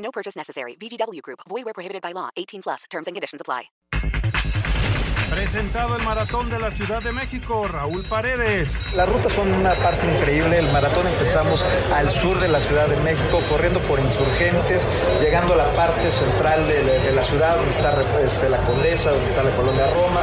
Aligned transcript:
No 0.00 0.10
purchase 0.10 0.36
necessary. 0.36 0.76
VGW 0.80 1.20
Group. 1.22 1.40
Void 1.48 1.64
where 1.64 1.74
prohibited 1.74 2.02
by 2.02 2.12
law. 2.12 2.30
18 2.36 2.62
plus. 2.62 2.84
Terms 2.90 3.06
and 3.06 3.14
conditions 3.14 3.40
apply. 3.40 3.70
Presentado 5.30 5.96
el 5.96 6.02
Maratón 6.02 6.50
de 6.50 6.58
la 6.58 6.72
Ciudad 6.72 7.00
de 7.04 7.12
México, 7.12 7.68
Raúl 7.68 8.02
Paredes. 8.02 8.84
Las 8.96 9.08
rutas 9.08 9.32
son 9.32 9.52
una 9.52 9.74
parte 9.76 10.04
increíble. 10.12 10.58
El 10.58 10.66
maratón 10.72 11.06
empezamos 11.06 11.64
al 11.94 12.10
sur 12.10 12.38
de 12.40 12.48
la 12.48 12.58
Ciudad 12.58 12.88
de 12.88 12.96
México, 12.96 13.40
corriendo 13.48 13.78
por 13.82 14.00
insurgentes, 14.00 14.88
llegando 15.20 15.54
a 15.54 15.56
la 15.58 15.72
parte 15.74 16.10
central 16.10 16.66
de, 16.66 16.82
de- 16.82 16.98
de 16.98 17.12
la 17.12 17.22
ciudad, 17.22 17.54
donde 17.54 17.70
está 17.70 17.96
este, 18.24 18.48
la 18.48 18.58
Condesa, 18.58 19.10
donde 19.12 19.24
está 19.26 19.44
la 19.44 19.52
Colonia 19.54 19.86
Roma. 19.94 20.20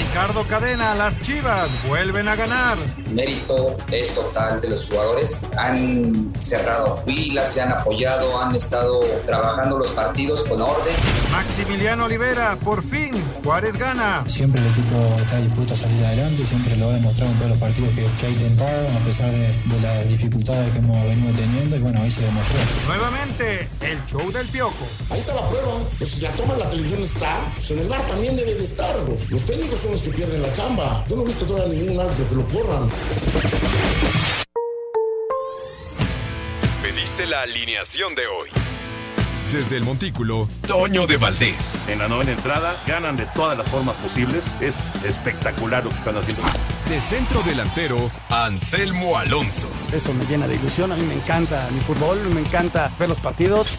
Ricardo 0.00 0.44
Cadena, 0.44 0.94
las 0.94 1.20
Chivas 1.20 1.68
vuelven 1.86 2.26
a 2.26 2.34
ganar. 2.34 2.78
mérito 3.12 3.76
es 3.92 4.14
total 4.14 4.60
de 4.60 4.70
los 4.70 4.86
jugadores. 4.86 5.42
Han 5.58 6.32
cerrado 6.40 6.96
filas, 7.06 7.52
se 7.52 7.60
han 7.60 7.70
apoyado, 7.70 8.40
han 8.40 8.56
estado 8.56 9.00
trabajando 9.26 9.78
los 9.78 9.90
partidos 9.90 10.42
con 10.44 10.62
orden. 10.62 10.94
Maximiliano 11.30 12.06
Olivera, 12.06 12.56
por 12.64 12.82
fin, 12.82 13.12
Juárez 13.44 13.76
gana. 13.76 14.24
Siempre 14.26 14.62
el 14.62 14.68
equipo 14.68 14.96
está 15.20 15.36
dispuesto 15.36 15.74
a 15.74 15.76
salir 15.76 16.04
adelante, 16.04 16.46
siempre 16.46 16.76
lo 16.76 16.88
ha 16.88 16.94
demostrado 16.94 17.30
en 17.32 17.36
todos 17.38 17.50
los 17.50 17.60
partidos 17.60 17.90
que, 17.90 18.06
que 18.18 18.26
ha 18.26 18.30
intentado, 18.30 18.88
a 18.88 19.04
pesar 19.04 19.30
de, 19.30 19.38
de 19.38 19.80
las 19.82 20.08
dificultades 20.08 20.72
que 20.72 20.78
hemos 20.78 21.04
venido 21.04 21.32
teniendo, 21.34 21.76
y 21.76 21.78
bueno, 21.80 22.00
hoy 22.02 22.10
se 22.10 22.22
demostró. 22.22 22.56
Nuevamente, 22.88 23.68
el 23.82 24.04
show 24.06 24.32
del 24.32 24.46
Piojo. 24.48 24.86
Ahí 25.10 25.18
está 25.18 25.34
la 25.34 25.46
prueba. 25.48 25.72
Pues 25.98 26.10
si 26.10 26.20
la 26.22 26.30
toma 26.32 26.54
en 26.54 26.60
la 26.60 26.70
televisión 26.70 27.02
está, 27.02 27.36
pues 27.54 27.70
en 27.70 27.80
el 27.80 27.88
bar 27.88 28.00
también 28.06 28.34
debe 28.34 28.54
de 28.54 28.62
estar. 28.64 28.96
Pues, 29.04 29.30
los 29.30 29.44
técnicos 29.44 29.80
son 29.80 29.89
los 29.90 30.02
que 30.02 30.10
pierden 30.10 30.42
la 30.42 30.52
chamba. 30.52 31.04
Yo 31.08 31.16
no 31.16 31.22
he 31.22 31.26
visto 31.26 31.44
todavía 31.44 31.74
ningún 31.74 32.00
árbitro 32.00 32.28
que 32.28 32.34
lo 32.34 32.46
corran. 32.46 32.88
Pediste 36.82 37.26
la 37.26 37.42
alineación 37.42 38.14
de 38.14 38.26
hoy. 38.26 38.50
Desde 39.52 39.76
el 39.76 39.82
Montículo, 39.82 40.48
Toño 40.68 41.08
de 41.08 41.16
Valdés. 41.16 41.84
En 41.88 41.98
la 41.98 42.06
novena 42.06 42.32
entrada 42.32 42.76
ganan 42.86 43.16
de 43.16 43.26
todas 43.34 43.58
las 43.58 43.66
formas 43.66 43.96
posibles. 43.96 44.54
Es 44.60 44.84
espectacular 45.04 45.82
lo 45.82 45.90
que 45.90 45.96
están 45.96 46.16
haciendo. 46.16 46.42
De 46.88 47.00
centro 47.00 47.42
delantero, 47.42 48.10
Anselmo 48.28 49.16
Alonso. 49.18 49.68
Eso 49.92 50.12
me 50.12 50.24
llena 50.26 50.46
de 50.46 50.54
ilusión. 50.54 50.92
A 50.92 50.96
mí 50.96 51.04
me 51.04 51.14
encanta 51.14 51.68
mi 51.72 51.80
fútbol, 51.80 52.18
me 52.32 52.40
encanta 52.40 52.92
ver 52.96 53.08
los 53.08 53.18
partidos. 53.18 53.78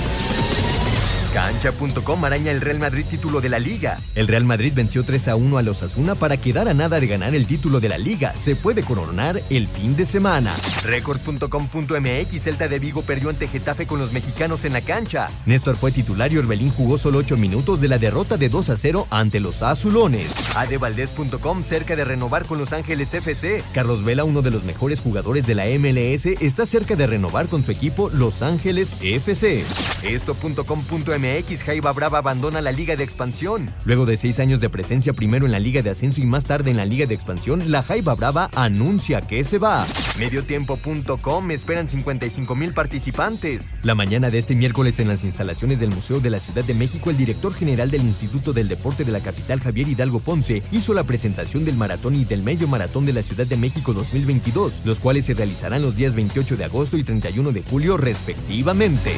Cancha.com 1.33 2.25
araña 2.25 2.51
el 2.51 2.59
Real 2.59 2.77
Madrid 2.77 3.05
título 3.09 3.39
de 3.39 3.47
la 3.47 3.57
Liga. 3.57 3.97
El 4.15 4.27
Real 4.27 4.43
Madrid 4.43 4.73
venció 4.75 5.05
3 5.05 5.29
a 5.29 5.35
1 5.37 5.57
a 5.57 5.61
los 5.61 5.81
Asuna 5.81 6.15
para 6.15 6.35
quedar 6.35 6.67
a 6.67 6.73
nada 6.73 6.99
de 6.99 7.07
ganar 7.07 7.33
el 7.33 7.47
título 7.47 7.79
de 7.79 7.87
la 7.87 7.97
Liga. 7.97 8.33
Se 8.37 8.57
puede 8.57 8.83
coronar 8.83 9.41
el 9.49 9.69
fin 9.69 9.95
de 9.95 10.05
semana. 10.05 10.53
Record.com.mx 10.83 12.41
Celta 12.41 12.67
de 12.67 12.79
Vigo 12.79 13.03
perdió 13.03 13.29
ante 13.29 13.47
Getafe 13.47 13.87
con 13.87 13.99
los 13.99 14.11
mexicanos 14.11 14.65
en 14.65 14.73
la 14.73 14.81
cancha. 14.81 15.29
Néstor 15.45 15.77
fue 15.77 15.93
titular 15.93 16.33
y 16.33 16.37
Orbelín 16.37 16.69
jugó 16.69 16.97
solo 16.97 17.19
8 17.19 17.37
minutos 17.37 17.79
de 17.79 17.87
la 17.87 17.97
derrota 17.97 18.35
de 18.35 18.49
2 18.49 18.69
a 18.69 18.75
0 18.75 19.07
ante 19.09 19.39
los 19.39 19.61
azulones. 19.61 20.33
Adevaldez.com 20.57 21.63
cerca 21.63 21.95
de 21.95 22.03
renovar 22.03 22.45
con 22.45 22.59
Los 22.59 22.73
Ángeles 22.73 23.13
FC. 23.13 23.63
Carlos 23.73 24.03
Vela, 24.03 24.25
uno 24.25 24.41
de 24.41 24.51
los 24.51 24.65
mejores 24.65 24.99
jugadores 24.99 25.47
de 25.47 25.55
la 25.55 25.65
MLS, 25.79 26.25
está 26.41 26.65
cerca 26.65 26.97
de 26.97 27.07
renovar 27.07 27.47
con 27.47 27.63
su 27.63 27.71
equipo 27.71 28.09
Los 28.09 28.41
Ángeles 28.41 28.97
FC. 29.01 29.63
Esto.com.mx 30.03 31.20
Jaiba 31.21 31.93
Brava 31.93 32.17
abandona 32.17 32.61
la 32.61 32.71
Liga 32.71 32.95
de 32.95 33.03
Expansión. 33.03 33.69
Luego 33.85 34.05
de 34.05 34.17
seis 34.17 34.39
años 34.39 34.59
de 34.59 34.69
presencia 34.69 35.13
primero 35.13 35.45
en 35.45 35.51
la 35.51 35.59
Liga 35.59 35.83
de 35.83 35.91
Ascenso 35.91 36.19
y 36.19 36.25
más 36.25 36.45
tarde 36.45 36.71
en 36.71 36.77
la 36.77 36.85
Liga 36.85 37.05
de 37.05 37.13
Expansión, 37.13 37.71
la 37.71 37.83
Jaiba 37.83 38.15
Brava 38.15 38.49
anuncia 38.55 39.21
que 39.21 39.43
se 39.43 39.59
va. 39.59 39.85
Mediotiempo.com 40.17 41.51
esperan 41.51 41.87
55 41.87 42.55
mil 42.55 42.73
participantes. 42.73 43.69
La 43.83 43.93
mañana 43.93 44.31
de 44.31 44.39
este 44.39 44.55
miércoles 44.55 44.99
en 44.99 45.09
las 45.09 45.23
instalaciones 45.23 45.79
del 45.79 45.91
Museo 45.91 46.19
de 46.19 46.31
la 46.31 46.39
Ciudad 46.39 46.63
de 46.63 46.73
México, 46.73 47.11
el 47.11 47.17
director 47.17 47.53
general 47.53 47.91
del 47.91 48.01
Instituto 48.01 48.51
del 48.51 48.67
Deporte 48.67 49.05
de 49.05 49.11
la 49.11 49.21
capital, 49.21 49.59
Javier 49.59 49.89
Hidalgo 49.89 50.19
Ponce, 50.19 50.63
hizo 50.71 50.95
la 50.95 51.03
presentación 51.03 51.65
del 51.65 51.75
maratón 51.75 52.15
y 52.15 52.25
del 52.25 52.41
medio 52.41 52.67
maratón 52.67 53.05
de 53.05 53.13
la 53.13 53.21
Ciudad 53.21 53.45
de 53.45 53.57
México 53.57 53.93
2022, 53.93 54.81
los 54.85 54.99
cuales 54.99 55.25
se 55.25 55.35
realizarán 55.35 55.83
los 55.83 55.95
días 55.95 56.15
28 56.15 56.57
de 56.57 56.65
agosto 56.65 56.97
y 56.97 57.03
31 57.03 57.51
de 57.51 57.61
julio 57.61 57.97
respectivamente. 57.97 59.11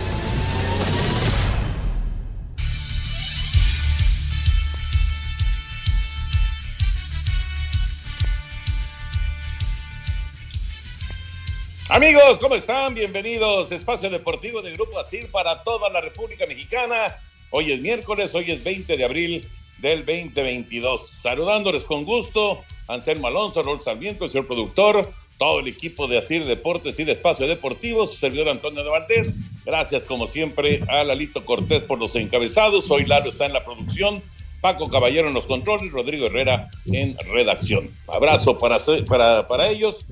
Amigos, 11.94 12.40
¿cómo 12.40 12.56
están? 12.56 12.96
Bienvenidos 12.96 13.72
Espacio 13.72 14.10
Deportivo 14.10 14.64
de 14.64 14.72
Grupo 14.72 15.00
Asir 15.00 15.30
para 15.30 15.62
toda 15.62 15.92
la 15.92 16.02
República 16.02 16.48
Mexicana. 16.48 17.16
Hoy 17.52 17.72
es 17.72 17.80
miércoles, 17.82 18.34
hoy 18.34 18.50
es 18.50 18.64
20 18.64 18.98
de 18.98 19.06
abril 19.06 19.48
del 19.78 20.00
2022. 20.00 21.08
Saludándoles 21.08 21.86
con 21.86 22.04
gusto, 22.04 22.64
Anselmo 22.88 23.28
Alonso, 23.28 23.62
Raúl 23.62 23.80
Sarmiento, 23.80 24.26
el 24.26 24.32
señor 24.32 24.48
productor, 24.48 25.14
todo 25.38 25.60
el 25.60 25.68
equipo 25.68 26.08
de 26.08 26.18
Asir 26.18 26.46
Deportes 26.46 27.00
y 27.00 27.04
de 27.04 27.12
Espacio 27.12 27.46
Deportivo, 27.46 28.08
su 28.08 28.18
servidor 28.18 28.50
Antonio 28.50 28.84
de 28.84 28.90
Valdés. 28.90 29.38
Gracias, 29.64 30.06
como 30.06 30.26
siempre, 30.26 30.82
a 30.90 31.04
Lalito 31.04 31.46
Cortés 31.46 31.84
por 31.84 32.00
los 32.00 32.16
encabezados. 32.16 32.90
Hoy 32.90 33.06
Lalo 33.06 33.30
está 33.30 33.46
en 33.46 33.54
la 33.54 33.64
producción. 33.64 34.24
Paco 34.62 34.90
Caballero 34.90 35.28
en 35.28 35.36
los 35.36 35.46
controles, 35.46 35.92
Rodrigo 35.92 36.26
Herrera 36.26 36.72
en 36.92 37.16
redacción. 37.32 37.92
Abrazo 38.08 38.58
para, 38.58 38.78
para, 39.08 39.46
para 39.46 39.68
ellos. 39.68 40.08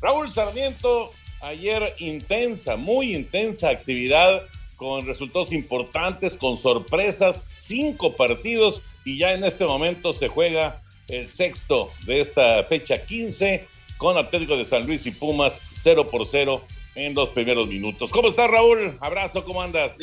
Raúl 0.00 0.30
Sarmiento, 0.30 1.10
ayer 1.44 1.94
intensa, 1.98 2.76
muy 2.76 3.14
intensa 3.14 3.68
actividad 3.68 4.42
con 4.76 5.06
resultados 5.06 5.52
importantes, 5.52 6.36
con 6.36 6.56
sorpresas, 6.56 7.46
cinco 7.54 8.16
partidos 8.16 8.82
y 9.04 9.18
ya 9.18 9.34
en 9.34 9.44
este 9.44 9.64
momento 9.66 10.12
se 10.12 10.28
juega 10.28 10.82
el 11.08 11.28
sexto 11.28 11.90
de 12.06 12.20
esta 12.20 12.62
fecha 12.64 13.04
15 13.04 13.68
con 13.98 14.16
Atlético 14.16 14.56
de 14.56 14.64
San 14.64 14.86
Luis 14.86 15.06
y 15.06 15.10
Pumas 15.10 15.62
0 15.74 16.08
por 16.10 16.26
0 16.26 16.62
en 16.94 17.14
los 17.14 17.28
primeros 17.30 17.68
minutos. 17.68 18.10
¿Cómo 18.10 18.28
estás 18.28 18.50
Raúl? 18.50 18.96
Abrazo, 19.00 19.44
¿cómo 19.44 19.60
andas? 19.60 19.98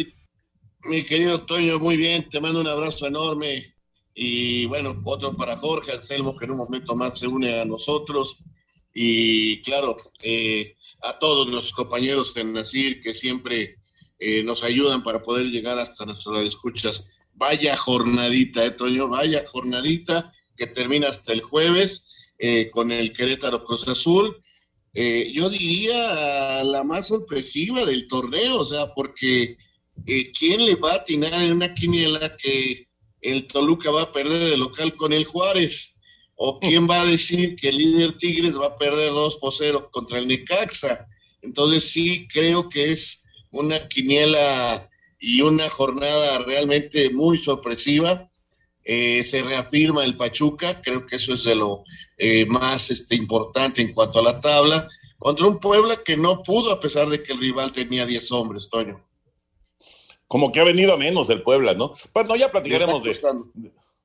Mi 0.84 1.04
querido 1.04 1.42
Toño, 1.46 1.80
muy 1.80 1.98
bien, 1.98 2.30
te 2.30 2.40
mando 2.40 2.62
un 2.62 2.68
abrazo 2.68 3.08
enorme 3.08 3.74
y 4.14 4.66
bueno, 4.68 5.02
otro 5.06 5.36
para 5.36 5.58
Jorge 5.58 5.92
Anselmo 5.92 6.38
que 6.38 6.46
en 6.46 6.52
un 6.52 6.58
momento 6.58 6.96
más 6.96 7.18
se 7.18 7.28
une 7.28 7.60
a 7.60 7.66
nosotros 7.66 8.44
y 8.94 9.62
claro, 9.62 9.96
eh, 10.22 10.76
a 11.02 11.18
todos 11.20 11.48
nuestros 11.48 11.74
compañeros 11.74 12.34
de 12.34 13.02
que 13.04 13.14
siempre 13.14 13.78
eh, 14.20 14.44
nos 14.44 14.64
ayudan 14.64 15.04
para 15.04 15.22
poder 15.22 15.48
llegar 15.48 15.80
hasta 15.80 16.06
nuestras 16.06 16.44
escuchas. 16.44 17.10
Vaya 17.34 17.76
jornadita, 17.76 18.66
eh, 18.66 18.72
Toño, 18.72 19.08
vaya 19.08 19.44
jornadita 19.46 20.32
que 20.56 20.68
termina 20.68 21.10
hasta 21.10 21.34
el 21.34 21.42
jueves 21.42 22.10
eh, 22.38 22.70
con 22.72 22.92
el 22.92 23.14
Querétaro 23.14 23.64
Cruz 23.64 23.88
Azul. 23.88 24.36
Eh, 24.94 25.32
yo 25.34 25.50
diría 25.50 26.64
la 26.64 26.84
más 26.84 27.08
sorpresiva 27.08 27.86
del 27.86 28.08
torneo, 28.08 28.60
o 28.60 28.66
sea, 28.66 28.92
porque 28.94 29.58
eh, 30.06 30.32
¿quién 30.32 30.66
le 30.66 30.76
va 30.76 30.92
a 30.92 30.96
atinar 30.96 31.34
en 31.34 31.54
una 31.54 31.74
quiniela 31.74 32.36
que 32.38 32.88
el 33.22 33.48
Toluca 33.48 33.92
va 33.92 34.04
a 34.04 34.12
perder 34.12 34.50
de 34.50 34.58
local 34.58 34.96
con 34.96 35.14
el 35.14 35.26
Juárez? 35.26 36.00
¿O 36.44 36.60
quién 36.60 36.90
va 36.90 37.02
a 37.02 37.06
decir 37.06 37.56
que 37.56 37.70
el 37.70 37.78
líder 37.78 38.18
Tigres 38.18 38.60
va 38.60 38.66
a 38.66 38.76
perder 38.76 39.12
2 39.12 39.38
por 39.38 39.54
0 39.54 39.90
contra 39.92 40.18
el 40.18 40.28
Necaxa? 40.28 41.08
Entonces 41.44 41.92
sí 41.92 42.28
creo 42.28 42.68
que 42.68 42.92
es 42.92 43.26
una 43.52 43.88
quiniela 43.88 44.90
y 45.20 45.42
una 45.42 45.70
jornada 45.70 46.40
realmente 46.40 47.12
muy 47.12 47.38
sorpresiva. 47.38 48.26
eh, 48.84 49.22
se 49.24 49.44
reafirma 49.44 50.04
el 50.04 50.18
Pachuca, 50.18 50.82
creo 50.82 51.06
que 51.06 51.18
eso 51.18 51.36
es 51.36 51.44
de 51.44 51.54
lo 51.54 51.84
eh, 52.18 52.48
más 52.48 52.90
este, 52.90 53.16
importante 53.16 53.84
en 53.84 53.94
cuanto 53.94 54.18
a 54.18 54.24
la 54.24 54.42
tabla, 54.42 54.88
contra 55.20 55.46
un 55.46 55.60
Puebla 55.60 55.96
que 56.04 56.18
no 56.18 56.42
pudo 56.42 56.72
a 56.72 56.80
pesar 56.80 57.08
de 57.08 57.22
que 57.22 57.34
el 57.34 57.40
rival 57.40 57.72
tenía 57.72 58.08
10 58.08 58.32
hombres, 58.32 58.68
Toño. 58.68 59.00
Como 60.26 60.52
que 60.52 60.60
ha 60.60 60.64
venido 60.64 60.94
a 60.94 60.98
menos 60.98 61.30
el 61.30 61.44
Puebla, 61.44 61.76
¿no? 61.76 61.94
Bueno, 62.12 62.36
ya 62.36 62.52
platicaremos 62.52 63.04
de... 63.04 63.12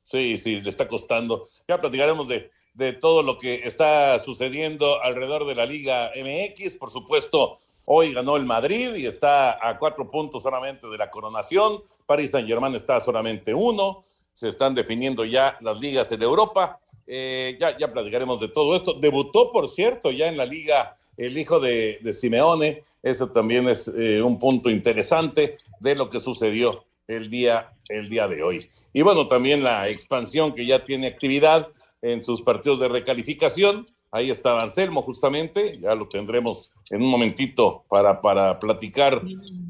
Sí, 0.06 0.38
sí, 0.38 0.60
le 0.60 0.70
está 0.70 0.86
costando. 0.86 1.48
Ya 1.66 1.80
platicaremos 1.80 2.28
de, 2.28 2.52
de 2.74 2.92
todo 2.92 3.22
lo 3.22 3.38
que 3.38 3.62
está 3.64 4.16
sucediendo 4.20 5.02
alrededor 5.02 5.46
de 5.46 5.56
la 5.56 5.66
Liga 5.66 6.12
MX. 6.14 6.76
Por 6.76 6.90
supuesto, 6.90 7.58
hoy 7.86 8.14
ganó 8.14 8.36
el 8.36 8.44
Madrid 8.44 8.94
y 8.94 9.06
está 9.06 9.58
a 9.68 9.76
cuatro 9.80 10.08
puntos 10.08 10.44
solamente 10.44 10.86
de 10.86 10.96
la 10.96 11.10
coronación. 11.10 11.82
París 12.06 12.30
Saint 12.30 12.46
Germain 12.46 12.72
está 12.76 13.00
solamente 13.00 13.52
uno. 13.52 14.04
Se 14.32 14.46
están 14.46 14.76
definiendo 14.76 15.24
ya 15.24 15.58
las 15.60 15.80
ligas 15.80 16.12
en 16.12 16.22
Europa. 16.22 16.78
Eh, 17.08 17.56
ya, 17.60 17.76
ya 17.76 17.92
platicaremos 17.92 18.38
de 18.38 18.46
todo 18.46 18.76
esto. 18.76 18.94
Debutó, 18.94 19.50
por 19.50 19.68
cierto, 19.68 20.12
ya 20.12 20.28
en 20.28 20.36
la 20.36 20.46
liga 20.46 20.96
el 21.16 21.36
hijo 21.36 21.58
de, 21.58 21.98
de 22.00 22.14
Simeone. 22.14 22.84
Eso 23.02 23.32
también 23.32 23.68
es 23.68 23.88
eh, 23.88 24.22
un 24.22 24.38
punto 24.38 24.70
interesante 24.70 25.58
de 25.80 25.96
lo 25.96 26.08
que 26.08 26.20
sucedió 26.20 26.84
el 27.08 27.28
día, 27.28 27.72
el 27.88 28.08
día 28.08 28.28
de 28.28 28.42
hoy. 28.42 28.68
Y 28.92 29.02
bueno, 29.02 29.28
también 29.28 29.62
la 29.62 29.88
expansión 29.88 30.52
que 30.52 30.66
ya 30.66 30.84
tiene 30.84 31.06
actividad 31.06 31.68
en 32.02 32.22
sus 32.22 32.42
partidos 32.42 32.80
de 32.80 32.88
recalificación. 32.88 33.88
Ahí 34.10 34.30
está 34.30 34.62
Anselmo, 34.62 35.02
justamente, 35.02 35.78
ya 35.80 35.94
lo 35.94 36.08
tendremos 36.08 36.72
en 36.90 37.02
un 37.02 37.08
momentito 37.08 37.84
para, 37.88 38.20
para 38.22 38.58
platicar 38.58 39.20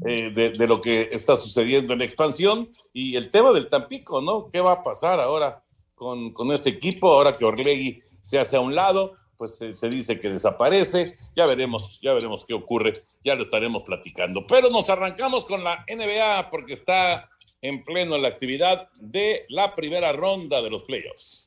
eh, 0.05 0.31
de, 0.31 0.67
lo 0.67 0.79
que 0.79 1.09
está 1.11 1.35
sucediendo 1.35 1.93
en 1.93 1.99
la 1.99 2.05
expansión 2.05 2.71
y 2.93 3.15
el 3.15 3.31
tema 3.31 3.51
del 3.51 3.67
Tampico, 3.67 4.21
¿no? 4.21 4.49
¿Qué 4.49 4.61
va 4.61 4.73
a 4.73 4.83
pasar 4.83 5.19
ahora 5.19 5.63
con, 5.95 6.31
con 6.31 6.51
ese 6.51 6.69
equipo? 6.69 7.11
Ahora 7.11 7.35
que 7.35 7.45
Orlegui 7.45 8.01
se 8.21 8.39
hace 8.39 8.55
a 8.55 8.61
un 8.61 8.75
lado, 8.75 9.15
pues 9.37 9.57
se, 9.57 9.73
se 9.73 9.89
dice 9.89 10.19
que 10.19 10.29
desaparece, 10.29 11.15
ya 11.35 11.45
veremos, 11.45 11.99
ya 12.01 12.13
veremos 12.13 12.45
qué 12.45 12.53
ocurre, 12.53 13.01
ya 13.25 13.35
lo 13.35 13.43
estaremos 13.43 13.83
platicando. 13.83 14.45
Pero 14.47 14.69
nos 14.69 14.89
arrancamos 14.89 15.45
con 15.45 15.63
la 15.63 15.83
NBA 15.87 16.49
porque 16.49 16.73
está 16.73 17.29
en 17.67 17.83
pleno 17.83 18.17
la 18.17 18.27
actividad 18.29 18.89
de 18.95 19.45
la 19.49 19.75
primera 19.75 20.13
ronda 20.13 20.61
de 20.61 20.69
los 20.69 20.83
playoffs. 20.83 21.46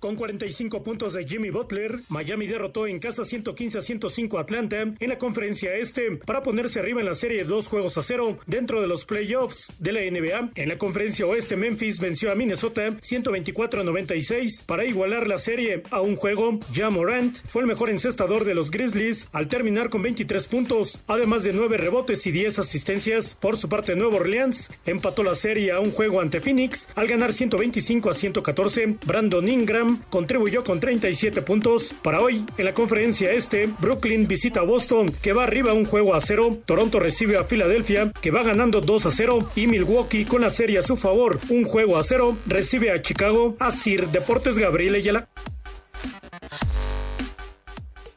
Con 0.00 0.14
45 0.14 0.84
puntos 0.84 1.12
de 1.12 1.26
Jimmy 1.26 1.50
Butler, 1.50 2.00
Miami 2.08 2.46
derrotó 2.46 2.86
en 2.86 3.00
casa 3.00 3.24
115 3.24 3.78
a 3.78 3.82
105 3.82 4.38
a 4.38 4.42
Atlanta 4.42 4.82
en 4.82 5.08
la 5.08 5.18
conferencia 5.18 5.74
este 5.74 6.12
para 6.24 6.42
ponerse 6.42 6.78
arriba 6.78 7.00
en 7.00 7.06
la 7.06 7.14
serie 7.14 7.44
dos 7.44 7.66
juegos 7.66 7.98
a 7.98 8.02
cero 8.02 8.38
dentro 8.46 8.80
de 8.80 8.86
los 8.86 9.04
playoffs 9.04 9.72
de 9.80 9.92
la 9.92 10.00
NBA. 10.00 10.50
En 10.54 10.68
la 10.68 10.78
conferencia 10.78 11.26
oeste, 11.26 11.56
Memphis 11.56 11.98
venció 11.98 12.30
a 12.30 12.36
Minnesota 12.36 12.96
124 13.00 13.80
a 13.80 13.84
96 13.84 14.62
para 14.66 14.84
igualar 14.84 15.26
la 15.26 15.38
serie 15.38 15.82
a 15.90 16.00
un 16.00 16.14
juego. 16.14 16.60
Ja 16.72 16.90
Morant 16.90 17.36
fue 17.48 17.62
el 17.62 17.68
mejor 17.68 17.90
encestador 17.90 18.44
de 18.44 18.54
los 18.54 18.70
Grizzlies 18.70 19.28
al 19.32 19.48
terminar 19.48 19.90
con 19.90 20.02
23 20.02 20.46
puntos, 20.46 21.00
además 21.08 21.42
de 21.42 21.52
9 21.52 21.76
rebotes 21.76 22.24
y 22.26 22.30
10 22.30 22.60
asistencias. 22.60 23.36
Por 23.40 23.56
su 23.56 23.68
parte, 23.68 23.96
Nuevo 23.96 24.18
Orleans 24.18 24.70
empató 24.86 25.24
la 25.24 25.34
serie 25.34 25.72
a 25.72 25.80
un 25.80 25.90
juego 25.90 26.20
ante 26.20 26.40
Phoenix 26.40 26.88
al 26.94 27.08
ganar 27.08 27.32
125 27.32 28.10
a 28.10 28.14
114. 28.14 28.96
Brandon 29.04 29.48
Ingram 29.48 29.87
contribuyó 30.10 30.62
con 30.64 30.80
37 30.80 31.42
puntos. 31.42 31.94
Para 32.02 32.20
hoy, 32.20 32.44
en 32.56 32.64
la 32.64 32.74
conferencia 32.74 33.32
este, 33.32 33.68
Brooklyn 33.78 34.28
visita 34.28 34.60
a 34.60 34.64
Boston, 34.64 35.12
que 35.22 35.32
va 35.32 35.44
arriba 35.44 35.72
un 35.72 35.84
juego 35.84 36.14
a 36.14 36.20
cero. 36.20 36.58
Toronto 36.66 37.00
recibe 37.00 37.36
a 37.36 37.44
Filadelfia, 37.44 38.12
que 38.20 38.30
va 38.30 38.42
ganando 38.42 38.80
2 38.80 39.06
a 39.06 39.10
0. 39.10 39.50
Y 39.56 39.66
Milwaukee, 39.66 40.24
con 40.24 40.42
la 40.42 40.50
serie 40.50 40.78
a 40.78 40.82
su 40.82 40.96
favor, 40.96 41.40
un 41.48 41.64
juego 41.64 41.96
a 41.96 42.02
cero, 42.02 42.36
recibe 42.46 42.90
a 42.90 43.02
Chicago. 43.02 43.56
A 43.58 43.70
Sir 43.70 44.08
Deportes 44.08 44.58
Gabriel 44.58 44.94
Ayala. 44.94 45.28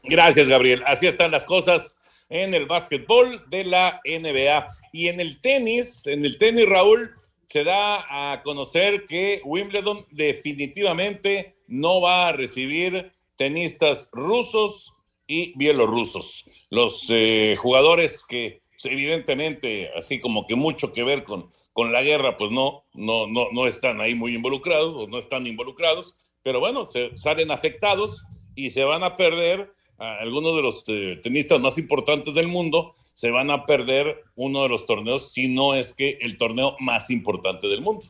Gracias, 0.04 0.48
Gabriel. 0.48 0.82
Así 0.86 1.06
están 1.06 1.30
las 1.30 1.44
cosas 1.44 1.96
en 2.28 2.54
el 2.54 2.66
básquetbol 2.66 3.44
de 3.50 3.64
la 3.64 4.00
NBA. 4.04 4.70
Y 4.92 5.08
en 5.08 5.20
el 5.20 5.40
tenis, 5.40 6.06
en 6.06 6.24
el 6.24 6.38
tenis, 6.38 6.66
Raúl, 6.66 7.10
se 7.46 7.64
da 7.64 8.06
a 8.08 8.42
conocer 8.42 9.04
que 9.06 9.42
Wimbledon 9.44 10.06
definitivamente 10.10 11.56
no 11.72 12.02
va 12.02 12.28
a 12.28 12.32
recibir 12.32 13.12
tenistas 13.36 14.10
rusos 14.12 14.92
y 15.26 15.56
bielorrusos. 15.56 16.44
Los 16.68 17.06
eh, 17.08 17.56
jugadores 17.58 18.24
que 18.28 18.60
evidentemente, 18.84 19.90
así 19.96 20.20
como 20.20 20.46
que 20.46 20.54
mucho 20.54 20.92
que 20.92 21.02
ver 21.02 21.24
con, 21.24 21.50
con 21.72 21.92
la 21.92 22.02
guerra, 22.02 22.36
pues 22.36 22.50
no, 22.50 22.84
no, 22.92 23.26
no, 23.26 23.46
no 23.52 23.66
están 23.66 24.00
ahí 24.00 24.14
muy 24.14 24.34
involucrados 24.34 24.94
o 24.94 25.08
no 25.08 25.18
están 25.18 25.46
involucrados, 25.46 26.14
pero 26.42 26.60
bueno, 26.60 26.84
se 26.84 27.16
salen 27.16 27.50
afectados 27.50 28.24
y 28.54 28.70
se 28.70 28.84
van 28.84 29.02
a 29.02 29.16
perder 29.16 29.72
algunos 29.98 30.56
de 30.56 30.62
los 30.62 30.84
eh, 30.88 31.20
tenistas 31.22 31.60
más 31.60 31.78
importantes 31.78 32.34
del 32.34 32.48
mundo, 32.48 32.96
se 33.12 33.30
van 33.30 33.50
a 33.50 33.64
perder 33.64 34.24
uno 34.34 34.64
de 34.64 34.68
los 34.68 34.84
torneos, 34.84 35.32
si 35.32 35.48
no 35.48 35.74
es 35.74 35.94
que 35.94 36.18
el 36.20 36.36
torneo 36.36 36.76
más 36.80 37.08
importante 37.10 37.68
del 37.68 37.82
mundo. 37.82 38.06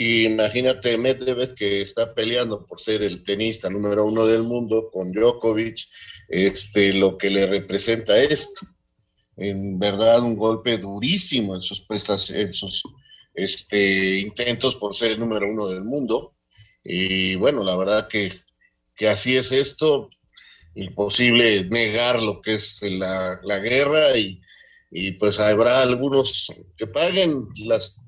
Y 0.00 0.26
imagínate 0.26 0.96
Medvedev 0.96 1.56
que 1.56 1.82
está 1.82 2.14
peleando 2.14 2.64
por 2.64 2.78
ser 2.78 3.02
el 3.02 3.24
tenista 3.24 3.68
número 3.68 4.04
uno 4.04 4.26
del 4.26 4.44
mundo 4.44 4.90
con 4.92 5.10
Djokovic, 5.10 5.76
este, 6.28 6.92
lo 6.94 7.18
que 7.18 7.28
le 7.30 7.48
representa 7.48 8.16
esto. 8.16 8.64
En 9.36 9.76
verdad, 9.76 10.22
un 10.22 10.36
golpe 10.36 10.78
durísimo 10.78 11.56
en 11.56 11.62
sus 11.62 11.84
en 12.30 12.52
sus 12.52 12.84
este, 13.34 14.20
intentos 14.20 14.76
por 14.76 14.94
ser 14.94 15.10
el 15.10 15.18
número 15.18 15.50
uno 15.50 15.66
del 15.66 15.82
mundo. 15.82 16.36
Y 16.84 17.34
bueno, 17.34 17.64
la 17.64 17.76
verdad 17.76 18.06
que, 18.06 18.32
que 18.94 19.08
así 19.08 19.34
es 19.34 19.50
esto, 19.50 20.10
imposible 20.76 21.64
negar 21.70 22.22
lo 22.22 22.40
que 22.40 22.54
es 22.54 22.82
la, 22.82 23.36
la 23.42 23.58
guerra 23.58 24.16
y, 24.16 24.40
y 24.92 25.10
pues 25.18 25.40
habrá 25.40 25.82
algunos 25.82 26.52
que 26.76 26.86
paguen 26.86 27.48
las 27.66 28.00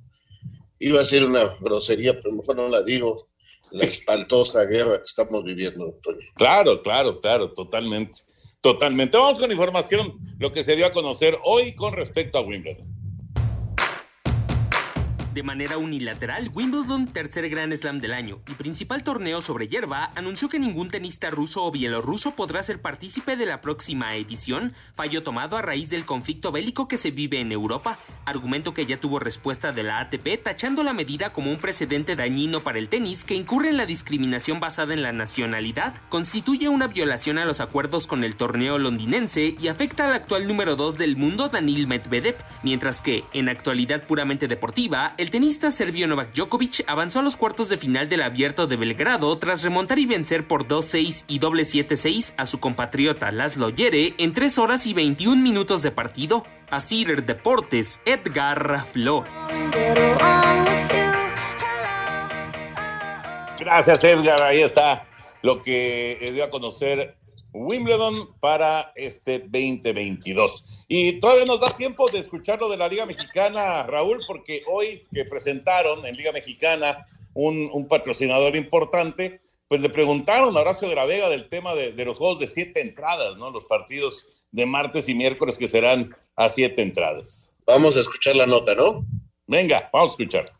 iba 0.80 1.00
a 1.00 1.04
ser 1.04 1.24
una 1.24 1.56
grosería, 1.60 2.18
pero 2.20 2.34
mejor 2.34 2.56
no 2.56 2.68
la 2.68 2.82
digo, 2.82 3.28
la 3.70 3.84
espantosa 3.84 4.64
guerra 4.64 4.98
que 4.98 5.04
estamos 5.04 5.44
viviendo, 5.44 5.84
Antonio. 5.84 6.26
Claro, 6.34 6.82
claro, 6.82 7.20
claro, 7.20 7.52
totalmente, 7.52 8.18
totalmente. 8.60 9.16
Vamos 9.16 9.38
con 9.38 9.52
información, 9.52 10.18
lo 10.38 10.50
que 10.50 10.64
se 10.64 10.74
dio 10.74 10.86
a 10.86 10.92
conocer 10.92 11.38
hoy 11.44 11.74
con 11.74 11.92
respecto 11.92 12.38
a 12.38 12.40
Wimbledon. 12.40 12.89
De 15.34 15.44
manera 15.44 15.78
unilateral, 15.78 16.50
Wimbledon, 16.52 17.06
tercer 17.06 17.48
Grand 17.48 17.72
Slam 17.72 18.00
del 18.00 18.14
año 18.14 18.40
y 18.48 18.54
principal 18.54 19.04
torneo 19.04 19.40
sobre 19.40 19.68
hierba, 19.68 20.10
anunció 20.16 20.48
que 20.48 20.58
ningún 20.58 20.90
tenista 20.90 21.30
ruso 21.30 21.62
o 21.62 21.70
bielorruso 21.70 22.34
podrá 22.34 22.64
ser 22.64 22.82
partícipe 22.82 23.36
de 23.36 23.46
la 23.46 23.60
próxima 23.60 24.16
edición, 24.16 24.74
fallo 24.96 25.22
tomado 25.22 25.56
a 25.56 25.62
raíz 25.62 25.88
del 25.88 26.04
conflicto 26.04 26.50
bélico 26.50 26.88
que 26.88 26.96
se 26.96 27.12
vive 27.12 27.38
en 27.38 27.52
Europa, 27.52 28.00
argumento 28.24 28.74
que 28.74 28.86
ya 28.86 28.98
tuvo 28.98 29.20
respuesta 29.20 29.70
de 29.70 29.84
la 29.84 30.00
ATP 30.00 30.42
tachando 30.42 30.82
la 30.82 30.94
medida 30.94 31.32
como 31.32 31.52
un 31.52 31.58
precedente 31.58 32.16
dañino 32.16 32.64
para 32.64 32.80
el 32.80 32.88
tenis 32.88 33.24
que 33.24 33.36
incurre 33.36 33.68
en 33.68 33.76
la 33.76 33.86
discriminación 33.86 34.58
basada 34.58 34.94
en 34.94 35.02
la 35.02 35.12
nacionalidad, 35.12 35.94
constituye 36.08 36.68
una 36.68 36.88
violación 36.88 37.38
a 37.38 37.44
los 37.44 37.60
acuerdos 37.60 38.08
con 38.08 38.24
el 38.24 38.34
torneo 38.34 38.78
londinense 38.78 39.54
y 39.60 39.68
afecta 39.68 40.06
al 40.06 40.14
actual 40.14 40.48
número 40.48 40.74
2 40.74 40.98
del 40.98 41.16
mundo 41.16 41.48
Danil 41.48 41.86
Medvedev, 41.86 42.34
mientras 42.64 43.00
que, 43.00 43.22
en 43.32 43.48
actualidad 43.48 44.02
puramente 44.08 44.48
deportiva, 44.48 45.14
el 45.20 45.30
tenista 45.30 45.70
serbio 45.70 46.08
Novak 46.08 46.32
Djokovic 46.32 46.82
avanzó 46.86 47.18
a 47.18 47.22
los 47.22 47.36
cuartos 47.36 47.68
de 47.68 47.76
final 47.76 48.08
del 48.08 48.22
Abierto 48.22 48.66
de 48.66 48.76
Belgrado 48.76 49.36
tras 49.36 49.62
remontar 49.62 49.98
y 49.98 50.06
vencer 50.06 50.48
por 50.48 50.66
2-6 50.66 51.26
y 51.28 51.38
doble 51.38 51.64
7-6 51.64 52.32
a 52.38 52.46
su 52.46 52.58
compatriota 52.58 53.30
Laszlo 53.30 53.68
Yere 53.68 54.14
en 54.16 54.32
3 54.32 54.58
horas 54.58 54.86
y 54.86 54.94
21 54.94 55.42
minutos 55.42 55.82
de 55.82 55.90
partido. 55.90 56.46
A 56.70 56.80
Cider 56.80 57.26
Deportes, 57.26 58.00
Edgar 58.06 58.86
Flores. 58.86 59.30
Gracias, 63.58 64.04
Edgar. 64.04 64.40
Ahí 64.40 64.62
está 64.62 65.06
lo 65.42 65.60
que 65.60 66.30
dio 66.32 66.44
a 66.44 66.50
conocer 66.50 67.18
Wimbledon 67.52 68.34
para 68.40 68.92
este 68.94 69.38
2022. 69.40 70.66
Y 70.88 71.18
todavía 71.20 71.44
nos 71.44 71.60
da 71.60 71.70
tiempo 71.76 72.10
de 72.10 72.20
escuchar 72.20 72.60
lo 72.60 72.68
de 72.68 72.76
la 72.76 72.88
Liga 72.88 73.06
Mexicana, 73.06 73.82
Raúl, 73.84 74.20
porque 74.26 74.62
hoy 74.70 75.06
que 75.12 75.24
presentaron 75.24 76.04
en 76.06 76.16
Liga 76.16 76.32
Mexicana 76.32 77.06
un, 77.34 77.70
un 77.72 77.88
patrocinador 77.88 78.56
importante, 78.56 79.40
pues 79.68 79.80
le 79.80 79.88
preguntaron 79.88 80.56
a 80.56 80.60
Horacio 80.60 80.88
de 80.88 80.94
la 80.94 81.06
Vega 81.06 81.28
del 81.28 81.48
tema 81.48 81.74
de, 81.74 81.92
de, 81.92 82.04
los 82.04 82.18
juegos 82.18 82.38
de 82.38 82.46
siete 82.46 82.80
entradas, 82.80 83.36
¿no? 83.36 83.50
Los 83.50 83.64
partidos 83.66 84.26
de 84.50 84.66
martes 84.66 85.08
y 85.08 85.14
miércoles 85.14 85.58
que 85.58 85.68
serán 85.68 86.16
a 86.36 86.48
siete 86.48 86.82
entradas. 86.82 87.54
Vamos 87.66 87.96
a 87.96 88.00
escuchar 88.00 88.34
la 88.36 88.46
nota, 88.46 88.74
¿no? 88.74 89.04
Venga, 89.46 89.88
vamos 89.92 90.10
a 90.10 90.12
escuchar. 90.14 90.59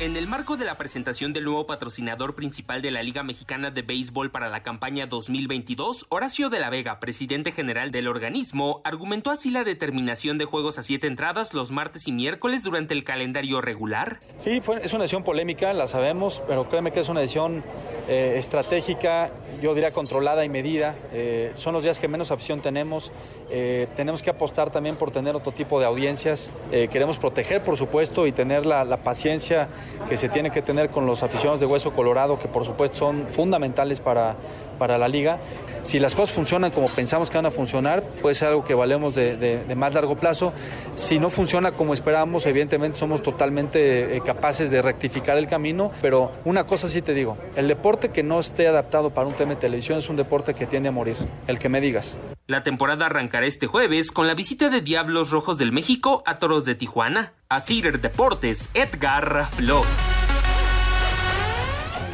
En 0.00 0.16
el 0.16 0.26
marco 0.26 0.56
de 0.56 0.64
la 0.64 0.78
presentación 0.78 1.34
del 1.34 1.44
nuevo 1.44 1.66
patrocinador 1.66 2.34
principal 2.34 2.80
de 2.80 2.90
la 2.90 3.02
Liga 3.02 3.22
Mexicana 3.22 3.70
de 3.70 3.82
Béisbol 3.82 4.30
para 4.30 4.48
la 4.48 4.62
campaña 4.62 5.06
2022, 5.06 6.06
Horacio 6.08 6.48
de 6.48 6.58
la 6.58 6.70
Vega, 6.70 6.98
presidente 7.00 7.52
general 7.52 7.90
del 7.90 8.08
organismo, 8.08 8.80
argumentó 8.82 9.30
así 9.30 9.50
la 9.50 9.62
determinación 9.62 10.38
de 10.38 10.46
juegos 10.46 10.78
a 10.78 10.82
siete 10.82 11.06
entradas 11.06 11.52
los 11.52 11.70
martes 11.70 12.08
y 12.08 12.12
miércoles 12.12 12.62
durante 12.62 12.94
el 12.94 13.04
calendario 13.04 13.60
regular. 13.60 14.20
Sí, 14.38 14.62
fue, 14.62 14.78
es 14.82 14.94
una 14.94 15.02
decisión 15.02 15.22
polémica, 15.22 15.74
la 15.74 15.86
sabemos, 15.86 16.42
pero 16.48 16.66
créeme 16.66 16.92
que 16.92 17.00
es 17.00 17.10
una 17.10 17.20
decisión 17.20 17.62
eh, 18.08 18.36
estratégica, 18.38 19.30
yo 19.60 19.74
diría 19.74 19.92
controlada 19.92 20.46
y 20.46 20.48
medida. 20.48 20.94
Eh, 21.12 21.52
son 21.56 21.74
los 21.74 21.82
días 21.82 21.98
que 21.98 22.08
menos 22.08 22.30
afición 22.30 22.62
tenemos. 22.62 23.12
Eh, 23.50 23.86
tenemos 23.96 24.22
que 24.22 24.30
apostar 24.30 24.70
también 24.70 24.96
por 24.96 25.10
tener 25.10 25.36
otro 25.36 25.52
tipo 25.52 25.78
de 25.78 25.84
audiencias. 25.84 26.50
queremos 26.70 27.18
proteger, 27.18 27.62
por 27.62 27.76
supuesto, 27.76 28.26
y 28.26 28.32
tener 28.32 28.64
la, 28.64 28.84
la 28.84 28.96
paciencia 28.98 29.68
que 30.08 30.16
se 30.16 30.28
tiene 30.28 30.50
que 30.50 30.62
tener 30.62 30.90
con 30.90 31.06
los 31.06 31.22
aficionados 31.22 31.60
de 31.60 31.66
Hueso 31.66 31.92
Colorado, 31.92 32.38
que 32.38 32.48
por 32.48 32.64
supuesto 32.64 32.98
son 32.98 33.26
fundamentales 33.28 34.00
para, 34.00 34.36
para 34.80 34.96
la 34.96 35.08
liga. 35.08 35.38
Si 35.82 35.98
las 35.98 36.14
cosas 36.14 36.34
funcionan 36.34 36.70
como 36.70 36.88
pensamos 36.88 37.28
que 37.30 37.36
van 37.36 37.44
a 37.44 37.50
funcionar, 37.50 38.02
puede 38.22 38.34
ser 38.34 38.48
algo 38.48 38.64
que 38.64 38.74
valemos 38.74 39.14
de, 39.14 39.62
más 39.76 39.92
largo 39.92 40.16
plazo. 40.16 40.54
Si 40.96 41.18
no 41.18 41.28
funciona 41.28 41.72
como 41.72 41.92
esperábamos, 41.92 42.46
evidentemente 42.46 42.98
somos 42.98 43.22
totalmente 43.22 44.16
eh, 44.16 44.20
capaces 44.24 44.70
de 44.70 44.80
rectificar 44.80 45.36
el 45.36 45.46
camino, 45.46 45.92
pero 46.00 46.32
una 46.46 46.64
cosa 46.64 46.88
sí 46.88 47.02
te 47.02 47.12
digo, 47.12 47.36
el 47.56 47.68
deporte 47.68 48.08
que 48.08 48.22
no 48.22 48.40
esté 48.40 48.66
adaptado 48.66 49.10
para 49.10 49.28
un 49.28 49.34
tema 49.34 49.54
de 49.54 49.60
televisión 49.60 49.98
es 49.98 50.08
un 50.08 50.16
deporte 50.16 50.54
que 50.54 50.66
tiende 50.66 50.88
a 50.88 50.92
morir, 50.92 51.16
el 51.46 51.58
que 51.58 51.68
me 51.68 51.80
digas. 51.80 52.16
La 52.46 52.62
temporada 52.62 53.06
arrancará 53.06 53.46
este 53.46 53.66
jueves 53.66 54.10
con 54.12 54.26
la 54.26 54.34
visita 54.34 54.70
de 54.70 54.80
Diablos 54.80 55.30
Rojos 55.30 55.58
del 55.58 55.72
México 55.72 56.22
a 56.26 56.38
Toros 56.38 56.64
de 56.64 56.74
Tijuana. 56.74 57.34
A 57.48 57.60
Cider 57.60 58.00
Deportes, 58.00 58.70
Edgar 58.74 59.46
Flores. 59.50 60.39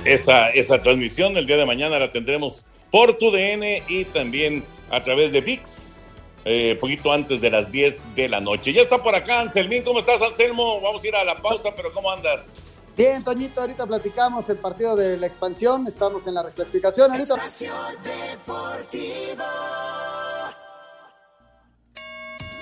Esa, 0.06 0.50
esa 0.50 0.80
transmisión 0.80 1.36
el 1.36 1.46
día 1.46 1.56
de 1.56 1.66
mañana 1.66 1.98
la 1.98 2.12
tendremos 2.12 2.64
por 2.90 3.18
tu 3.18 3.30
DN 3.30 3.82
y 3.88 4.04
también 4.06 4.64
a 4.90 5.02
través 5.02 5.32
de 5.32 5.40
VIX, 5.40 5.92
eh, 6.44 6.78
poquito 6.80 7.12
antes 7.12 7.40
de 7.40 7.50
las 7.50 7.72
10 7.72 8.14
de 8.14 8.28
la 8.28 8.40
noche. 8.40 8.72
Ya 8.72 8.82
está 8.82 9.02
por 9.02 9.14
acá 9.14 9.40
Anselmín, 9.40 9.82
¿cómo 9.82 9.98
estás 9.98 10.22
Anselmo? 10.22 10.80
Vamos 10.80 11.02
a 11.02 11.08
ir 11.08 11.16
a 11.16 11.24
la 11.24 11.36
pausa, 11.36 11.70
pero 11.74 11.92
¿cómo 11.92 12.10
andas? 12.10 12.54
Bien, 12.96 13.22
Toñito, 13.22 13.60
ahorita 13.60 13.84
platicamos 13.84 14.48
el 14.48 14.56
partido 14.56 14.96
de 14.96 15.16
la 15.16 15.26
expansión, 15.26 15.86
estamos 15.86 16.26
en 16.26 16.34
la 16.34 16.44
reclasificación. 16.44 17.10
Ahorita... 17.10 17.34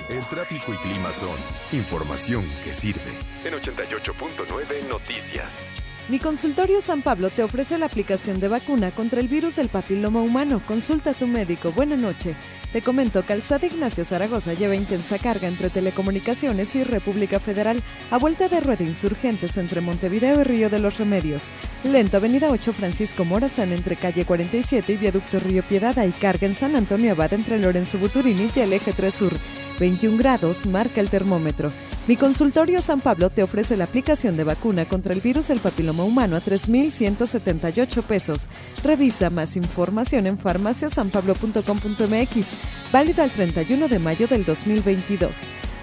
El 0.09 0.27
tráfico 0.29 0.73
y 0.73 0.77
clima 0.77 1.13
son 1.13 1.37
información 1.73 2.51
que 2.63 2.73
sirve. 2.73 3.19
En 3.45 3.55
88.9 3.55 4.89
Noticias. 4.89 5.69
Mi 6.07 6.19
consultorio 6.19 6.83
San 6.83 7.01
Pablo 7.01 7.31
te 7.31 7.43
ofrece 7.43 7.79
la 7.79 7.87
aplicación 7.87 8.39
de 8.39 8.49
vacuna 8.49 8.91
contra 8.91 9.21
el 9.21 9.29
virus 9.29 9.57
del 9.57 9.71
papiloma 9.71 10.21
humano. 10.21 10.61
Consulta 10.67 11.11
a 11.11 11.15
tu 11.15 11.27
médico. 11.27 11.73
Buena 11.73 11.97
noche. 11.97 12.37
Te 12.75 12.83
comento, 12.83 13.25
Calzada 13.25 13.67
Ignacio 13.67 14.05
Zaragoza 14.05 14.53
lleva 14.53 14.75
intensa 14.75 15.19
carga 15.19 15.49
entre 15.49 15.71
telecomunicaciones 15.71 16.75
y 16.75 16.85
República 16.85 17.41
Federal 17.41 17.83
a 18.11 18.19
vuelta 18.19 18.49
de 18.49 18.61
rueda 18.61 18.85
insurgentes 18.85 19.57
entre 19.57 19.81
Montevideo 19.81 20.41
y 20.41 20.45
Río 20.45 20.69
de 20.69 20.81
los 20.81 20.99
Remedios. 20.99 21.45
Lento, 21.85 22.19
Avenida 22.19 22.51
8 22.51 22.75
Francisco 22.75 23.25
Morazán 23.25 23.73
entre 23.73 23.97
calle 23.97 24.27
47 24.27 24.93
y 24.93 24.97
Viaducto 24.97 25.39
Río 25.39 25.63
Piedad 25.63 26.05
y 26.05 26.11
carga 26.11 26.47
en 26.47 26.55
San 26.55 26.77
Antonio 26.77 27.13
Abad 27.13 27.33
entre 27.33 27.59
Lorenzo 27.59 27.97
Buturini 27.97 28.51
y 28.55 28.61
el 28.61 28.75
Eje 28.75 28.93
3 28.93 29.15
Sur. 29.15 29.33
21 29.79 30.19
grados 30.19 30.67
marca 30.67 31.01
el 31.01 31.09
termómetro. 31.09 31.73
Mi 32.07 32.17
consultorio 32.17 32.83
San 32.83 33.01
Pablo 33.01 33.31
te 33.31 33.43
ofrece 33.43 33.79
la 33.79 33.85
aplicación 33.85 34.37
de 34.37 34.45
vacuna 34.45 34.85
contra 34.85 35.15
el 35.15 35.23
virus 35.23 35.49
del 35.49 35.61
papiloma 35.61 36.05
humano 36.05 36.37
a 36.37 36.43
3.178 36.43 38.03
pesos. 38.03 38.51
Revisa 38.83 39.31
más 39.31 39.57
información 39.57 40.27
en 40.27 40.37
farmaciasanpablo.com.mx, 40.37 42.47
válida 42.93 43.25
el 43.25 43.31
31 43.31 43.89
de 43.89 43.99
mayo 43.99 44.29
del 44.29 44.45
2022. 44.45 45.35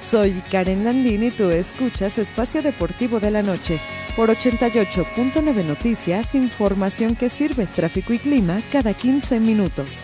Soy 0.06 0.44
Karen 0.52 0.86
Landini 0.86 1.26
y 1.28 1.32
tú 1.32 1.50
escuchas 1.50 2.20
Espacio 2.20 2.62
Deportivo 2.62 3.20
de 3.20 3.32
la 3.32 3.42
Noche 3.42 3.80
por 4.16 4.30
88.9 4.30 5.66
Noticias, 5.66 6.36
información 6.36 7.16
que 7.16 7.32
sirve, 7.32 7.66
tráfico 7.66 8.14
y 8.14 8.20
clima 8.20 8.62
cada 8.72 8.94
15 8.94 9.40
minutos. 9.40 10.04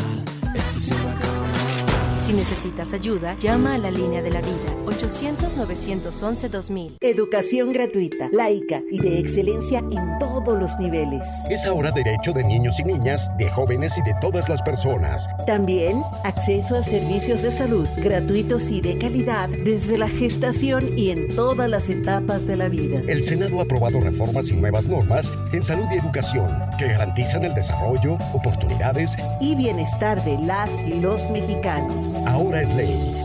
Si 2.31 2.37
necesitas 2.37 2.93
ayuda, 2.93 3.35
llama 3.39 3.75
a 3.75 3.77
la 3.77 3.91
línea 3.91 4.21
de 4.21 4.31
la 4.31 4.39
vida 4.39 4.55
800-911-2000. 4.85 6.95
Educación 7.01 7.73
gratuita, 7.73 8.29
laica 8.31 8.81
y 8.89 8.99
de 8.99 9.19
excelencia 9.19 9.79
en 9.79 10.17
todos 10.17 10.57
los 10.57 10.79
niveles. 10.79 11.27
Es 11.49 11.65
ahora 11.65 11.91
derecho 11.91 12.31
de 12.31 12.45
niños 12.45 12.79
y 12.79 12.85
niñas, 12.85 13.29
de 13.37 13.49
jóvenes 13.49 13.97
y 13.97 14.01
de 14.03 14.13
todas 14.21 14.47
las 14.47 14.61
personas. 14.61 15.27
También 15.45 16.01
acceso 16.23 16.77
a 16.77 16.83
servicios 16.83 17.41
de 17.41 17.51
salud 17.51 17.85
gratuitos 17.97 18.71
y 18.71 18.79
de 18.79 18.97
calidad 18.97 19.49
desde 19.49 19.97
la 19.97 20.07
gestación 20.07 20.97
y 20.97 21.09
en 21.09 21.35
todas 21.35 21.69
las 21.69 21.89
etapas 21.89 22.47
de 22.47 22.55
la 22.55 22.69
vida. 22.69 23.01
El 23.09 23.25
Senado 23.25 23.59
ha 23.59 23.63
aprobado 23.63 23.99
reformas 23.99 24.49
y 24.51 24.55
nuevas 24.55 24.87
normas 24.87 25.33
en 25.51 25.61
salud 25.61 25.83
y 25.91 25.97
educación 25.97 26.47
que 26.79 26.87
garantizan 26.87 27.43
el 27.43 27.53
desarrollo, 27.53 28.13
oportunidades 28.31 29.17
y 29.41 29.55
bienestar 29.55 30.23
de 30.23 30.37
las 30.37 30.71
y 30.87 31.01
los 31.01 31.29
mexicanos 31.29 32.20
ahora 32.25 32.61
es 32.61 32.73
ley. 32.75 33.15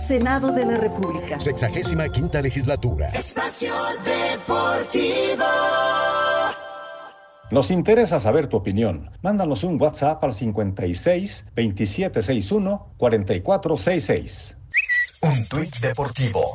Senado 0.00 0.52
de 0.52 0.64
la 0.64 0.76
República. 0.76 1.40
Sexagésima 1.40 2.08
quinta 2.08 2.40
legislatura. 2.40 3.08
Espacio 3.08 3.74
Deportivo. 4.04 5.44
Nos 7.50 7.70
interesa 7.70 8.18
saber 8.18 8.48
tu 8.48 8.56
opinión. 8.56 9.10
Mándanos 9.22 9.62
un 9.62 9.80
WhatsApp 9.80 10.22
al 10.24 10.34
56 10.34 11.46
2761 11.54 12.94
4466. 12.96 14.56
Un 15.22 15.48
tuit 15.48 15.76
deportivo. 15.78 16.54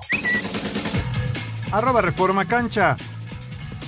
Arroba 1.71 2.01
Reforma 2.01 2.45
Cancha. 2.45 2.97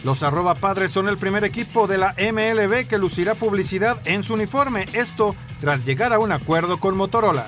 Los 0.03 0.23
arroba 0.23 0.55
padres 0.55 0.91
son 0.91 1.07
el 1.07 1.17
primer 1.17 1.43
equipo 1.43 1.87
de 1.87 1.97
la 1.97 2.13
MLB 2.17 2.87
que 2.87 2.97
lucirá 2.97 3.35
publicidad 3.35 3.97
en 4.05 4.23
su 4.23 4.33
uniforme. 4.33 4.85
Esto 4.93 5.35
tras 5.61 5.85
llegar 5.85 6.11
a 6.11 6.19
un 6.19 6.31
acuerdo 6.31 6.79
con 6.79 6.97
Motorola. 6.97 7.47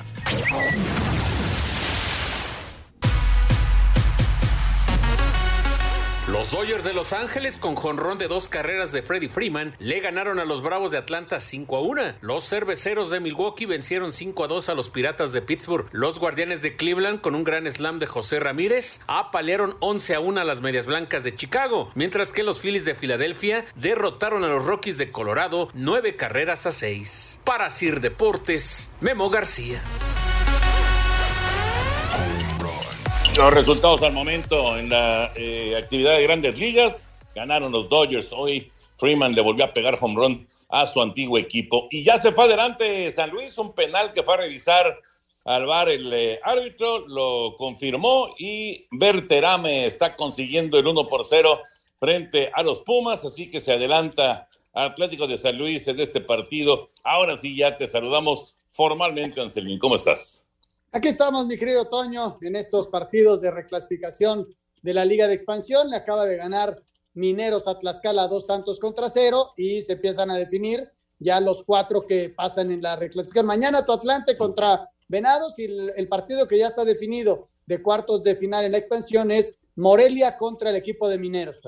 Los 6.45 6.51
Dodgers 6.51 6.83
de 6.83 6.93
Los 6.93 7.13
Ángeles, 7.13 7.57
con 7.57 7.75
jonrón 7.75 8.17
de 8.17 8.27
dos 8.27 8.47
carreras 8.47 8.91
de 8.91 9.01
Freddie 9.01 9.29
Freeman, 9.29 9.73
le 9.79 9.99
ganaron 9.99 10.37
a 10.37 10.45
los 10.45 10.61
Bravos 10.61 10.91
de 10.91 10.97
Atlanta 10.97 11.39
5 11.39 11.75
a 11.75 11.81
1. 11.81 12.01
Los 12.21 12.47
cerveceros 12.47 13.09
de 13.09 13.19
Milwaukee 13.19 13.65
vencieron 13.65 14.11
5 14.11 14.43
a 14.43 14.47
2 14.47 14.69
a 14.69 14.75
los 14.75 14.91
Piratas 14.91 15.33
de 15.33 15.41
Pittsburgh. 15.41 15.87
Los 15.91 16.19
Guardianes 16.19 16.61
de 16.61 16.75
Cleveland, 16.75 17.21
con 17.21 17.33
un 17.33 17.43
gran 17.43 17.65
slam 17.71 17.99
de 17.99 18.05
José 18.05 18.39
Ramírez, 18.39 19.01
apalearon 19.07 19.75
11 19.79 20.15
a 20.15 20.19
1 20.19 20.41
a 20.41 20.43
las 20.43 20.61
Medias 20.61 20.85
Blancas 20.85 21.23
de 21.23 21.33
Chicago, 21.33 21.89
mientras 21.95 22.33
que 22.33 22.43
los 22.43 22.59
Phillies 22.59 22.85
de 22.85 22.95
Filadelfia 22.95 23.65
derrotaron 23.75 24.43
a 24.43 24.47
los 24.47 24.65
Rockies 24.65 24.97
de 24.97 25.11
Colorado 25.11 25.69
9 25.73 26.15
carreras 26.15 26.65
a 26.65 26.71
6. 26.71 27.39
Para 27.43 27.69
Sir 27.69 28.01
Deportes, 28.01 28.91
Memo 28.99 29.29
García. 29.29 29.81
Los 33.37 33.53
resultados 33.53 34.01
al 34.01 34.13
momento 34.13 34.77
en 34.77 34.87
la 34.89 35.33
eh, 35.35 35.75
actividad 35.75 36.15
de 36.15 36.23
grandes 36.23 36.57
ligas. 36.57 37.11
Ganaron 37.35 37.69
los 37.69 37.89
Dodgers. 37.89 38.31
Hoy 38.31 38.71
Freeman 38.95 39.35
le 39.35 39.41
volvió 39.41 39.65
a 39.65 39.73
pegar 39.73 39.97
home 39.99 40.15
run 40.15 40.47
a 40.69 40.85
su 40.85 41.01
antiguo 41.01 41.37
equipo. 41.37 41.87
Y 41.91 42.05
ya 42.05 42.17
se 42.17 42.31
fue 42.31 42.45
adelante 42.45 43.11
San 43.11 43.31
Luis, 43.31 43.57
un 43.57 43.73
penal 43.73 44.13
que 44.13 44.23
fue 44.23 44.35
a 44.35 44.37
revisar 44.37 44.97
al 45.43 45.65
bar 45.65 45.89
el 45.89 46.13
eh, 46.13 46.39
árbitro, 46.43 47.07
lo 47.07 47.55
confirmó 47.57 48.33
y 48.39 48.87
Berterame 48.89 49.85
está 49.85 50.15
consiguiendo 50.15 50.79
el 50.79 50.87
1 50.87 51.07
por 51.09 51.25
0 51.25 51.59
frente 51.99 52.51
a 52.53 52.63
los 52.63 52.79
Pumas, 52.81 53.25
así 53.25 53.49
que 53.49 53.59
se 53.59 53.73
adelanta 53.73 54.47
Atlético 54.73 55.27
de 55.27 55.37
San 55.37 55.57
Luis 55.57 55.85
en 55.89 55.99
este 55.99 56.21
partido. 56.21 56.89
Ahora 57.03 57.35
sí 57.35 57.53
ya 57.53 57.75
te 57.75 57.89
saludamos 57.89 58.55
formalmente, 58.71 59.41
Anselmín. 59.41 59.77
¿Cómo 59.77 59.97
estás? 59.97 60.44
Aquí 60.95 61.09
estamos, 61.09 61.45
mi 61.45 61.57
querido 61.57 61.89
Toño, 61.89 62.37
en 62.41 62.55
estos 62.55 62.87
partidos 62.87 63.41
de 63.41 63.51
reclasificación 63.51 64.47
de 64.81 64.93
la 64.93 65.03
Liga 65.03 65.27
de 65.27 65.33
Expansión. 65.33 65.89
Le 65.89 65.97
acaba 65.97 66.25
de 66.25 66.37
ganar 66.37 66.81
Mineros 67.13 67.67
a 67.67 67.77
Tlaxcala 67.77 68.29
dos 68.29 68.47
tantos 68.47 68.79
contra 68.79 69.09
cero 69.09 69.51
y 69.57 69.81
se 69.81 69.91
empiezan 69.91 70.31
a 70.31 70.37
definir 70.37 70.89
ya 71.19 71.41
los 71.41 71.63
cuatro 71.63 72.05
que 72.07 72.29
pasan 72.29 72.71
en 72.71 72.81
la 72.81 72.95
reclasificación. 72.95 73.45
Mañana 73.45 73.85
tu 73.85 73.91
Atlante 73.91 74.37
contra 74.37 74.87
Venados 75.09 75.59
y 75.59 75.65
el, 75.65 76.07
partido 76.07 76.47
que 76.47 76.57
ya 76.57 76.67
está 76.67 76.85
definido 76.85 77.49
de 77.65 77.81
cuartos 77.81 78.23
de 78.23 78.37
final 78.37 78.63
en 78.63 78.71
la 78.71 78.77
expansión 78.77 79.31
es 79.31 79.59
Morelia 79.75 80.37
contra 80.37 80.69
el 80.69 80.77
equipo 80.77 81.09
de 81.09 81.17
Mineros, 81.17 81.59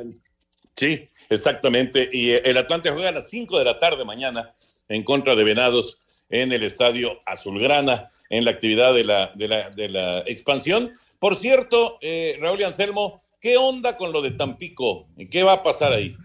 Sí, 0.77 1.09
exactamente. 1.29 2.07
Y 2.13 2.31
eh, 2.31 2.43
el 2.45 2.55
Atlante 2.55 2.91
juega 2.91 3.09
a 3.09 3.11
las 3.11 3.29
5 3.29 3.59
de 3.59 3.65
la 3.65 3.77
tarde 3.77 4.05
mañana 4.05 4.55
en 4.87 5.03
contra 5.03 5.35
de 5.35 5.43
Venados 5.43 5.97
en 6.29 6.53
el 6.53 6.63
estadio 6.63 7.19
Azulgrana 7.25 8.09
en 8.29 8.45
la 8.45 8.51
actividad 8.51 8.93
de 8.93 9.03
la, 9.03 10.23
expansión. 10.25 10.91
Por 11.19 11.35
cierto, 11.35 11.97
eh, 12.01 12.37
Raúl 12.39 12.61
y 12.61 12.63
Anselmo, 12.63 13.23
¿qué 13.41 13.57
onda 13.57 13.97
con 13.97 14.11
lo 14.11 14.21
de 14.21 14.31
Tampico? 14.31 15.07
¿Qué 15.31 15.43
va 15.43 15.53
a 15.53 15.63
pasar 15.63 15.93
ahí? 15.93 16.15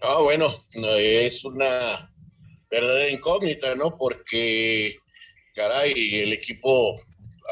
Ah, 0.00 0.18
bueno, 0.22 0.52
es 0.96 1.44
una 1.44 2.10
verdadera 2.70 3.10
incógnita, 3.10 3.74
¿no? 3.74 3.98
Porque, 3.98 4.96
caray, 5.54 5.92
el 6.20 6.32
equipo, 6.32 6.98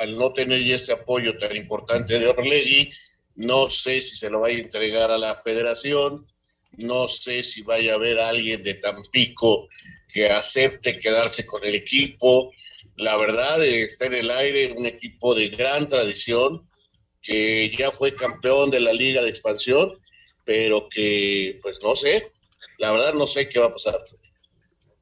al 0.01 0.17
no 0.17 0.33
tener 0.33 0.63
ese 0.63 0.93
apoyo 0.93 1.37
tan 1.37 1.55
importante 1.57 2.19
de 2.19 2.29
Orlegui, 2.29 2.91
no 3.35 3.69
sé 3.69 4.01
si 4.01 4.17
se 4.17 4.31
lo 4.31 4.41
va 4.41 4.49
a 4.49 4.53
entregar 4.53 5.11
a 5.11 5.19
la 5.19 5.35
federación, 5.35 6.27
no 6.79 7.09
sé 7.09 7.43
si 7.43 7.63
vaya 7.63 7.93
a 7.93 7.97
haber 7.97 8.19
alguien 8.19 8.63
de 8.63 8.75
Tampico 8.75 9.69
que 10.13 10.29
acepte 10.31 10.99
quedarse 10.99 11.45
con 11.45 11.65
el 11.65 11.75
equipo. 11.75 12.53
La 12.99 13.17
verdad, 13.17 13.64
está 13.64 14.07
en 14.07 14.14
el 14.14 14.31
aire 14.31 14.75
un 14.76 14.85
equipo 14.85 15.33
de 15.33 15.49
gran 15.50 15.87
tradición 15.87 16.69
que 17.23 17.71
ya 17.76 17.93
fue 17.93 18.12
campeón 18.12 18.71
de 18.71 18.81
la 18.81 18.93
Liga 18.93 19.23
de 19.23 19.28
Expansión, 19.28 19.93
pero 20.45 20.88
que, 20.90 21.61
pues 21.62 21.78
no 21.81 21.95
sé, 21.95 22.33
la 22.78 22.90
verdad 22.90 23.14
no 23.14 23.28
sé 23.28 23.49
qué 23.49 23.61
va 23.61 23.67
a 23.67 23.73
pasar. 23.73 24.00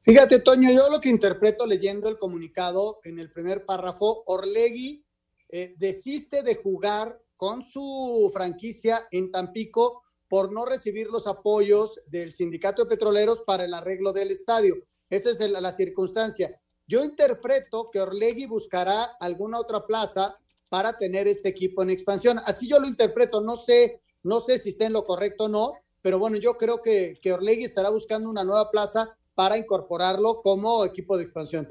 Fíjate, 0.03 0.39
Toño, 0.39 0.71
yo 0.71 0.91
lo 0.91 1.01
que 1.01 1.09
interpreto 1.09 1.65
leyendo 1.65 2.07
el 2.07 2.19
comunicado 2.19 2.99
en 3.03 3.17
el 3.17 3.31
primer 3.31 3.65
párrafo, 3.65 4.23
Orlegui 4.27 5.03
eh, 5.49 5.73
desiste 5.77 6.43
de 6.43 6.53
jugar 6.53 7.19
con 7.35 7.63
su 7.63 8.29
franquicia 8.31 9.07
en 9.09 9.31
Tampico 9.31 10.03
por 10.27 10.51
no 10.51 10.65
recibir 10.65 11.07
los 11.07 11.25
apoyos 11.25 11.99
del 12.05 12.31
sindicato 12.31 12.83
de 12.83 12.89
petroleros 12.89 13.41
para 13.41 13.65
el 13.65 13.73
arreglo 13.73 14.13
del 14.13 14.29
estadio. 14.29 14.75
Esa 15.09 15.31
es 15.31 15.39
la 15.39 15.71
circunstancia. 15.71 16.61
Yo 16.87 17.03
interpreto 17.03 17.89
que 17.91 17.99
Orlegui 17.99 18.45
buscará 18.45 19.03
alguna 19.19 19.59
otra 19.59 19.85
plaza 19.85 20.37
para 20.69 20.97
tener 20.97 21.27
este 21.27 21.49
equipo 21.49 21.83
en 21.83 21.89
expansión. 21.89 22.39
Así 22.45 22.67
yo 22.67 22.79
lo 22.79 22.87
interpreto, 22.87 23.41
no 23.41 23.55
sé, 23.55 23.99
no 24.23 24.39
sé 24.39 24.57
si 24.57 24.69
está 24.69 24.85
en 24.85 24.93
lo 24.93 25.05
correcto 25.05 25.45
o 25.45 25.49
no, 25.49 25.73
pero 26.01 26.17
bueno, 26.17 26.37
yo 26.37 26.57
creo 26.57 26.81
que, 26.81 27.19
que 27.21 27.33
Orlegui 27.33 27.65
estará 27.65 27.89
buscando 27.89 28.29
una 28.29 28.43
nueva 28.43 28.71
plaza 28.71 29.17
para 29.35 29.57
incorporarlo 29.57 30.41
como 30.41 30.85
equipo 30.85 31.17
de 31.17 31.23
expansión. 31.23 31.67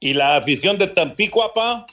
¿Y 0.00 0.12
la 0.12 0.36
afición 0.36 0.76
de 0.76 0.88
Tampico, 0.88 1.42
apa? 1.42 1.86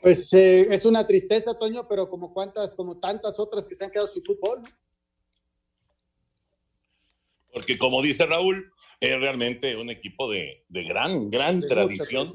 Pues 0.00 0.32
eh, 0.32 0.72
es 0.72 0.86
una 0.86 1.06
tristeza, 1.06 1.58
Toño, 1.58 1.86
pero 1.86 2.08
como 2.08 2.32
cuantas, 2.32 2.74
como 2.74 2.98
tantas 2.98 3.38
otras 3.38 3.66
que 3.66 3.74
se 3.74 3.84
han 3.84 3.90
quedado 3.90 4.06
sin 4.06 4.24
fútbol. 4.24 4.62
Porque 7.52 7.78
como 7.78 8.02
dice 8.02 8.26
Raúl, 8.26 8.72
es 9.00 9.18
realmente 9.18 9.76
un 9.76 9.90
equipo 9.90 10.30
de, 10.30 10.62
de 10.68 10.84
gran, 10.84 11.30
gran 11.30 11.60
tradición. 11.60 12.26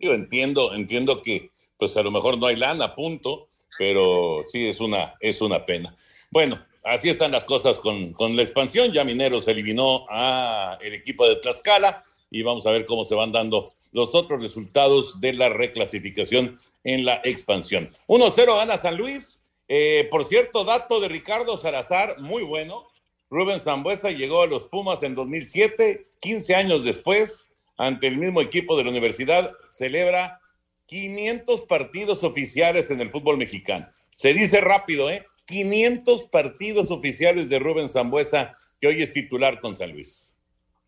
Yo 0.00 0.12
entiendo, 0.12 0.74
entiendo 0.74 1.22
que 1.22 1.50
pues 1.78 1.96
a 1.96 2.02
lo 2.02 2.10
mejor 2.10 2.38
no 2.38 2.46
hay 2.46 2.56
lana, 2.56 2.94
punto, 2.94 3.48
pero 3.78 4.44
sí 4.46 4.66
es 4.66 4.80
una, 4.80 5.14
es 5.20 5.40
una 5.40 5.64
pena. 5.64 5.94
Bueno, 6.30 6.58
así 6.82 7.08
están 7.08 7.32
las 7.32 7.44
cosas 7.44 7.78
con, 7.78 8.12
con 8.12 8.36
la 8.36 8.42
expansión. 8.42 8.92
Ya 8.92 9.04
Mineros 9.04 9.48
eliminó 9.48 10.06
a 10.08 10.78
el 10.80 10.94
equipo 10.94 11.28
de 11.28 11.36
Tlaxcala 11.36 12.04
y 12.30 12.42
vamos 12.42 12.66
a 12.66 12.70
ver 12.70 12.86
cómo 12.86 13.04
se 13.04 13.14
van 13.14 13.32
dando 13.32 13.74
los 13.92 14.14
otros 14.14 14.42
resultados 14.42 15.20
de 15.20 15.34
la 15.34 15.48
reclasificación 15.48 16.58
en 16.82 17.04
la 17.04 17.20
expansión. 17.24 17.90
1-0 18.08 18.56
gana 18.56 18.76
San 18.76 18.96
Luis. 18.96 19.40
Eh, 19.68 20.08
por 20.10 20.24
cierto, 20.24 20.64
dato 20.64 21.00
de 21.00 21.08
Ricardo 21.08 21.56
Salazar, 21.56 22.20
muy 22.20 22.42
bueno. 22.42 22.86
Rubén 23.34 23.58
Zambuesa 23.58 24.12
llegó 24.12 24.42
a 24.42 24.46
los 24.46 24.68
Pumas 24.68 25.02
en 25.02 25.16
2007, 25.16 26.06
15 26.20 26.54
años 26.54 26.84
después, 26.84 27.48
ante 27.76 28.06
el 28.06 28.16
mismo 28.16 28.40
equipo 28.40 28.76
de 28.76 28.84
la 28.84 28.90
universidad, 28.90 29.50
celebra 29.70 30.38
500 30.86 31.62
partidos 31.62 32.22
oficiales 32.22 32.92
en 32.92 33.00
el 33.00 33.10
fútbol 33.10 33.36
mexicano. 33.36 33.88
Se 34.14 34.32
dice 34.34 34.60
rápido, 34.60 35.10
¿eh? 35.10 35.26
500 35.46 36.26
partidos 36.26 36.92
oficiales 36.92 37.48
de 37.48 37.58
Rubén 37.58 37.88
Zambuesa, 37.88 38.54
que 38.80 38.86
hoy 38.86 39.02
es 39.02 39.10
titular 39.10 39.60
con 39.60 39.74
San 39.74 39.90
Luis. 39.90 40.32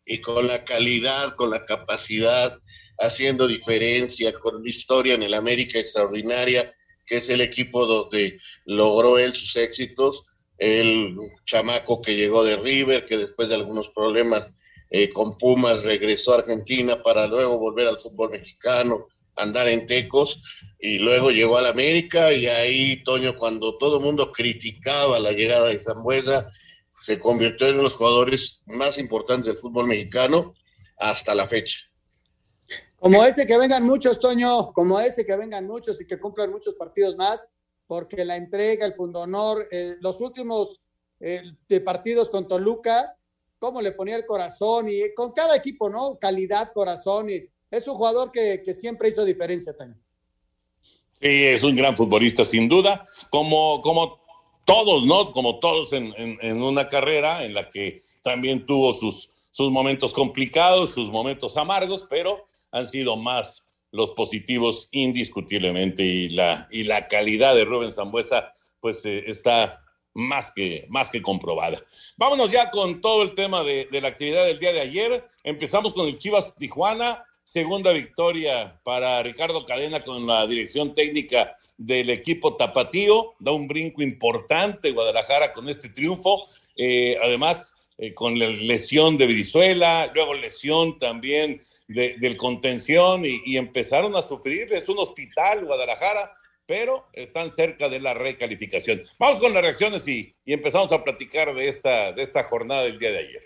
Y 0.04 0.20
con 0.20 0.46
la 0.46 0.64
calidad, 0.64 1.34
con 1.34 1.50
la 1.50 1.64
capacidad, 1.64 2.60
haciendo 3.00 3.48
diferencia, 3.48 4.32
con 4.38 4.54
una 4.54 4.68
historia 4.68 5.14
en 5.14 5.24
el 5.24 5.34
América 5.34 5.80
extraordinaria, 5.80 6.72
que 7.06 7.16
es 7.16 7.28
el 7.28 7.40
equipo 7.40 7.86
donde 7.86 8.38
logró 8.66 9.18
él 9.18 9.32
sus 9.32 9.56
éxitos. 9.56 10.26
El 10.58 11.16
chamaco 11.44 12.00
que 12.00 12.16
llegó 12.16 12.44
de 12.44 12.56
River, 12.56 13.04
que 13.04 13.16
después 13.16 13.48
de 13.48 13.56
algunos 13.56 13.90
problemas 13.90 14.50
eh, 14.90 15.10
con 15.10 15.36
Pumas 15.36 15.84
regresó 15.84 16.32
a 16.32 16.38
Argentina 16.38 17.02
para 17.02 17.26
luego 17.26 17.58
volver 17.58 17.88
al 17.88 17.98
fútbol 17.98 18.30
mexicano, 18.30 19.06
andar 19.36 19.68
en 19.68 19.86
Tecos 19.86 20.42
y 20.78 20.98
luego 20.98 21.30
llegó 21.30 21.58
al 21.58 21.66
América 21.66 22.32
y 22.32 22.46
ahí 22.46 23.02
Toño 23.04 23.36
cuando 23.36 23.76
todo 23.76 23.98
el 23.98 24.04
mundo 24.04 24.32
criticaba 24.32 25.18
la 25.18 25.32
llegada 25.32 25.68
de 25.68 25.78
Zambuesa 25.78 26.48
se 26.88 27.18
convirtió 27.18 27.66
en 27.66 27.74
uno 27.74 27.82
de 27.82 27.88
los 27.90 27.94
jugadores 27.94 28.62
más 28.66 28.98
importantes 28.98 29.46
del 29.46 29.56
fútbol 29.56 29.86
mexicano 29.86 30.54
hasta 30.98 31.34
la 31.34 31.46
fecha. 31.46 31.78
Como 32.98 33.22
ese 33.24 33.46
que 33.46 33.58
vengan 33.58 33.84
muchos, 33.84 34.18
Toño, 34.18 34.72
como 34.72 34.98
ese 34.98 35.24
que 35.24 35.36
vengan 35.36 35.66
muchos 35.66 36.00
y 36.00 36.06
que 36.06 36.18
cumplan 36.18 36.50
muchos 36.50 36.74
partidos 36.74 37.16
más, 37.16 37.46
porque 37.86 38.24
la 38.24 38.36
entrega, 38.36 38.86
el 38.86 38.94
pundonor, 38.94 39.64
eh, 39.70 39.96
los 40.00 40.20
últimos 40.20 40.80
eh, 41.20 41.42
partidos 41.84 42.30
con 42.30 42.48
Toluca, 42.48 43.16
cómo 43.58 43.80
le 43.80 43.92
ponía 43.92 44.16
el 44.16 44.26
corazón 44.26 44.88
y 44.90 45.14
con 45.14 45.32
cada 45.32 45.56
equipo, 45.56 45.88
¿no? 45.88 46.18
Calidad, 46.18 46.72
corazón 46.72 47.30
y 47.30 47.42
es 47.70 47.86
un 47.88 47.94
jugador 47.94 48.30
que, 48.30 48.62
siempre 48.72 49.08
hizo 49.08 49.24
diferencia 49.24 49.76
también. 49.76 50.00
Sí, 51.20 51.44
es 51.44 51.62
un 51.62 51.74
gran 51.74 51.96
futbolista, 51.96 52.44
sin 52.44 52.68
duda, 52.68 53.06
como, 53.30 53.80
como 53.82 54.20
todos, 54.64 55.04
¿no? 55.06 55.32
Como 55.32 55.58
todos 55.58 55.92
en, 55.92 56.12
en, 56.16 56.62
una 56.62 56.88
carrera 56.88 57.44
en 57.44 57.54
la 57.54 57.68
que 57.68 58.02
también 58.22 58.66
tuvo 58.66 58.92
sus, 58.92 59.30
sus 59.50 59.70
momentos 59.70 60.12
complicados, 60.12 60.90
sus 60.90 61.10
momentos 61.10 61.56
amargos, 61.56 62.06
pero 62.08 62.46
han 62.70 62.88
sido 62.88 63.16
más 63.16 63.65
los 63.96 64.12
positivos 64.12 64.88
indiscutiblemente 64.92 66.02
y 66.02 66.28
la, 66.28 66.68
y 66.70 66.84
la 66.84 67.08
calidad 67.08 67.54
de 67.54 67.64
Rubén 67.64 67.92
Zambuesa 67.92 68.54
pues 68.78 69.04
eh, 69.06 69.24
está 69.26 69.82
más 70.12 70.52
que, 70.54 70.86
más 70.88 71.10
que 71.10 71.22
comprobada. 71.22 71.82
Vámonos 72.16 72.50
ya 72.50 72.70
con 72.70 73.00
todo 73.00 73.22
el 73.22 73.34
tema 73.34 73.62
de, 73.62 73.88
de, 73.90 74.00
la 74.00 74.08
actividad 74.08 74.44
del 74.44 74.58
día 74.58 74.72
de 74.72 74.80
ayer. 74.80 75.28
Empezamos 75.42 75.92
con 75.92 76.06
el 76.06 76.18
Chivas 76.18 76.54
Tijuana, 76.56 77.24
Segunda 77.42 77.92
victoria 77.92 78.80
para 78.82 79.22
Ricardo 79.22 79.64
Cadena 79.64 80.02
con 80.02 80.26
la 80.26 80.46
dirección 80.48 80.94
técnica 80.94 81.56
del 81.76 82.10
equipo 82.10 82.56
Tapatío. 82.56 83.34
Da 83.38 83.52
un 83.52 83.68
brinco 83.68 84.02
importante 84.02 84.90
Guadalajara 84.90 85.52
con 85.52 85.68
este 85.68 85.88
triunfo. 85.88 86.42
Eh, 86.76 87.16
además, 87.22 87.72
eh, 87.98 88.12
con 88.14 88.38
la 88.38 88.48
lesión 88.48 89.16
de 89.16 89.26
Brizuela, 89.26 90.10
luego 90.12 90.34
lesión 90.34 90.98
también 90.98 91.64
del 91.88 92.36
contención 92.36 93.22
y, 93.24 93.56
empezaron 93.56 94.14
a 94.16 94.22
sufrir. 94.22 94.72
Es 94.72 94.88
un 94.88 94.98
hospital 94.98 95.64
Guadalajara, 95.64 96.32
pero 96.66 97.06
están 97.12 97.50
cerca 97.50 97.88
de 97.88 98.00
la 98.00 98.14
recalificación. 98.14 99.02
Vamos 99.18 99.40
con 99.40 99.54
las 99.54 99.62
reacciones 99.62 100.06
y, 100.08 100.34
y 100.44 100.52
empezamos 100.52 100.92
a 100.92 101.04
platicar 101.04 101.54
de 101.54 101.68
esta, 101.68 102.12
de 102.12 102.22
esta 102.22 102.42
jornada 102.42 102.82
del 102.82 102.98
día 102.98 103.12
de 103.12 103.18
ayer. 103.18 103.42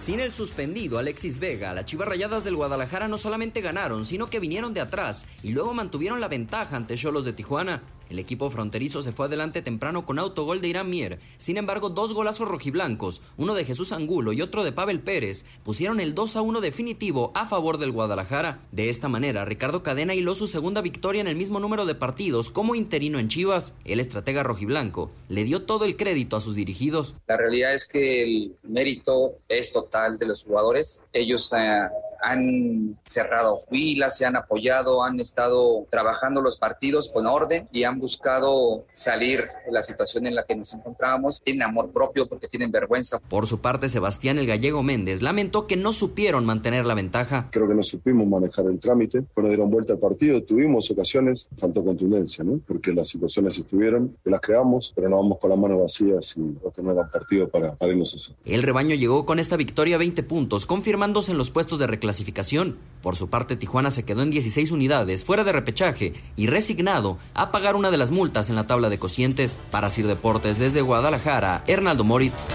Sin 0.00 0.18
el 0.18 0.30
suspendido 0.30 0.98
Alexis 0.98 1.40
Vega, 1.40 1.74
las 1.74 1.84
Chivas 1.84 2.08
Rayadas 2.08 2.42
del 2.42 2.56
Guadalajara 2.56 3.06
no 3.06 3.18
solamente 3.18 3.60
ganaron, 3.60 4.06
sino 4.06 4.30
que 4.30 4.40
vinieron 4.40 4.72
de 4.72 4.80
atrás 4.80 5.26
y 5.42 5.52
luego 5.52 5.74
mantuvieron 5.74 6.22
la 6.22 6.28
ventaja 6.28 6.74
ante 6.74 6.96
Cholos 6.96 7.26
de 7.26 7.34
Tijuana. 7.34 7.82
El 8.10 8.18
equipo 8.18 8.50
fronterizo 8.50 9.02
se 9.02 9.12
fue 9.12 9.26
adelante 9.26 9.62
temprano 9.62 10.04
con 10.04 10.18
autogol 10.18 10.60
de 10.60 10.66
Irán 10.66 10.90
Mier. 10.90 11.20
Sin 11.36 11.56
embargo, 11.56 11.90
dos 11.90 12.12
golazos 12.12 12.48
rojiblancos, 12.48 13.22
uno 13.36 13.54
de 13.54 13.64
Jesús 13.64 13.92
Angulo 13.92 14.32
y 14.32 14.42
otro 14.42 14.64
de 14.64 14.72
Pavel 14.72 15.00
Pérez, 15.00 15.46
pusieron 15.62 16.00
el 16.00 16.12
2 16.12 16.34
a 16.34 16.42
1 16.42 16.60
definitivo 16.60 17.30
a 17.36 17.46
favor 17.46 17.78
del 17.78 17.92
Guadalajara. 17.92 18.66
De 18.72 18.88
esta 18.88 19.08
manera, 19.08 19.44
Ricardo 19.44 19.84
Cadena 19.84 20.14
hiló 20.14 20.34
su 20.34 20.48
segunda 20.48 20.80
victoria 20.80 21.20
en 21.20 21.28
el 21.28 21.36
mismo 21.36 21.60
número 21.60 21.86
de 21.86 21.94
partidos 21.94 22.50
como 22.50 22.74
interino 22.74 23.20
en 23.20 23.28
Chivas. 23.28 23.76
El 23.84 24.00
estratega 24.00 24.42
rojiblanco 24.42 25.12
le 25.28 25.44
dio 25.44 25.62
todo 25.62 25.84
el 25.84 25.96
crédito 25.96 26.34
a 26.34 26.40
sus 26.40 26.56
dirigidos. 26.56 27.14
La 27.28 27.36
realidad 27.36 27.74
es 27.74 27.86
que 27.86 28.24
el 28.24 28.56
mérito 28.64 29.36
es 29.48 29.72
total 29.72 30.18
de 30.18 30.26
los 30.26 30.42
jugadores. 30.42 31.04
Ellos 31.12 31.52
eh, 31.56 31.82
han 32.22 32.98
cerrado 33.04 33.60
filas, 33.70 34.16
se 34.16 34.26
han 34.26 34.36
apoyado, 34.36 35.04
han 35.04 35.20
estado 35.20 35.86
trabajando 35.90 36.40
los 36.40 36.56
partidos 36.58 37.08
con 37.08 37.26
orden 37.26 37.68
y 37.72 37.84
han 37.84 37.98
buscado 37.98 38.84
salir 38.92 39.48
de 39.66 39.72
la 39.72 39.82
situación 39.82 40.26
en 40.26 40.34
la 40.34 40.44
que 40.44 40.54
nos 40.54 40.72
encontrábamos. 40.72 41.40
Tienen 41.42 41.62
amor 41.62 41.90
propio 41.92 42.28
porque 42.28 42.48
tienen 42.48 42.70
vergüenza. 42.70 43.18
Por 43.28 43.46
su 43.46 43.60
parte, 43.60 43.88
Sebastián 43.88 44.38
el 44.38 44.46
Gallego 44.46 44.82
Méndez 44.82 45.22
lamentó 45.22 45.66
que 45.66 45.76
no 45.76 45.92
supieron 45.92 46.44
mantener 46.44 46.86
la 46.86 46.94
ventaja. 46.94 47.48
Creo 47.50 47.68
que 47.68 47.74
no 47.74 47.82
supimos 47.82 48.26
manejar 48.26 48.66
el 48.66 48.78
trámite, 48.78 49.24
cuando 49.34 49.48
dieron 49.48 49.70
vuelta 49.70 49.92
al 49.92 49.98
partido, 49.98 50.42
tuvimos 50.42 50.90
ocasiones, 50.90 51.48
faltó 51.56 51.84
contundencia, 51.84 52.44
¿no? 52.44 52.60
Porque 52.66 52.92
las 52.92 53.08
situaciones 53.08 53.58
estuvieron, 53.58 54.16
que 54.22 54.30
las 54.30 54.40
creamos, 54.40 54.92
pero 54.94 55.08
no 55.08 55.16
vamos 55.16 55.38
con 55.38 55.50
las 55.50 55.58
manos 55.58 55.80
vacías 55.80 56.36
y 56.36 56.54
creo 56.54 56.72
que 56.72 56.82
no 56.82 56.92
era 56.92 57.10
partido 57.10 57.48
para, 57.48 57.74
para 57.74 57.92
irnos 57.92 58.14
así. 58.14 58.34
El 58.44 58.62
rebaño 58.62 58.94
llegó 58.94 59.26
con 59.26 59.38
esta 59.38 59.56
victoria 59.56 59.96
a 59.96 59.98
20 59.98 60.22
puntos, 60.22 60.66
confirmándose 60.66 61.32
en 61.32 61.38
los 61.38 61.50
puestos 61.50 61.78
de 61.78 61.86
reclasificación. 62.10 62.78
Por 63.02 63.16
su 63.16 63.30
parte, 63.30 63.56
Tijuana 63.56 63.90
se 63.90 64.04
quedó 64.04 64.22
en 64.22 64.30
16 64.30 64.72
unidades, 64.72 65.24
fuera 65.24 65.44
de 65.44 65.52
repechaje 65.52 66.12
y 66.36 66.48
resignado 66.48 67.18
a 67.34 67.52
pagar 67.52 67.76
una 67.76 67.90
de 67.92 67.98
las 67.98 68.10
multas 68.10 68.50
en 68.50 68.56
la 68.56 68.66
tabla 68.66 68.88
de 68.88 68.98
cocientes. 68.98 69.58
Para 69.70 69.90
Sir 69.90 70.06
Deportes 70.06 70.58
desde 70.58 70.80
Guadalajara, 70.80 71.62
Hernaldo 71.68 72.02
Moritz. 72.02 72.48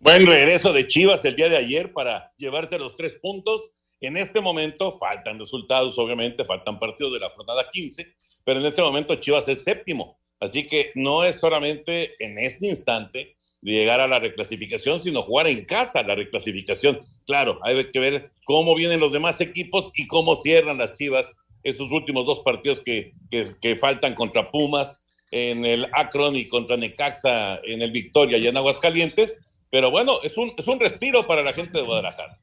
Buen 0.00 0.26
regreso 0.26 0.72
de 0.72 0.86
Chivas 0.86 1.24
el 1.24 1.36
día 1.36 1.48
de 1.48 1.56
ayer 1.56 1.92
para 1.94 2.32
llevarse 2.36 2.78
los 2.78 2.94
tres 2.94 3.16
puntos. 3.20 3.72
En 4.00 4.16
este 4.16 4.40
momento 4.40 4.98
faltan 4.98 5.38
resultados, 5.38 5.98
obviamente, 5.98 6.44
faltan 6.44 6.78
partidos 6.78 7.14
de 7.14 7.20
la 7.20 7.30
jornada 7.30 7.64
15, 7.70 8.06
pero 8.44 8.60
en 8.60 8.66
este 8.66 8.82
momento 8.82 9.14
Chivas 9.14 9.48
es 9.48 9.64
séptimo. 9.64 10.18
Así 10.38 10.66
que 10.66 10.92
no 10.94 11.24
es 11.24 11.38
solamente 11.38 12.22
en 12.22 12.38
este 12.38 12.68
instante 12.68 13.36
llegar 13.62 14.00
a 14.00 14.08
la 14.08 14.18
reclasificación, 14.18 15.00
sino 15.00 15.22
jugar 15.22 15.46
en 15.46 15.64
casa 15.64 16.02
la 16.02 16.14
reclasificación. 16.14 17.00
Claro, 17.26 17.58
hay 17.62 17.90
que 17.90 17.98
ver 17.98 18.30
cómo 18.44 18.74
vienen 18.74 19.00
los 19.00 19.12
demás 19.12 19.40
equipos 19.40 19.92
y 19.94 20.06
cómo 20.06 20.36
cierran 20.36 20.78
las 20.78 20.94
Chivas 20.94 21.36
esos 21.62 21.92
últimos 21.92 22.24
dos 22.24 22.40
partidos 22.40 22.80
que, 22.80 23.12
que, 23.30 23.46
que 23.60 23.76
faltan 23.76 24.14
contra 24.14 24.50
Pumas 24.50 25.04
en 25.30 25.64
el 25.64 25.86
Akron 25.92 26.36
y 26.36 26.46
contra 26.46 26.76
Necaxa 26.76 27.60
en 27.64 27.82
el 27.82 27.92
Victoria 27.92 28.38
y 28.38 28.46
en 28.46 28.56
Aguascalientes. 28.56 29.38
Pero 29.70 29.90
bueno, 29.90 30.14
es 30.22 30.36
un, 30.36 30.52
es 30.56 30.66
un 30.66 30.80
respiro 30.80 31.26
para 31.26 31.42
la 31.42 31.52
gente 31.52 31.78
de 31.78 31.84
Guadalajara. 31.84 32.34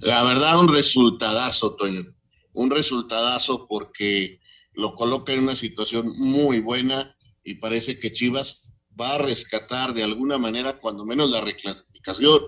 La 0.00 0.22
verdad, 0.24 0.58
un 0.58 0.72
resultadazo, 0.72 1.76
Toño. 1.76 2.02
Un 2.54 2.70
resultadazo 2.70 3.66
porque 3.66 4.40
lo 4.74 4.94
coloca 4.94 5.32
en 5.32 5.40
una 5.40 5.56
situación 5.56 6.12
muy 6.16 6.60
buena 6.60 7.16
y 7.44 7.54
parece 7.54 7.98
que 7.98 8.12
Chivas 8.12 8.75
va 9.00 9.14
a 9.14 9.18
rescatar 9.18 9.94
de 9.94 10.02
alguna 10.02 10.38
manera, 10.38 10.78
cuando 10.78 11.04
menos 11.04 11.30
la 11.30 11.40
reclasificación, 11.40 12.42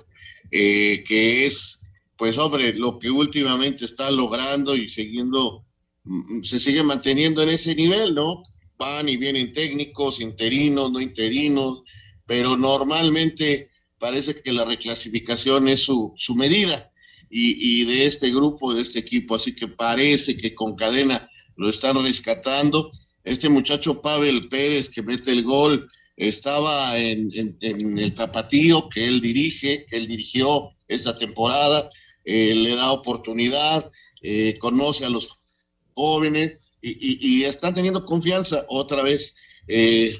eh, 0.50 1.04
que 1.06 1.46
es, 1.46 1.82
pues 2.16 2.38
hombre, 2.38 2.74
lo 2.74 2.98
que 2.98 3.10
últimamente 3.10 3.84
está 3.84 4.10
logrando 4.10 4.74
y 4.74 4.88
siguiendo, 4.88 5.66
mm, 6.04 6.42
se 6.42 6.58
sigue 6.58 6.82
manteniendo 6.82 7.42
en 7.42 7.50
ese 7.50 7.74
nivel, 7.74 8.14
¿no? 8.14 8.42
Van 8.78 9.08
y 9.08 9.16
vienen 9.16 9.52
técnicos, 9.52 10.20
interinos, 10.20 10.90
no 10.90 11.00
interinos, 11.00 11.82
pero 12.26 12.56
normalmente 12.56 13.70
parece 13.98 14.40
que 14.40 14.52
la 14.52 14.64
reclasificación 14.64 15.68
es 15.68 15.82
su, 15.82 16.14
medida 16.36 16.92
y 17.30 17.84
de 17.84 18.06
este 18.06 18.30
grupo, 18.30 18.72
de 18.72 18.82
este 18.82 19.00
equipo, 19.00 19.34
así 19.34 19.54
que 19.54 19.68
parece 19.68 20.36
que 20.36 20.54
con 20.54 20.76
cadena 20.76 21.28
lo 21.58 21.68
están 21.68 22.02
rescatando. 22.02 22.90
Este 23.24 23.50
muchacho 23.50 24.00
Pavel 24.00 24.48
Pérez 24.48 24.88
que 24.88 25.02
mete 25.02 25.32
el 25.32 25.42
gol, 25.42 25.90
estaba 26.18 26.98
en, 26.98 27.30
el 27.62 28.14
tapatío 28.14 28.88
que 28.88 29.06
él 29.06 29.20
dirige, 29.20 29.86
que 29.86 29.96
él 29.96 30.08
dirigió 30.08 30.70
esta 30.88 31.16
temporada, 31.16 31.88
eh, 32.24 32.54
le 32.54 32.74
da 32.74 32.90
oportunidad, 32.90 33.90
eh, 34.20 34.58
conoce 34.58 35.04
a 35.04 35.10
los 35.10 35.46
jóvenes 35.94 36.58
y, 36.82 36.90
y, 36.90 37.18
y, 37.20 37.44
está 37.44 37.72
teniendo 37.72 38.04
confianza 38.04 38.64
otra 38.68 39.02
vez. 39.02 39.36
Eh, 39.68 40.16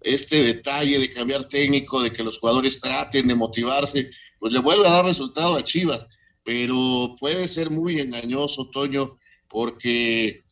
este 0.00 0.42
detalle 0.42 0.98
de 0.98 1.10
cambiar 1.10 1.48
técnico, 1.48 2.02
de 2.02 2.12
que 2.12 2.24
los 2.24 2.38
jugadores 2.38 2.80
traten 2.80 3.28
de 3.28 3.34
motivarse, 3.34 4.10
pues 4.40 4.52
le 4.52 4.58
vuelve 4.58 4.86
a 4.88 4.92
dar 4.92 5.04
resultado 5.04 5.54
a 5.54 5.62
Chivas, 5.62 6.06
pero 6.44 7.14
puede 7.20 7.46
ser 7.46 7.70
muy 7.70 8.00
engañoso, 8.00 8.68
Toño, 8.70 9.18
porque 9.48 10.42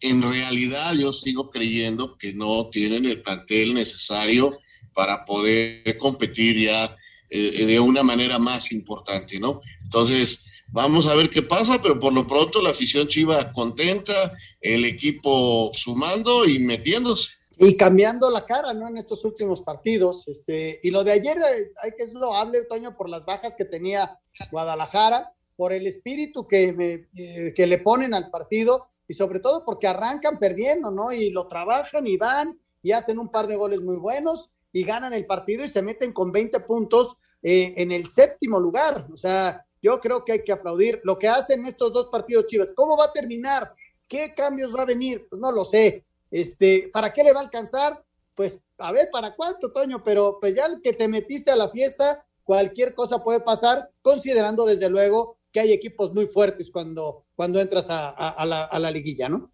en 0.00 0.22
realidad 0.22 0.94
yo 0.94 1.12
sigo 1.12 1.50
creyendo 1.50 2.16
que 2.16 2.32
no 2.32 2.68
tienen 2.70 3.04
el 3.04 3.22
plantel 3.22 3.74
necesario 3.74 4.58
para 4.94 5.24
poder 5.24 5.96
competir 5.98 6.58
ya 6.58 6.96
eh, 7.30 7.66
de 7.66 7.80
una 7.80 8.02
manera 8.02 8.38
más 8.38 8.72
importante, 8.72 9.38
¿no? 9.38 9.60
Entonces, 9.82 10.44
vamos 10.68 11.06
a 11.06 11.14
ver 11.14 11.30
qué 11.30 11.42
pasa, 11.42 11.80
pero 11.82 11.98
por 11.98 12.12
lo 12.12 12.26
pronto 12.26 12.62
la 12.62 12.70
afición 12.70 13.06
chiva 13.06 13.52
contenta, 13.52 14.32
el 14.60 14.84
equipo 14.84 15.70
sumando 15.74 16.46
y 16.46 16.58
metiéndose. 16.58 17.30
Y 17.60 17.76
cambiando 17.76 18.30
la 18.30 18.44
cara, 18.44 18.72
¿no? 18.72 18.86
En 18.88 18.96
estos 18.96 19.24
últimos 19.24 19.62
partidos. 19.62 20.28
Este, 20.28 20.78
y 20.82 20.90
lo 20.90 21.02
de 21.02 21.12
ayer, 21.12 21.36
eh, 21.36 21.72
hay 21.82 21.90
que 21.96 22.04
es 22.04 22.12
loable, 22.12 22.62
Toño, 22.64 22.96
por 22.96 23.08
las 23.08 23.24
bajas 23.24 23.54
que 23.56 23.64
tenía 23.64 24.18
Guadalajara, 24.52 25.34
por 25.58 25.72
el 25.72 25.88
espíritu 25.88 26.46
que, 26.46 26.72
me, 26.72 27.08
eh, 27.16 27.52
que 27.52 27.66
le 27.66 27.78
ponen 27.78 28.14
al 28.14 28.30
partido 28.30 28.86
y 29.08 29.14
sobre 29.14 29.40
todo 29.40 29.64
porque 29.64 29.88
arrancan 29.88 30.38
perdiendo, 30.38 30.92
¿no? 30.92 31.10
Y 31.10 31.30
lo 31.30 31.48
trabajan 31.48 32.06
y 32.06 32.16
van 32.16 32.60
y 32.80 32.92
hacen 32.92 33.18
un 33.18 33.28
par 33.28 33.48
de 33.48 33.56
goles 33.56 33.82
muy 33.82 33.96
buenos 33.96 34.52
y 34.72 34.84
ganan 34.84 35.12
el 35.14 35.26
partido 35.26 35.64
y 35.64 35.68
se 35.68 35.82
meten 35.82 36.12
con 36.12 36.30
20 36.30 36.60
puntos 36.60 37.16
eh, 37.42 37.74
en 37.76 37.90
el 37.90 38.08
séptimo 38.08 38.60
lugar. 38.60 39.08
O 39.12 39.16
sea, 39.16 39.66
yo 39.82 39.98
creo 39.98 40.24
que 40.24 40.30
hay 40.30 40.44
que 40.44 40.52
aplaudir 40.52 41.00
lo 41.02 41.18
que 41.18 41.26
hacen 41.26 41.66
estos 41.66 41.92
dos 41.92 42.06
partidos 42.06 42.46
Chivas. 42.46 42.72
¿Cómo 42.72 42.96
va 42.96 43.06
a 43.06 43.12
terminar? 43.12 43.74
¿Qué 44.06 44.34
cambios 44.36 44.72
va 44.72 44.82
a 44.82 44.86
venir? 44.86 45.26
Pues 45.28 45.42
no 45.42 45.50
lo 45.50 45.64
sé. 45.64 46.04
Este, 46.30 46.88
¿Para 46.92 47.12
qué 47.12 47.24
le 47.24 47.32
va 47.32 47.40
a 47.40 47.42
alcanzar? 47.42 48.04
Pues 48.36 48.60
a 48.78 48.92
ver, 48.92 49.08
¿para 49.10 49.34
cuánto, 49.34 49.72
Toño? 49.72 50.04
Pero 50.04 50.38
pues 50.40 50.54
ya 50.54 50.66
el 50.66 50.80
que 50.82 50.92
te 50.92 51.08
metiste 51.08 51.50
a 51.50 51.56
la 51.56 51.68
fiesta, 51.68 52.24
cualquier 52.44 52.94
cosa 52.94 53.24
puede 53.24 53.40
pasar, 53.40 53.90
considerando 54.02 54.64
desde 54.64 54.88
luego 54.88 55.37
que 55.52 55.60
hay 55.60 55.72
equipos 55.72 56.12
muy 56.12 56.26
fuertes 56.26 56.70
cuando, 56.70 57.26
cuando 57.34 57.60
entras 57.60 57.90
a, 57.90 58.10
a, 58.10 58.44
la, 58.44 58.64
a 58.64 58.78
la 58.78 58.90
liguilla, 58.90 59.28
¿no? 59.28 59.52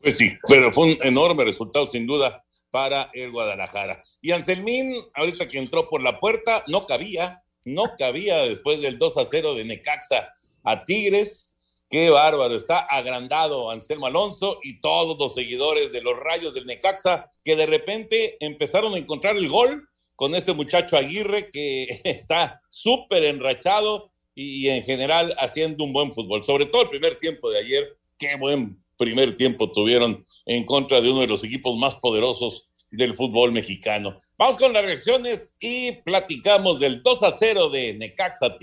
Pues 0.00 0.18
sí, 0.18 0.32
pero 0.48 0.72
fue 0.72 0.92
un 0.92 0.98
enorme 1.02 1.44
resultado 1.44 1.86
sin 1.86 2.06
duda 2.06 2.44
para 2.70 3.10
el 3.14 3.32
Guadalajara. 3.32 4.02
Y 4.20 4.32
Anselmín, 4.32 4.94
ahorita 5.14 5.48
que 5.48 5.58
entró 5.58 5.88
por 5.88 6.02
la 6.02 6.20
puerta, 6.20 6.62
no 6.68 6.86
cabía, 6.86 7.42
no 7.64 7.96
cabía 7.98 8.38
después 8.42 8.80
del 8.80 8.98
2 8.98 9.16
a 9.16 9.24
0 9.24 9.54
de 9.54 9.64
Necaxa 9.64 10.28
a 10.62 10.84
Tigres. 10.84 11.54
Qué 11.88 12.10
bárbaro, 12.10 12.56
está 12.56 12.78
agrandado 12.78 13.70
Anselmo 13.70 14.06
Alonso 14.06 14.58
y 14.62 14.80
todos 14.80 15.18
los 15.18 15.34
seguidores 15.34 15.92
de 15.92 16.02
los 16.02 16.18
Rayos 16.18 16.52
del 16.52 16.66
Necaxa 16.66 17.32
que 17.44 17.56
de 17.56 17.66
repente 17.66 18.36
empezaron 18.44 18.94
a 18.94 18.98
encontrar 18.98 19.36
el 19.36 19.48
gol 19.48 19.88
con 20.16 20.34
este 20.34 20.54
muchacho 20.54 20.96
Aguirre 20.96 21.50
que 21.50 22.00
está 22.04 22.58
súper 22.70 23.24
enrachado 23.24 24.10
y 24.34 24.68
en 24.68 24.82
general 24.82 25.34
haciendo 25.38 25.84
un 25.84 25.92
buen 25.92 26.12
fútbol. 26.12 26.44
Sobre 26.44 26.66
todo 26.66 26.82
el 26.82 26.88
primer 26.88 27.18
tiempo 27.18 27.50
de 27.50 27.58
ayer, 27.58 27.96
qué 28.18 28.36
buen 28.36 28.82
primer 28.96 29.36
tiempo 29.36 29.70
tuvieron 29.70 30.26
en 30.46 30.64
contra 30.64 31.00
de 31.00 31.10
uno 31.10 31.20
de 31.20 31.26
los 31.26 31.44
equipos 31.44 31.76
más 31.78 31.94
poderosos 31.96 32.68
del 32.90 33.14
fútbol 33.14 33.52
mexicano. 33.52 34.20
Vamos 34.38 34.58
con 34.58 34.72
las 34.72 34.84
reacciones 34.84 35.56
y 35.60 35.92
platicamos 35.92 36.80
del 36.80 37.02
2 37.02 37.22
a 37.22 37.32
0 37.32 37.70
de 37.70 37.94
Necaxa. 37.94 38.56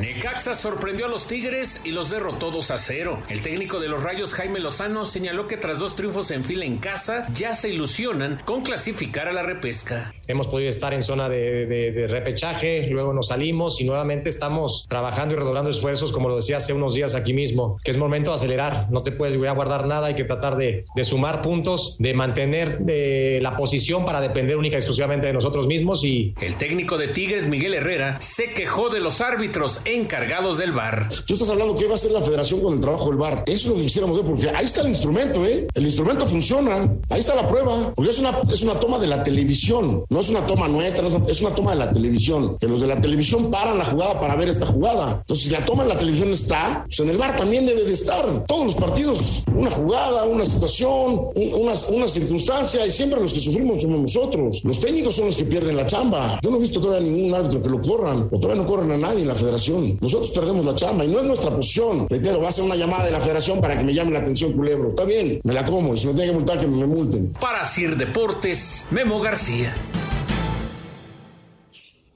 Necaxa 0.00 0.54
sorprendió 0.54 1.04
a 1.04 1.08
los 1.08 1.26
Tigres 1.26 1.82
y 1.84 1.90
los 1.90 2.08
derrotó 2.08 2.50
2 2.50 2.70
a 2.70 2.78
0. 2.78 3.22
El 3.28 3.42
técnico 3.42 3.78
de 3.78 3.88
los 3.88 4.02
Rayos, 4.02 4.32
Jaime 4.32 4.58
Lozano, 4.58 5.04
señaló 5.04 5.46
que 5.46 5.58
tras 5.58 5.78
dos 5.78 5.94
triunfos 5.94 6.30
en 6.30 6.44
fila 6.44 6.64
en 6.64 6.78
casa, 6.78 7.26
ya 7.34 7.54
se 7.54 7.68
ilusionan 7.68 8.40
con 8.44 8.62
clasificar 8.62 9.28
a 9.28 9.32
la 9.32 9.42
repesca. 9.42 10.12
Hemos 10.26 10.46
podido 10.48 10.70
estar 10.70 10.94
en 10.94 11.02
zona 11.02 11.28
de, 11.28 11.66
de, 11.66 11.92
de 11.92 12.06
repechaje, 12.06 12.88
luego 12.90 13.12
nos 13.12 13.28
salimos 13.28 13.80
y 13.80 13.84
nuevamente 13.84 14.30
estamos 14.30 14.86
trabajando 14.88 15.34
y 15.34 15.36
redoblando 15.36 15.70
esfuerzos, 15.70 16.12
como 16.12 16.28
lo 16.28 16.36
decía 16.36 16.56
hace 16.56 16.72
unos 16.72 16.94
días 16.94 17.14
aquí 17.14 17.34
mismo, 17.34 17.78
que 17.84 17.90
es 17.90 17.98
momento 17.98 18.30
de 18.30 18.36
acelerar. 18.36 18.86
No 18.90 19.02
te 19.02 19.12
puedes 19.12 19.36
voy 19.36 19.48
a 19.48 19.52
guardar 19.52 19.86
nada, 19.86 20.06
hay 20.06 20.14
que 20.14 20.24
tratar 20.24 20.56
de, 20.56 20.84
de 20.94 21.04
sumar 21.04 21.42
puntos, 21.42 21.96
de 21.98 22.14
mantener 22.14 22.78
de 22.78 23.38
la 23.42 23.56
posición 23.56 24.06
para 24.06 24.20
depender 24.20 24.56
única 24.56 24.76
y 24.76 24.78
exclusivamente 24.78 25.26
de 25.26 25.34
nosotros 25.34 25.66
mismos. 25.66 26.04
y 26.04 26.32
El 26.40 26.54
técnico 26.56 26.96
de 26.96 27.08
Tigres, 27.08 27.46
Miguel 27.46 27.74
Herrera, 27.74 28.20
se 28.20 28.52
quejó 28.52 28.88
de 28.88 29.00
los 29.00 29.20
árbitros 29.20 29.82
encargados 29.94 30.58
del 30.58 30.72
VAR. 30.72 31.08
Tú 31.26 31.34
estás 31.34 31.48
hablando 31.50 31.76
que 31.76 31.86
va 31.86 31.92
a 31.92 31.94
hacer 31.94 32.12
la 32.12 32.20
federación 32.20 32.60
con 32.60 32.74
el 32.74 32.80
trabajo 32.80 33.06
del 33.08 33.16
VAR. 33.16 33.44
Eso 33.46 33.54
es 33.56 33.66
lo 33.66 33.74
que 33.76 33.82
quisiéramos 33.82 34.16
ver, 34.16 34.26
porque 34.26 34.48
ahí 34.50 34.64
está 34.64 34.82
el 34.82 34.88
instrumento, 34.88 35.44
¿eh? 35.44 35.66
El 35.74 35.84
instrumento 35.84 36.26
funciona. 36.26 36.90
Ahí 37.08 37.20
está 37.20 37.34
la 37.34 37.48
prueba. 37.48 37.92
Porque 37.94 38.10
es 38.10 38.18
una, 38.18 38.40
es 38.50 38.62
una 38.62 38.78
toma 38.78 38.98
de 38.98 39.06
la 39.06 39.22
televisión. 39.22 40.04
No 40.08 40.20
es 40.20 40.28
una 40.28 40.46
toma 40.46 40.68
nuestra, 40.68 41.06
es 41.06 41.40
una, 41.40 41.54
toma 41.54 41.72
de 41.72 41.78
la 41.78 41.90
televisión. 41.90 42.56
Que 42.58 42.66
los 42.66 42.80
de 42.80 42.86
la 42.86 43.00
televisión 43.00 43.50
paran 43.50 43.78
la 43.78 43.84
jugada 43.84 44.20
para 44.20 44.36
ver 44.36 44.48
esta 44.48 44.66
jugada. 44.66 45.18
Entonces, 45.20 45.46
si 45.46 45.50
la 45.50 45.64
toma 45.64 45.82
en 45.82 45.88
la 45.88 45.98
televisión 45.98 46.30
está, 46.32 46.84
pues 46.86 47.00
en 47.00 47.10
el 47.10 47.18
VAR 47.18 47.36
también 47.36 47.66
debe 47.66 47.84
de 47.84 47.92
estar. 47.92 48.44
Todos 48.46 48.64
los 48.64 48.74
partidos, 48.76 49.42
una 49.54 49.70
jugada, 49.70 50.24
una 50.24 50.44
situación, 50.44 51.28
una, 51.34 51.72
una 51.90 52.08
circunstancia, 52.08 52.86
y 52.86 52.90
siempre 52.90 53.20
los 53.20 53.32
que 53.32 53.40
sufrimos 53.40 53.82
somos 53.82 54.00
nosotros. 54.00 54.62
Los 54.64 54.80
técnicos 54.80 55.16
son 55.16 55.26
los 55.26 55.36
que 55.36 55.44
pierden 55.44 55.76
la 55.76 55.86
chamba. 55.86 56.38
Yo 56.42 56.50
no 56.50 56.56
he 56.56 56.60
visto 56.60 56.80
todavía 56.80 57.08
ningún 57.08 57.34
árbitro 57.34 57.62
que 57.62 57.68
lo 57.68 57.80
corran, 57.80 58.28
o 58.30 58.38
todavía 58.38 58.62
no 58.62 58.68
corren 58.68 58.90
a 58.92 58.96
nadie 58.96 59.22
en 59.22 59.28
la 59.28 59.34
federación. 59.34 59.69
Nosotros 60.00 60.30
perdemos 60.32 60.64
la 60.66 60.74
chamba 60.74 61.04
y 61.04 61.08
no 61.08 61.20
es 61.20 61.24
nuestra 61.24 61.50
posición. 61.50 62.06
Reitero, 62.08 62.40
va 62.40 62.48
a 62.48 62.52
ser 62.52 62.64
una 62.64 62.76
llamada 62.76 63.04
de 63.06 63.12
la 63.12 63.20
federación 63.20 63.60
para 63.60 63.76
que 63.76 63.84
me 63.84 63.94
llame 63.94 64.12
la 64.12 64.20
atención, 64.20 64.52
culebro. 64.52 64.90
Está 64.90 65.04
bien, 65.04 65.40
me 65.44 65.52
la 65.52 65.64
como 65.64 65.94
y 65.94 65.98
si 65.98 66.06
me 66.06 66.14
tienen 66.14 66.32
que 66.32 66.38
multar, 66.38 66.58
que 66.58 66.66
me 66.66 66.86
multen. 66.86 67.32
Para 67.34 67.64
Sir 67.64 67.96
Deportes, 67.96 68.86
Memo 68.90 69.20
García. 69.20 69.74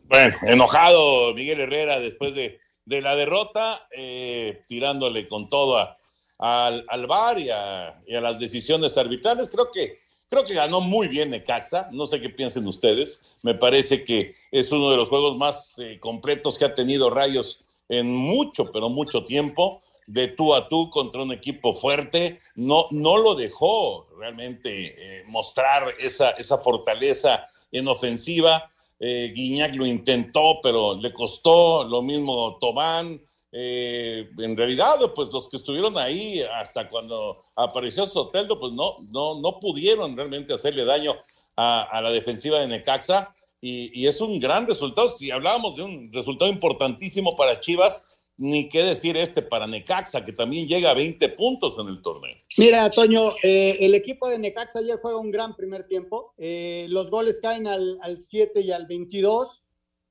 Bueno, 0.08 0.36
enojado 0.42 1.34
Miguel 1.34 1.60
Herrera 1.60 1.98
después 1.98 2.34
de, 2.34 2.60
de 2.84 3.00
la 3.00 3.16
derrota, 3.16 3.88
eh, 3.90 4.62
tirándole 4.66 5.26
con 5.26 5.48
todo 5.48 5.78
a, 5.78 5.96
al, 6.38 6.84
al 6.88 7.06
VAR 7.06 7.38
y 7.38 7.50
a, 7.50 8.00
y 8.06 8.14
a, 8.14 8.20
las 8.20 8.38
decisiones 8.38 8.96
arbitrales. 8.98 9.48
Creo 9.50 9.70
que, 9.72 10.03
creo 10.34 10.44
que 10.44 10.54
ganó 10.54 10.80
muy 10.80 11.06
bien 11.06 11.30
Necaxa. 11.30 11.88
No 11.92 12.08
sé 12.08 12.20
qué 12.20 12.28
piensen 12.28 12.66
ustedes. 12.66 13.20
Me 13.42 13.54
parece 13.54 14.02
que 14.02 14.34
es 14.50 14.72
uno 14.72 14.90
de 14.90 14.96
los 14.96 15.08
juegos 15.08 15.36
más 15.36 15.78
eh, 15.78 15.98
completos 16.00 16.58
que 16.58 16.64
ha 16.64 16.74
tenido 16.74 17.08
Rayos 17.08 17.60
en 17.88 18.12
mucho, 18.12 18.72
pero 18.72 18.88
mucho 18.88 19.24
tiempo. 19.24 19.82
De 20.06 20.28
tú 20.28 20.52
a 20.54 20.68
tú 20.68 20.90
contra 20.90 21.22
un 21.22 21.32
equipo 21.32 21.72
fuerte, 21.72 22.40
no, 22.56 22.88
no 22.90 23.16
lo 23.16 23.34
dejó 23.34 24.06
realmente 24.18 25.20
eh, 25.20 25.24
mostrar 25.28 25.94
esa, 25.98 26.30
esa 26.30 26.58
fortaleza 26.58 27.44
en 27.72 27.88
ofensiva 27.88 28.70
eh, 29.00 29.32
Guiñac 29.34 29.74
lo 29.74 29.86
intentó, 29.86 30.60
pero 30.62 30.96
le 30.96 31.12
costó, 31.12 31.84
lo 31.84 32.02
mismo 32.02 32.56
Tobán. 32.58 33.20
Eh, 33.56 34.30
en 34.38 34.56
realidad, 34.56 34.96
pues 35.14 35.28
los 35.32 35.48
que 35.48 35.56
estuvieron 35.56 35.96
ahí 35.96 36.42
hasta 36.42 36.88
cuando 36.90 37.44
apareció 37.54 38.04
Soteldo, 38.04 38.58
pues 38.58 38.72
no, 38.72 38.96
no, 39.12 39.40
no 39.40 39.60
pudieron 39.60 40.16
realmente 40.16 40.52
hacerle 40.52 40.84
daño 40.84 41.14
a, 41.54 41.84
a 41.84 42.02
la 42.02 42.10
defensiva 42.10 42.58
de 42.58 42.66
Necaxa. 42.66 43.32
Y, 43.60 43.98
y, 43.98 44.08
es 44.08 44.20
un 44.20 44.40
gran 44.40 44.66
resultado. 44.66 45.08
Si 45.08 45.30
hablábamos 45.30 45.76
de 45.76 45.84
un 45.84 46.12
resultado 46.12 46.50
importantísimo 46.50 47.36
para 47.36 47.60
Chivas, 47.60 48.04
ni 48.36 48.68
qué 48.68 48.82
decir 48.82 49.16
este 49.16 49.42
para 49.42 49.66
Necaxa, 49.66 50.24
que 50.24 50.32
también 50.32 50.66
llega 50.66 50.90
a 50.90 50.94
20 50.94 51.28
puntos 51.30 51.78
en 51.78 51.88
el 51.88 52.02
torneo. 52.02 52.36
Mira, 52.58 52.90
Toño, 52.90 53.32
eh, 53.42 53.78
el 53.80 53.94
equipo 53.94 54.28
de 54.28 54.38
Necaxa 54.38 54.80
ayer 54.80 54.98
juega 55.00 55.18
un 55.18 55.30
gran 55.30 55.54
primer 55.54 55.86
tiempo. 55.86 56.34
Eh, 56.36 56.86
los 56.88 57.10
goles 57.10 57.38
caen 57.40 57.66
al, 57.66 57.98
al, 58.02 58.20
7 58.20 58.60
y 58.60 58.72
al 58.72 58.86
22 58.86 59.63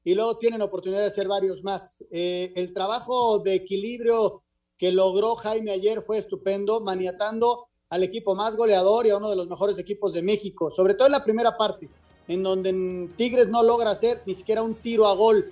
y 0.04 0.16
luego 0.16 0.38
tienen 0.38 0.62
oportunidad 0.62 1.02
de 1.02 1.08
hacer 1.08 1.28
varios 1.28 1.64
más. 1.64 2.04
Eh, 2.12 2.52
el 2.56 2.74
trabajo 2.74 3.40
de 3.40 3.56
equilibrio 3.56 4.44
que 4.78 4.92
logró 4.92 5.36
Jaime 5.36 5.72
ayer 5.72 6.02
fue 6.02 6.18
estupendo, 6.18 6.82
maniatando 6.82 7.68
al 7.90 8.04
equipo 8.04 8.36
más 8.36 8.56
goleador 8.56 9.06
y 9.06 9.12
a 9.12 9.18
uno 9.18 9.30
de 9.30 9.36
los 9.36 9.48
mejores 9.48 9.78
equipos 9.78 10.14
de 10.14 10.22
México, 10.22 10.70
sobre 10.70 10.96
todo 10.96 11.08
en 11.08 11.12
la 11.12 11.24
primera 11.24 11.56
parte, 11.56 11.90
en 12.28 12.44
donde 12.44 13.10
Tigres 13.16 13.50
no 13.50 13.64
logra 13.64 13.92
hacer 13.92 14.22
ni 14.26 14.34
siquiera 14.34 14.64
un 14.64 14.76
tiro 14.76 15.08
a 15.08 15.16
gol 15.16 15.52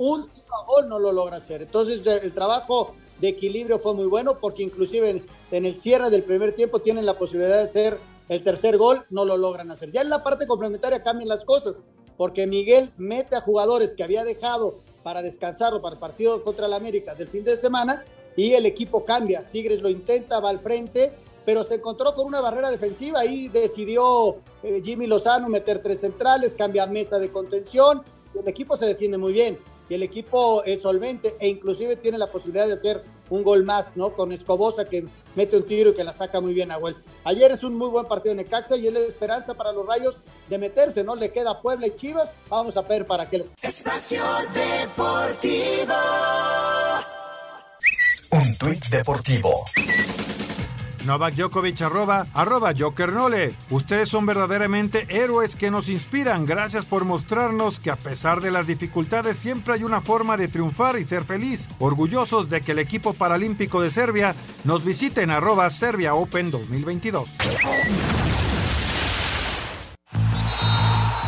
un 0.00 0.26
gol 0.66 0.88
no 0.88 0.98
lo 0.98 1.12
logra 1.12 1.36
hacer. 1.36 1.62
Entonces 1.62 2.06
el 2.06 2.32
trabajo 2.32 2.94
de 3.20 3.28
equilibrio 3.28 3.78
fue 3.78 3.94
muy 3.94 4.06
bueno 4.06 4.38
porque 4.40 4.62
inclusive 4.62 5.22
en, 5.50 5.66
el 5.66 5.76
cierre 5.76 6.08
del 6.08 6.22
primer 6.22 6.54
tiempo 6.54 6.78
tienen 6.80 7.04
la 7.04 7.18
posibilidad 7.18 7.58
de 7.58 7.64
hacer 7.64 7.98
el 8.30 8.42
tercer 8.42 8.78
gol, 8.78 9.04
no 9.10 9.26
lo 9.26 9.36
logran 9.36 9.70
hacer. 9.70 9.92
Ya 9.92 10.00
en 10.00 10.08
la 10.08 10.22
parte 10.22 10.46
complementaria 10.46 11.02
cambian 11.02 11.28
las 11.28 11.44
cosas 11.44 11.82
porque 12.20 12.46
Miguel 12.46 12.92
mete 12.98 13.34
a 13.34 13.40
jugadores 13.40 13.94
que 13.94 14.04
había 14.04 14.24
dejado 14.24 14.80
para 15.02 15.22
descansarlo 15.22 15.80
para 15.80 15.94
el 15.94 15.98
partido 15.98 16.42
contra 16.42 16.66
el 16.66 16.74
América 16.74 17.14
del 17.14 17.28
fin 17.28 17.44
de 17.44 17.56
semana 17.56 18.04
y 18.36 18.52
el 18.52 18.66
equipo 18.66 19.06
cambia. 19.06 19.50
Tigres 19.50 19.80
lo 19.80 19.88
intenta, 19.88 20.38
va 20.38 20.50
al 20.50 20.60
frente, 20.60 21.14
pero 21.46 21.64
se 21.64 21.76
encontró 21.76 22.12
con 22.12 22.26
una 22.26 22.42
barrera 22.42 22.68
defensiva 22.68 23.24
y 23.24 23.48
decidió 23.48 24.36
eh, 24.62 24.82
Jimmy 24.84 25.06
Lozano 25.06 25.48
meter 25.48 25.82
tres 25.82 26.00
centrales, 26.00 26.54
cambia 26.54 26.84
mesa 26.84 27.18
de 27.18 27.30
contención, 27.30 28.02
el 28.38 28.46
equipo 28.46 28.76
se 28.76 28.84
defiende 28.84 29.16
muy 29.16 29.32
bien 29.32 29.58
y 29.88 29.94
el 29.94 30.02
equipo 30.02 30.62
es 30.64 30.82
solvente 30.82 31.36
e 31.40 31.48
inclusive 31.48 31.96
tiene 31.96 32.18
la 32.18 32.30
posibilidad 32.30 32.66
de 32.66 32.74
hacer 32.74 33.02
un 33.30 33.42
gol 33.42 33.64
más, 33.64 33.96
¿no? 33.96 34.12
Con 34.12 34.30
Escobosa 34.30 34.84
que 34.84 35.06
mete 35.34 35.56
un 35.56 35.64
tiro 35.64 35.90
y 35.90 35.94
que 35.94 36.04
la 36.04 36.12
saca 36.12 36.40
muy 36.40 36.54
bien 36.54 36.70
a 36.70 36.78
Huel. 36.78 36.96
Ayer 37.24 37.50
es 37.50 37.62
un 37.62 37.74
muy 37.74 37.88
buen 37.88 38.06
partido 38.06 38.32
en 38.32 38.38
Necaxa 38.38 38.76
y 38.76 38.86
es 38.86 38.92
la 38.92 39.00
esperanza 39.00 39.54
para 39.54 39.72
los 39.72 39.86
Rayos 39.86 40.24
de 40.48 40.58
meterse, 40.58 41.04
¿no? 41.04 41.14
Le 41.14 41.32
queda 41.32 41.60
Puebla 41.60 41.86
y 41.86 41.96
Chivas, 41.96 42.34
vamos 42.48 42.76
a 42.76 42.82
ver 42.82 43.06
para 43.06 43.28
qué. 43.28 43.46
Espacio 43.62 44.22
Deportivo. 44.54 45.94
Un 48.32 48.56
tuit 48.58 48.86
deportivo. 48.86 49.64
Novak 51.06 51.34
Djokovic 51.34 51.80
arroba, 51.82 52.26
arroba 52.34 52.72
Jokernole. 52.76 53.54
Ustedes 53.70 54.08
son 54.08 54.26
verdaderamente 54.26 55.06
héroes 55.08 55.56
que 55.56 55.70
nos 55.70 55.88
inspiran. 55.88 56.46
Gracias 56.46 56.84
por 56.84 57.04
mostrarnos 57.04 57.80
que 57.80 57.90
a 57.90 57.96
pesar 57.96 58.40
de 58.40 58.50
las 58.50 58.66
dificultades 58.66 59.38
siempre 59.38 59.74
hay 59.74 59.84
una 59.84 60.00
forma 60.00 60.36
de 60.36 60.48
triunfar 60.48 60.98
y 60.98 61.04
ser 61.04 61.24
feliz. 61.24 61.68
Orgullosos 61.78 62.50
de 62.50 62.60
que 62.60 62.72
el 62.72 62.78
equipo 62.78 63.14
paralímpico 63.14 63.80
de 63.80 63.90
Serbia 63.90 64.34
nos 64.64 64.84
visite 64.84 65.22
en 65.22 65.30
arroba 65.30 65.70
Serbia 65.70 66.14
Open 66.14 66.50
2022. 66.50 67.28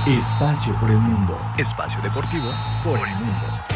Espacio 0.07 0.75
por 0.81 0.91
el 0.91 0.99
mundo. 0.99 1.39
Espacio 1.59 2.01
deportivo 2.03 2.51
por 2.83 2.99
el 2.99 3.15
mundo. 3.15 3.72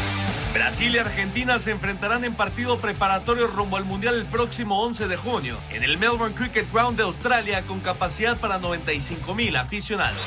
Brasil 0.57 0.95
y 0.95 0.97
Argentina 0.97 1.59
se 1.59 1.69
enfrentarán 1.69 2.25
en 2.25 2.33
partido 2.33 2.79
preparatorio 2.79 3.45
rumbo 3.45 3.77
al 3.77 3.85
Mundial 3.85 4.15
el 4.15 4.25
próximo 4.25 4.81
11 4.81 5.07
de 5.07 5.15
junio 5.15 5.55
en 5.69 5.83
el 5.83 5.99
Melbourne 5.99 6.33
Cricket 6.33 6.71
Ground 6.73 6.97
de 6.97 7.03
Australia 7.03 7.61
con 7.61 7.79
capacidad 7.79 8.39
para 8.39 8.57
95 8.57 9.35
mil 9.35 9.55
aficionados. 9.55 10.17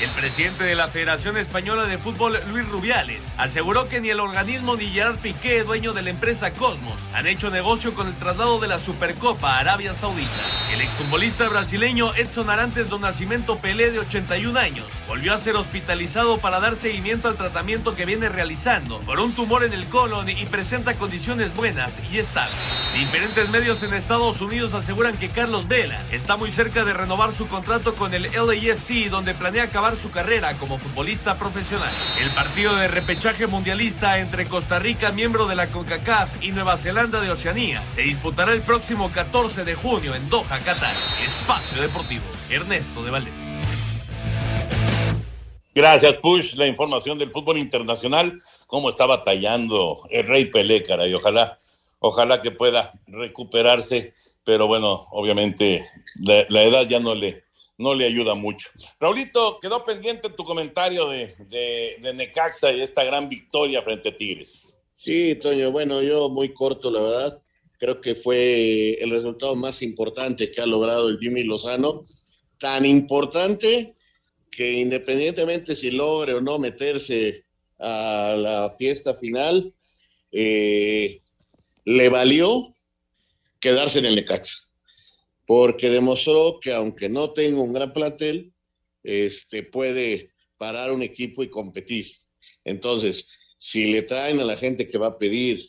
El 0.00 0.10
presidente 0.10 0.62
de 0.62 0.76
la 0.76 0.86
Federación 0.86 1.36
Española 1.36 1.86
de 1.86 1.98
Fútbol, 1.98 2.40
Luis 2.52 2.68
Rubiales, 2.68 3.32
aseguró 3.36 3.88
que 3.88 4.00
ni 4.00 4.10
el 4.10 4.20
organismo 4.20 4.76
ni 4.76 4.86
Gerard 4.86 5.18
Piqué, 5.18 5.64
dueño 5.64 5.92
de 5.92 6.02
la 6.02 6.10
empresa 6.10 6.54
Cosmos, 6.54 6.94
han 7.12 7.26
hecho 7.26 7.50
negocio 7.50 7.94
con 7.94 8.06
el 8.06 8.14
traslado 8.14 8.60
de 8.60 8.68
la 8.68 8.78
Supercopa 8.78 9.56
a 9.56 9.60
Arabia 9.60 9.94
Saudita. 9.94 10.30
El 10.72 10.80
exfutbolista 10.80 11.48
brasileño 11.48 12.14
Edson 12.14 12.50
Arantes 12.50 12.88
do 12.88 12.98
Nascimento 12.98 13.58
Pelé, 13.58 13.90
de 13.90 14.00
81 14.00 14.58
años, 14.58 14.86
volvió 15.06 15.34
a 15.34 15.38
ser 15.38 15.56
hospitalizado 15.56 16.38
para 16.38 16.60
dar 16.60 16.76
seguimiento 16.76 17.28
al 17.28 17.36
tratamiento 17.36 17.94
que 17.94 18.06
viene 18.06 18.28
realizando 18.28 18.98
por 19.00 19.20
un 19.20 19.32
tumor 19.34 19.62
en 19.62 19.71
el 19.72 19.86
colon 19.86 20.28
y 20.28 20.46
presenta 20.46 20.94
condiciones 20.94 21.54
buenas 21.54 22.00
y 22.12 22.18
estables. 22.18 22.56
Diferentes 22.94 23.48
medios 23.50 23.82
en 23.82 23.94
Estados 23.94 24.40
Unidos 24.40 24.74
aseguran 24.74 25.16
que 25.16 25.28
Carlos 25.28 25.68
Vela 25.68 26.00
está 26.12 26.36
muy 26.36 26.52
cerca 26.52 26.84
de 26.84 26.92
renovar 26.92 27.32
su 27.32 27.48
contrato 27.48 27.94
con 27.94 28.14
el 28.14 28.24
LAFC, 28.24 29.08
donde 29.10 29.34
planea 29.34 29.64
acabar 29.64 29.96
su 29.96 30.10
carrera 30.10 30.54
como 30.54 30.78
futbolista 30.78 31.36
profesional. 31.36 31.92
El 32.20 32.30
partido 32.30 32.76
de 32.76 32.88
repechaje 32.88 33.46
mundialista 33.46 34.18
entre 34.18 34.46
Costa 34.46 34.78
Rica, 34.78 35.12
miembro 35.12 35.46
de 35.46 35.56
la 35.56 35.68
CONCACAF, 35.68 36.42
y 36.42 36.52
Nueva 36.52 36.76
Zelanda 36.76 37.20
de 37.20 37.30
Oceanía 37.30 37.82
se 37.94 38.02
disputará 38.02 38.52
el 38.52 38.62
próximo 38.62 39.10
14 39.10 39.64
de 39.64 39.74
junio 39.74 40.14
en 40.14 40.28
Doha, 40.28 40.58
Qatar. 40.64 40.94
Espacio 41.24 41.80
Deportivo. 41.80 42.24
Ernesto 42.50 43.02
de 43.02 43.10
Valdés. 43.10 43.52
Gracias, 45.74 46.14
Push. 46.14 46.54
La 46.56 46.66
información 46.66 47.18
del 47.18 47.30
fútbol 47.30 47.56
internacional, 47.56 48.42
cómo 48.72 48.88
está 48.88 49.04
batallando 49.04 50.08
el 50.08 50.26
Rey 50.26 50.46
Pelé, 50.46 50.82
cara, 50.82 51.06
y 51.06 51.12
ojalá, 51.12 51.58
ojalá 51.98 52.40
que 52.40 52.52
pueda 52.52 52.94
recuperarse, 53.06 54.14
pero 54.44 54.66
bueno, 54.66 55.08
obviamente 55.10 55.86
la, 56.18 56.46
la 56.48 56.64
edad 56.64 56.88
ya 56.88 56.98
no 56.98 57.14
le, 57.14 57.44
no 57.76 57.94
le 57.94 58.06
ayuda 58.06 58.34
mucho. 58.34 58.70
Raulito, 58.98 59.58
quedó 59.60 59.84
pendiente 59.84 60.30
tu 60.30 60.42
comentario 60.42 61.06
de, 61.10 61.34
de, 61.50 61.98
de, 62.00 62.14
Necaxa 62.14 62.72
y 62.72 62.80
esta 62.80 63.04
gran 63.04 63.28
victoria 63.28 63.82
frente 63.82 64.08
a 64.08 64.16
Tigres. 64.16 64.74
Sí, 64.94 65.34
Toño, 65.34 65.70
bueno, 65.70 66.00
yo 66.00 66.30
muy 66.30 66.54
corto, 66.54 66.90
la 66.90 67.02
verdad. 67.02 67.42
Creo 67.78 68.00
que 68.00 68.14
fue 68.14 68.94
el 69.02 69.10
resultado 69.10 69.54
más 69.54 69.82
importante 69.82 70.50
que 70.50 70.62
ha 70.62 70.66
logrado 70.66 71.10
el 71.10 71.18
Jimmy 71.18 71.44
Lozano. 71.44 72.06
Tan 72.58 72.86
importante 72.86 73.96
que 74.50 74.72
independientemente 74.72 75.74
si 75.74 75.90
logre 75.90 76.32
o 76.32 76.40
no 76.40 76.58
meterse 76.58 77.44
a 77.82 78.36
la 78.38 78.70
fiesta 78.78 79.14
final, 79.14 79.74
eh, 80.30 81.20
le 81.84 82.08
valió 82.08 82.68
quedarse 83.60 83.98
en 83.98 84.06
el 84.06 84.14
Necaxa 84.14 84.72
porque 85.46 85.90
demostró 85.90 86.60
que 86.60 86.72
aunque 86.72 87.08
no 87.08 87.32
tenga 87.32 87.60
un 87.60 87.72
gran 87.72 87.92
plantel, 87.92 88.54
este, 89.02 89.62
puede 89.62 90.30
parar 90.56 90.92
un 90.92 91.02
equipo 91.02 91.42
y 91.42 91.50
competir. 91.50 92.06
Entonces, 92.64 93.28
si 93.58 93.92
le 93.92 94.02
traen 94.02 94.40
a 94.40 94.44
la 94.44 94.56
gente 94.56 94.88
que 94.88 94.98
va 94.98 95.08
a 95.08 95.16
pedir 95.18 95.60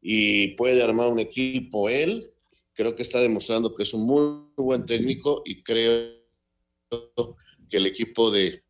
y 0.00 0.48
puede 0.54 0.82
armar 0.82 1.08
un 1.08 1.20
equipo 1.20 1.88
él. 1.88 2.32
Creo 2.72 2.96
que 2.96 3.02
está 3.02 3.20
demostrando 3.20 3.74
que 3.74 3.82
es 3.82 3.92
un 3.92 4.06
muy 4.06 4.46
buen 4.56 4.86
técnico 4.86 5.42
y 5.44 5.62
creo 5.62 6.14
que 7.68 7.76
el 7.76 7.86
equipo 7.86 8.30
de, 8.30 8.62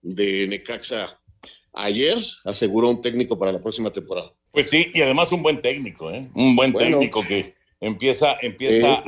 de 0.00 0.46
Necaxa 0.48 1.20
ayer 1.78 2.18
aseguró 2.44 2.90
un 2.90 3.00
técnico 3.00 3.38
para 3.38 3.52
la 3.52 3.62
próxima 3.62 3.90
temporada. 3.90 4.32
Pues 4.50 4.68
sí, 4.68 4.90
y 4.92 5.00
además 5.00 5.30
un 5.32 5.42
buen 5.42 5.60
técnico, 5.60 6.10
¿eh? 6.10 6.28
Un 6.34 6.56
buen 6.56 6.72
técnico 6.74 7.22
que 7.22 7.54
empieza, 7.80 8.36
empieza 8.42 8.94
Eh, 8.98 9.02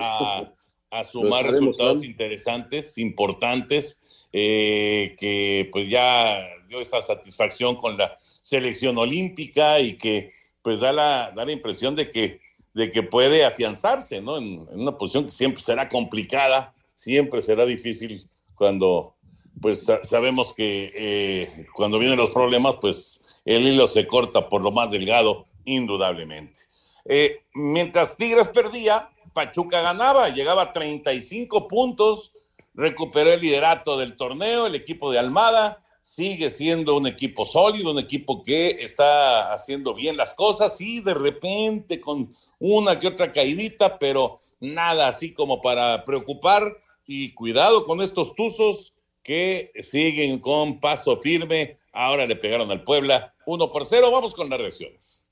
a, 0.92 1.04
sumar 1.04 1.44
resultados 1.44 2.00
demostrando. 2.00 2.04
interesantes, 2.04 2.98
importantes, 2.98 4.02
eh, 4.33 5.16
que 5.18 5.68
pues 5.72 5.88
ya 5.88 6.40
dio 6.68 6.80
esa 6.80 7.02
satisfacción 7.02 7.76
con 7.76 7.96
la 7.98 8.16
selección 8.42 8.96
olímpica 8.98 9.80
y 9.80 9.96
que 9.96 10.33
pues 10.62 10.80
da 10.80 10.92
la, 10.92 11.33
da 11.35 11.44
la 11.44 11.52
impresión 11.52 11.96
de 11.96 12.11
que, 12.11 12.40
de 12.74 12.90
que 12.92 13.02
puede 13.02 13.44
afianzarse, 13.44 14.20
¿no? 14.20 14.38
En, 14.38 14.66
en 14.72 14.80
una 14.80 14.96
posición 14.96 15.26
que 15.26 15.33
siempre 15.33 15.62
será 15.62 15.88
complicada, 15.88 16.74
siempre 16.94 17.42
será 17.42 17.66
difícil 17.66 18.28
cuando 18.54 19.14
pues 19.60 19.84
sa- 19.84 20.04
sabemos 20.04 20.52
que 20.52 20.92
eh, 20.94 21.66
cuando 21.74 21.98
vienen 21.98 22.18
los 22.18 22.30
problemas, 22.30 22.76
pues 22.80 23.24
el 23.44 23.66
hilo 23.66 23.88
se 23.88 24.06
corta 24.06 24.48
por 24.48 24.62
lo 24.62 24.70
más 24.70 24.90
delgado, 24.90 25.46
indudablemente. 25.64 26.60
Eh, 27.04 27.42
mientras 27.54 28.16
Tigres 28.16 28.48
perdía, 28.48 29.10
Pachuca 29.32 29.80
ganaba, 29.80 30.28
llegaba 30.28 30.62
a 30.62 30.72
35 30.72 31.68
puntos, 31.68 32.32
recuperó 32.74 33.32
el 33.32 33.40
liderato 33.40 33.96
del 33.98 34.16
torneo, 34.16 34.66
el 34.66 34.74
equipo 34.74 35.10
de 35.10 35.18
Almada 35.18 35.82
sigue 36.02 36.50
siendo 36.50 36.96
un 36.96 37.06
equipo 37.06 37.44
sólido, 37.44 37.90
un 37.90 37.98
equipo 37.98 38.42
que 38.42 38.68
está 38.68 39.52
haciendo 39.52 39.94
bien 39.94 40.16
las 40.16 40.34
cosas 40.34 40.80
y 40.80 41.00
de 41.00 41.12
repente 41.14 42.00
con 42.00 42.34
una 42.58 42.98
que 42.98 43.06
otra 43.08 43.30
caidita, 43.30 43.98
pero 43.98 44.40
nada 44.60 45.08
así 45.08 45.32
como 45.32 45.60
para 45.60 46.04
preocupar 46.06 46.76
y 47.06 47.32
cuidado 47.34 47.84
con 47.86 48.00
estos 48.00 48.34
tuzos 48.34 48.94
que 49.22 49.72
siguen 49.83 50.38
con 50.38 50.80
paso 50.80 51.20
firme. 51.20 51.78
Ahora 51.92 52.26
le 52.26 52.37
pegaron 52.37 52.70
al 52.70 52.85
Puebla 52.85 53.35
1 53.46 53.70
por 53.70 53.87
0. 53.87 54.11
Vamos 54.11 54.35
con 54.35 54.48
las 54.48 54.59
reacciones. 54.59 55.24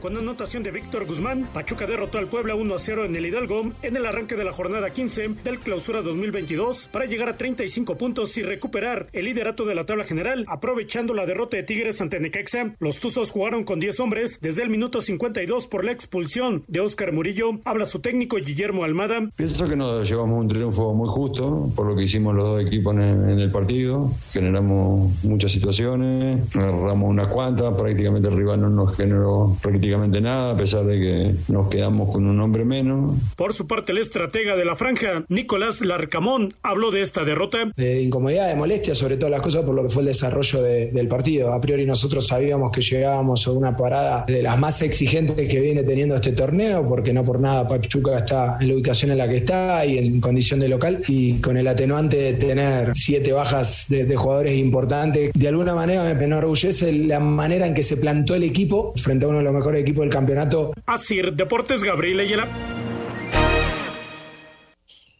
Con 0.00 0.16
anotación 0.16 0.62
de 0.62 0.70
Víctor 0.70 1.06
Guzmán, 1.06 1.50
Pachuca 1.52 1.84
derrotó 1.84 2.18
al 2.18 2.28
Puebla 2.28 2.54
1 2.54 2.72
a 2.72 2.78
0 2.78 3.04
en 3.06 3.16
el 3.16 3.26
Hidalgo 3.26 3.72
en 3.82 3.96
el 3.96 4.06
arranque 4.06 4.36
de 4.36 4.44
la 4.44 4.52
jornada 4.52 4.90
15 4.90 5.30
del 5.42 5.58
Clausura 5.58 6.02
2022 6.02 6.88
para 6.92 7.06
llegar 7.06 7.28
a 7.28 7.36
35 7.36 7.98
puntos 7.98 8.36
y 8.38 8.42
recuperar 8.42 9.08
el 9.12 9.24
liderato 9.24 9.64
de 9.64 9.74
la 9.74 9.86
tabla 9.86 10.04
general. 10.04 10.44
Aprovechando 10.46 11.14
la 11.14 11.26
derrota 11.26 11.56
de 11.56 11.64
Tigres 11.64 12.00
ante 12.00 12.20
Necaxa, 12.20 12.76
los 12.78 13.00
Tuzos 13.00 13.32
jugaron 13.32 13.64
con 13.64 13.80
10 13.80 13.98
hombres 13.98 14.38
desde 14.40 14.62
el 14.62 14.70
minuto 14.70 15.00
52 15.00 15.66
por 15.66 15.84
la 15.84 15.90
expulsión 15.90 16.62
de 16.68 16.78
Óscar 16.78 17.12
Murillo. 17.12 17.58
Habla 17.64 17.84
su 17.84 17.98
técnico 17.98 18.36
Guillermo 18.36 18.84
Almada. 18.84 19.28
Pienso 19.34 19.68
que 19.68 19.74
nos 19.74 20.08
llevamos 20.08 20.40
un 20.40 20.48
triunfo 20.48 20.94
muy 20.94 21.08
justo 21.08 21.72
por 21.74 21.86
lo 21.86 21.96
que 21.96 22.04
hicimos 22.04 22.36
los 22.36 22.44
dos 22.44 22.62
equipos 22.62 22.94
en 22.94 23.00
el, 23.00 23.50
partido. 23.50 24.12
Generamos 24.30 25.24
muchas 25.24 25.50
situaciones, 25.50 26.54
agarramos 26.54 27.10
unas 27.10 27.26
cuantas, 27.26 27.74
prácticamente 27.74 28.28
el 28.28 28.36
rival 28.36 28.60
no 28.60 28.68
nos 28.68 28.94
generó 28.94 29.56
prácticamente 29.60 29.87
nada, 29.96 30.52
a 30.52 30.56
pesar 30.56 30.84
de 30.84 30.98
que 30.98 31.34
nos 31.52 31.68
quedamos 31.68 32.10
con 32.10 32.26
un 32.26 32.40
hombre 32.40 32.64
menos. 32.64 33.16
Por 33.36 33.54
su 33.54 33.66
parte, 33.66 33.92
el 33.92 33.98
estratega 33.98 34.56
de 34.56 34.64
la 34.64 34.74
franja, 34.74 35.24
Nicolás 35.28 35.80
Larcamón, 35.80 36.54
habló 36.62 36.90
de 36.90 37.02
esta 37.02 37.24
derrota. 37.24 37.58
de 37.76 38.02
incomodidad, 38.02 38.48
de 38.48 38.56
molestia, 38.56 38.94
sobre 38.94 39.16
todas 39.16 39.30
las 39.30 39.40
cosas 39.40 39.64
por 39.64 39.74
lo 39.74 39.82
que 39.84 39.88
fue 39.90 40.02
el 40.02 40.08
desarrollo 40.08 40.62
de- 40.62 40.90
del 40.90 41.08
partido. 41.08 41.52
A 41.52 41.60
priori 41.60 41.86
nosotros 41.86 42.26
sabíamos 42.26 42.72
que 42.72 42.80
llegábamos 42.80 43.46
a 43.46 43.52
una 43.52 43.76
parada 43.76 44.24
de 44.26 44.42
las 44.42 44.58
más 44.58 44.82
exigentes 44.82 45.48
que 45.48 45.60
viene 45.60 45.82
teniendo 45.82 46.14
este 46.16 46.32
torneo, 46.32 46.86
porque 46.88 47.12
no 47.12 47.24
por 47.24 47.40
nada 47.40 47.66
Pachuca 47.68 48.18
está 48.18 48.56
en 48.60 48.68
la 48.68 48.74
ubicación 48.74 49.12
en 49.12 49.18
la 49.18 49.28
que 49.28 49.36
está 49.36 49.84
y 49.86 49.98
en 49.98 50.20
condición 50.20 50.60
de 50.60 50.68
local, 50.68 51.02
y 51.08 51.34
con 51.40 51.56
el 51.56 51.66
atenuante 51.66 52.16
de 52.16 52.32
tener 52.34 52.90
siete 52.94 53.32
bajas 53.32 53.86
de, 53.88 54.04
de 54.04 54.16
jugadores 54.16 54.56
importantes, 54.56 55.30
de 55.34 55.48
alguna 55.48 55.74
manera 55.74 56.02
me 56.14 56.24
enorgullece 56.24 56.92
la 56.92 57.20
manera 57.20 57.66
en 57.66 57.74
que 57.74 57.82
se 57.82 57.96
plantó 57.96 58.34
el 58.34 58.42
equipo 58.42 58.92
frente 58.96 59.24
a 59.24 59.28
uno 59.28 59.38
de 59.38 59.44
los 59.44 59.54
mejores 59.54 59.77
equipos 59.80 60.02
del 60.02 60.10
campeonato. 60.10 60.72
Asir 60.86 61.32
Deportes 61.32 61.82
Gabriel 61.82 62.20
Ayala. 62.20 62.48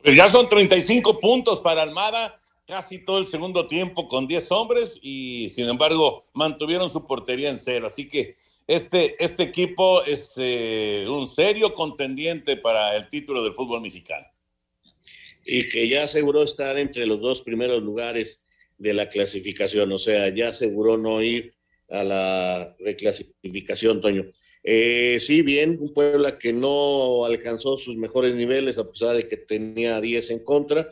Pues 0.03 0.17
ya 0.17 0.29
son 0.29 0.49
35 0.49 1.21
puntos 1.21 1.61
para 1.61 1.83
Almada, 1.83 2.41
casi 2.67 3.05
todo 3.05 3.19
el 3.19 3.27
segundo 3.27 3.67
tiempo 3.67 4.09
con 4.09 4.27
10 4.27 4.51
hombres 4.53 4.99
y 5.03 5.51
sin 5.51 5.69
embargo 5.69 6.25
mantuvieron 6.33 6.89
su 6.89 7.07
portería 7.07 7.51
en 7.51 7.59
cero. 7.59 7.87
Así 7.87 8.09
que 8.09 8.37
este, 8.67 9.23
este 9.23 9.43
equipo 9.43 10.05
es 10.05 10.35
eh, 10.37 11.07
un 11.09 11.27
serio 11.27 11.73
contendiente 11.73 12.57
para 12.57 12.97
el 12.97 13.09
título 13.09 13.43
del 13.43 13.55
fútbol 13.55 13.81
mexicano. 13.81 14.27
y 15.45 15.67
que 15.69 15.89
ya 15.89 16.03
aseguró 16.03 16.43
estar 16.43 16.79
entre 16.79 17.07
los 17.07 17.23
dos 17.23 17.43
primeros 17.43 17.83
lugares 17.83 18.47
de 18.77 18.93
la 18.93 19.09
clasificación, 19.09 19.91
o 19.93 19.99
sea, 19.99 20.29
ya 20.29 20.49
aseguró 20.49 20.99
no 20.99 21.23
ir 21.23 21.55
a 21.89 22.05
la 22.05 22.77
reclasificación, 22.79 24.01
Toño. 24.01 24.25
Eh, 24.63 25.19
sí, 25.21 25.43
bien, 25.43 25.79
un 25.81 25.93
Puebla 25.95 26.39
que 26.39 26.53
no 26.53 27.25
alcanzó 27.25 27.77
sus 27.77 27.97
mejores 27.97 28.35
niveles 28.35 28.79
a 28.79 28.89
pesar 28.91 29.17
de 29.17 29.29
que 29.29 29.37
tenía 29.37 30.01
10 30.01 30.31
en 30.31 30.45
contra. 30.45 30.91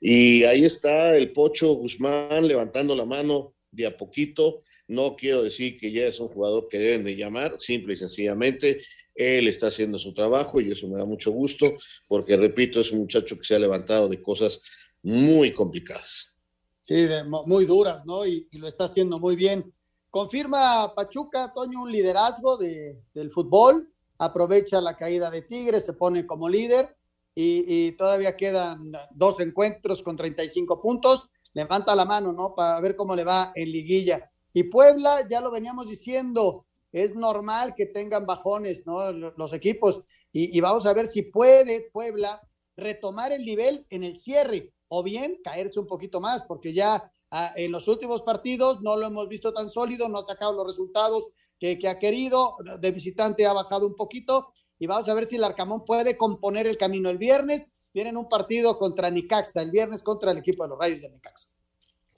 Y 0.00 0.44
ahí 0.44 0.64
está 0.64 1.16
el 1.16 1.32
Pocho 1.32 1.72
Guzmán 1.72 2.46
levantando 2.46 2.94
la 2.94 3.04
mano 3.06 3.54
de 3.70 3.86
a 3.86 3.96
poquito. 3.96 4.62
No 4.88 5.16
quiero 5.16 5.42
decir 5.42 5.78
que 5.80 5.90
ya 5.90 6.06
es 6.06 6.20
un 6.20 6.28
jugador 6.28 6.68
que 6.68 6.78
deben 6.78 7.02
de 7.04 7.16
llamar, 7.16 7.56
simple 7.58 7.94
y 7.94 7.96
sencillamente. 7.96 8.80
Él 9.14 9.48
está 9.48 9.68
haciendo 9.68 9.98
su 9.98 10.12
trabajo 10.14 10.60
y 10.60 10.70
eso 10.70 10.86
me 10.88 10.98
da 10.98 11.04
mucho 11.04 11.30
gusto, 11.32 11.74
porque 12.06 12.36
repito, 12.36 12.80
es 12.80 12.92
un 12.92 13.00
muchacho 13.00 13.36
que 13.36 13.44
se 13.44 13.56
ha 13.56 13.58
levantado 13.58 14.08
de 14.08 14.20
cosas 14.20 14.62
muy 15.02 15.52
complicadas. 15.52 16.38
Sí, 16.82 16.94
de- 16.94 17.24
muy 17.24 17.64
duras, 17.64 18.04
¿no? 18.06 18.24
Y 18.26 18.46
lo 18.52 18.68
está 18.68 18.84
haciendo 18.84 19.18
muy 19.18 19.34
bien. 19.34 19.72
Confirma 20.16 20.94
Pachuca, 20.94 21.52
Toño, 21.52 21.82
un 21.82 21.92
liderazgo 21.92 22.56
de- 22.56 23.02
del 23.12 23.30
fútbol, 23.30 23.92
aprovecha 24.16 24.80
la 24.80 24.96
caída 24.96 25.30
de 25.30 25.42
Tigres, 25.42 25.84
se 25.84 25.92
pone 25.92 26.26
como 26.26 26.48
líder 26.48 26.96
y, 27.34 27.92
todavía 27.98 28.34
quedan 28.34 28.92
dos 29.10 29.40
encuentros 29.40 30.02
con 30.02 30.16
35 30.16 30.80
puntos. 30.80 31.28
Levanta 31.52 31.94
la 31.94 32.06
mano, 32.06 32.32
¿no? 32.32 32.54
Para 32.54 32.80
ver 32.80 32.96
cómo 32.96 33.14
le 33.14 33.24
va 33.24 33.52
en 33.54 33.70
liguilla. 33.70 34.32
Y 34.54 34.62
Puebla, 34.62 35.28
ya 35.28 35.42
lo 35.42 35.50
veníamos 35.50 35.90
diciendo, 35.90 36.64
es 36.92 37.14
normal 37.14 37.74
que 37.76 37.84
tengan 37.84 38.24
bajones, 38.24 38.86
¿no? 38.86 39.12
Los 39.12 39.52
equipos. 39.52 40.02
Y, 40.32 40.58
vamos 40.62 40.86
a 40.86 40.94
ver 40.94 41.04
si 41.08 41.20
puede 41.20 41.90
Puebla 41.92 42.40
retomar 42.74 43.32
el 43.32 43.44
nivel 43.44 43.86
en 43.90 44.02
el 44.02 44.16
cierre 44.16 44.72
o 44.88 45.02
bien 45.02 45.42
caerse 45.44 45.78
un 45.78 45.86
poquito 45.86 46.22
más, 46.22 46.40
porque 46.48 46.72
ya 46.72 47.12
en 47.56 47.72
los 47.72 47.88
últimos 47.88 48.22
partidos 48.22 48.82
no 48.82 48.96
lo 48.96 49.06
hemos 49.06 49.28
visto 49.28 49.52
tan 49.52 49.68
sólido, 49.68 50.08
no 50.08 50.18
ha 50.18 50.22
sacado 50.22 50.52
los 50.52 50.66
resultados 50.66 51.28
que, 51.58 51.78
que 51.78 51.88
ha 51.88 51.98
querido, 51.98 52.56
de 52.80 52.90
visitante 52.90 53.46
ha 53.46 53.52
bajado 53.52 53.86
un 53.86 53.94
poquito 53.94 54.52
y 54.78 54.86
vamos 54.86 55.08
a 55.08 55.14
ver 55.14 55.24
si 55.24 55.36
el 55.36 55.44
Arcamón 55.44 55.84
puede 55.84 56.16
componer 56.16 56.66
el 56.66 56.76
camino. 56.76 57.08
El 57.08 57.18
viernes 57.18 57.70
tienen 57.92 58.16
un 58.16 58.28
partido 58.28 58.78
contra 58.78 59.10
Nicaxa, 59.10 59.62
el 59.62 59.70
viernes 59.70 60.02
contra 60.02 60.32
el 60.32 60.38
equipo 60.38 60.64
de 60.64 60.70
los 60.70 60.78
Rayos 60.78 61.00
de 61.00 61.08
Nicaxa. 61.08 61.48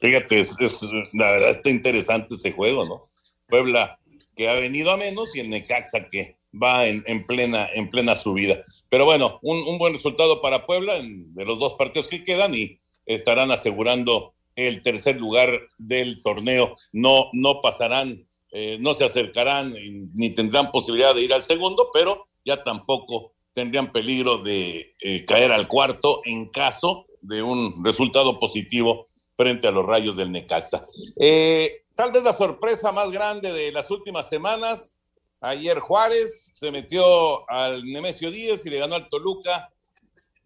Fíjate, 0.00 0.40
es, 0.40 0.57
la 1.12 1.31
verdad 1.31 1.50
está 1.50 1.70
interesante 1.70 2.35
ese 2.35 2.52
juego, 2.52 2.85
¿no? 2.85 3.09
Puebla 3.48 3.98
que 4.37 4.48
ha 4.48 4.54
venido 4.54 4.90
a 4.92 4.96
menos 4.96 5.35
y 5.35 5.40
el 5.40 5.48
Necaxa 5.48 6.07
que 6.07 6.37
va 6.61 6.87
en, 6.87 7.02
en 7.07 7.26
plena, 7.26 7.68
en 7.74 7.90
plena 7.90 8.14
subida. 8.14 8.62
Pero 8.88 9.04
bueno, 9.04 9.38
un, 9.42 9.59
un 9.66 9.78
buen 9.78 9.94
resultado 9.94 10.40
para 10.40 10.66
Puebla 10.66 10.94
de 11.00 11.44
los 11.44 11.59
dos 11.59 11.74
partidos 11.74 12.09
que 12.09 12.24
quedan 12.24 12.54
y 12.54 12.81
estarán 13.07 13.50
asegurando 13.50 14.35
el 14.59 14.83
tercer 14.83 15.16
lugar 15.16 15.51
del 15.79 16.21
torneo. 16.21 16.75
No, 16.92 17.31
no 17.33 17.61
pasarán, 17.61 18.27
eh, 18.51 18.77
no 18.81 18.94
se 18.94 19.05
acercarán 19.05 19.73
ni 20.14 20.31
tendrán 20.31 20.73
posibilidad 20.73 21.14
de 21.14 21.23
ir 21.23 21.33
al 21.33 21.44
segundo, 21.44 21.90
pero 21.92 22.27
ya 22.44 22.64
tampoco 22.64 23.35
tendrían 23.55 23.92
peligro 23.92 24.38
de 24.38 24.97
eh, 25.01 25.25
caer 25.25 25.53
al 25.53 25.68
cuarto 25.68 26.23
en 26.25 26.49
caso 26.49 27.07
de 27.21 27.40
un 27.40 27.85
resultado 27.85 28.40
positivo 28.40 29.07
frente 29.37 29.68
a 29.68 29.71
los 29.71 29.87
rayos 29.87 30.16
del 30.16 30.33
Necaxa. 30.33 30.87
Eh, 31.21 31.85
tal 31.94 32.11
vez 32.11 32.25
la 32.25 32.33
sorpresa 32.33 32.90
más 32.90 33.12
grande 33.12 33.53
de 33.53 33.71
las 33.71 33.88
últimas 33.92 34.29
semanas, 34.29 34.97
ayer 35.40 35.79
Juárez 35.79 36.51
se 36.53 36.73
metió 36.73 37.49
al 37.49 37.85
Nemesio 37.85 38.33
Díaz 38.33 38.66
y 38.66 38.71
le 38.71 38.79
ganó 38.79 38.97
al 38.97 39.09
Toluca 39.09 39.73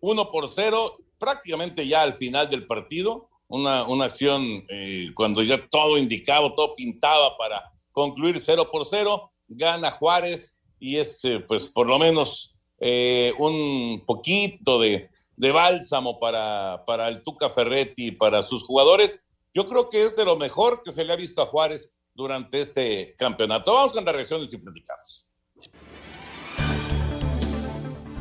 1 0.01 0.29
por 0.29 0.51
0, 0.51 0.99
prácticamente 1.19 1.87
ya 1.87 2.03
al 2.03 2.15
final 2.15 2.51
del 2.51 2.67
partido, 2.67 3.31
una, 3.53 3.85
una 3.85 4.07
acción 4.07 4.65
eh, 4.71 5.09
cuando 5.15 5.43
ya 5.43 5.69
todo 5.69 5.99
indicaba, 5.99 6.55
todo 6.55 6.75
pintaba 6.75 7.37
para 7.37 7.71
concluir 7.93 8.41
0 8.41 8.71
por 8.73 8.87
0, 8.87 9.31
gana 9.47 9.91
Juárez 9.91 10.59
y 10.79 10.97
es 10.97 11.23
eh, 11.25 11.39
pues 11.47 11.67
por 11.67 11.87
lo 11.87 11.99
menos 11.99 12.57
eh, 12.81 13.35
un 13.39 14.05
poquito 14.07 14.81
de, 14.81 15.11
de 15.37 15.53
bálsamo 15.53 16.19
para, 16.19 16.83
para 16.87 17.09
el 17.09 17.23
Tuca 17.23 17.51
Ferretti 17.51 18.07
y 18.07 18.13
para 18.13 18.43
sus 18.43 18.63
jugadores. 18.63 19.23
Yo 19.53 19.67
creo 19.67 19.91
que 19.91 20.03
es 20.03 20.17
de 20.17 20.25
lo 20.25 20.37
mejor 20.37 20.81
que 20.83 20.91
se 20.91 21.05
le 21.05 21.13
ha 21.13 21.17
visto 21.17 21.43
a 21.43 21.47
Juárez 21.47 21.95
durante 22.15 22.63
este 22.63 23.15
campeonato. 23.19 23.75
Vamos 23.75 23.93
con 23.93 24.03
las 24.03 24.15
reacciones 24.15 24.51
y 24.51 24.57
platicamos. 24.57 25.29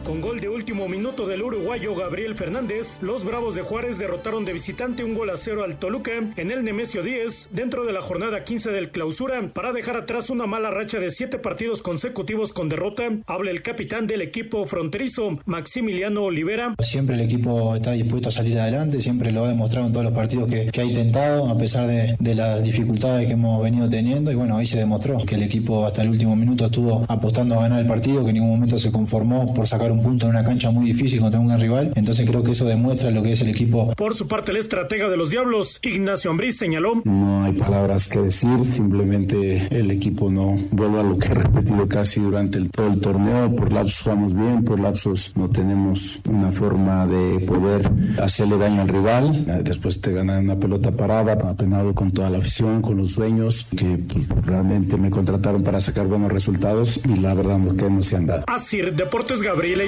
Con 0.04 0.20
gol 0.20 0.39
de 0.39 0.49
último 0.49 0.89
minuto 0.89 1.28
del 1.28 1.43
uruguayo 1.43 1.93
Gabriel 1.93 2.34
Fernández, 2.34 2.97
los 3.04 3.24
Bravos 3.24 3.54
de 3.54 3.62
Juárez 3.62 3.99
derrotaron 3.99 4.45
de 4.45 4.54
visitante 4.54 5.04
un 5.04 5.14
gol 5.14 5.30
a 5.30 5.38
cero 5.38 5.64
al 5.64 5.78
Toluca 5.78 6.12
en 6.38 6.49
el 6.49 6.64
Nemesio 6.64 7.04
10 7.04 7.49
dentro 7.52 7.86
de 7.86 7.93
la 7.93 8.02
jornada 8.02 8.43
15 8.43 8.72
del 8.72 8.89
clausura 8.89 9.52
para 9.54 9.74
dejar 9.74 9.97
atrás 9.97 10.32
una 10.32 10.47
mala 10.47 10.72
racha 10.72 10.97
de 10.97 11.12
siete 11.12 11.38
partidos 11.38 11.84
consecutivos 11.84 12.52
con 12.52 12.68
derrota. 12.68 13.04
Habla 13.28 13.52
el 13.52 13.62
capitán 13.62 14.08
del 14.08 14.24
equipo 14.24 14.66
fronterizo, 14.66 15.39
Maximiliano 15.45 16.24
Olivera. 16.24 16.74
Siempre 16.80 17.16
el 17.16 17.22
equipo 17.22 17.76
está 17.76 17.91
dispuesto 17.91 18.30
a 18.30 18.32
salir 18.32 18.58
adelante, 18.58 18.99
siempre 18.99 19.32
lo 19.32 19.45
ha 19.45 19.49
demostrado 19.49 19.86
en 19.86 19.93
todos 19.93 20.06
los 20.06 20.16
partidos 20.16 20.49
que, 20.49 20.82
ha 20.82 20.84
intentado, 20.84 21.47
a 21.47 21.58
pesar 21.58 21.86
de, 21.86 22.16
de 22.18 22.36
las 22.36 22.64
dificultades 22.64 23.28
que 23.28 23.34
hemos 23.34 23.62
venido 23.62 23.88
teniendo. 23.88 24.32
Y 24.32 24.36
bueno, 24.36 24.58
ahí 24.58 24.66
se 24.66 24.80
demostró 24.80 25.20
que 25.28 25.36
el 25.36 25.43
equipo 25.43 25.86
hasta 25.86 26.02
el 26.02 26.10
último 26.10 26.36
minuto 26.36 26.66
estuvo 26.66 27.06
apostando 27.08 27.60
a 27.60 27.62
ganar 27.62 27.82
el 27.82 27.86
partido, 27.86 28.24
que 28.24 28.30
en 28.30 28.36
ningún 28.36 28.49
momento 28.49 28.80
se 28.80 28.91
conformó 28.91 29.54
por 29.54 29.68
sacar 29.68 29.90
un 29.93 30.01
punto 30.01 30.25
en 30.25 30.31
una 30.31 30.43
cancha 30.43 30.71
muy 30.71 30.85
difícil 30.85 31.19
contra 31.19 31.39
un 31.39 31.47
gran 31.47 31.59
rival. 31.59 31.91
Entonces 31.95 32.29
creo 32.29 32.43
que 32.43 32.51
eso 32.51 32.65
demuestra 32.65 33.11
lo 33.11 33.23
que 33.23 33.31
es 33.31 33.41
el 33.41 33.49
equipo. 33.49 33.93
Por 33.95 34.15
su 34.15 34.27
parte, 34.27 34.51
el 34.51 34.57
estratega 34.57 35.09
de 35.09 35.17
los 35.17 35.29
Diablos, 35.29 35.79
Ignacio 35.83 36.31
Ambriz, 36.31 36.57
señaló. 36.57 37.01
No 37.05 37.43
hay 37.43 37.53
palabras 37.53 38.07
que 38.07 38.19
decir, 38.19 38.63
simplemente 38.65 39.67
el 39.71 39.91
equipo 39.91 40.29
no 40.29 40.57
vuelve 40.71 40.99
a 40.99 41.03
lo 41.03 41.17
que 41.17 41.27
he 41.27 41.33
repetido 41.33 41.87
casi 41.87 42.21
durante 42.21 42.57
el, 42.57 42.69
todo 42.69 42.87
el 42.87 42.99
torneo. 42.99 43.55
Por 43.55 43.71
lapsos 43.71 44.01
jugamos 44.01 44.33
bien, 44.33 44.63
por 44.63 44.79
lapsos 44.79 45.33
no 45.35 45.49
tenemos 45.49 46.19
una 46.29 46.51
forma 46.51 47.07
de 47.07 47.39
poder 47.39 47.89
hacerle 48.21 48.57
daño 48.57 48.81
al 48.81 48.87
rival. 48.87 49.63
Después 49.63 50.01
te 50.01 50.11
ganan 50.11 50.45
una 50.45 50.57
pelota 50.57 50.91
parada, 50.91 51.33
apenado 51.33 51.93
con 51.93 52.11
toda 52.11 52.29
la 52.29 52.37
afición, 52.37 52.81
con 52.81 52.97
los 52.97 53.15
dueños, 53.15 53.67
que 53.75 53.97
pues, 53.97 54.27
realmente 54.45 54.97
me 54.97 55.09
contrataron 55.09 55.63
para 55.63 55.79
sacar 55.79 56.07
buenos 56.07 56.31
resultados 56.31 56.99
y 57.03 57.19
la 57.19 57.33
verdad 57.33 57.59
que 57.77 57.89
no 57.89 58.01
se 58.01 58.17
han 58.17 58.25
dado. 58.25 58.43
Así, 58.47 58.81
Deportes 58.81 59.41
Gabriel 59.41 59.80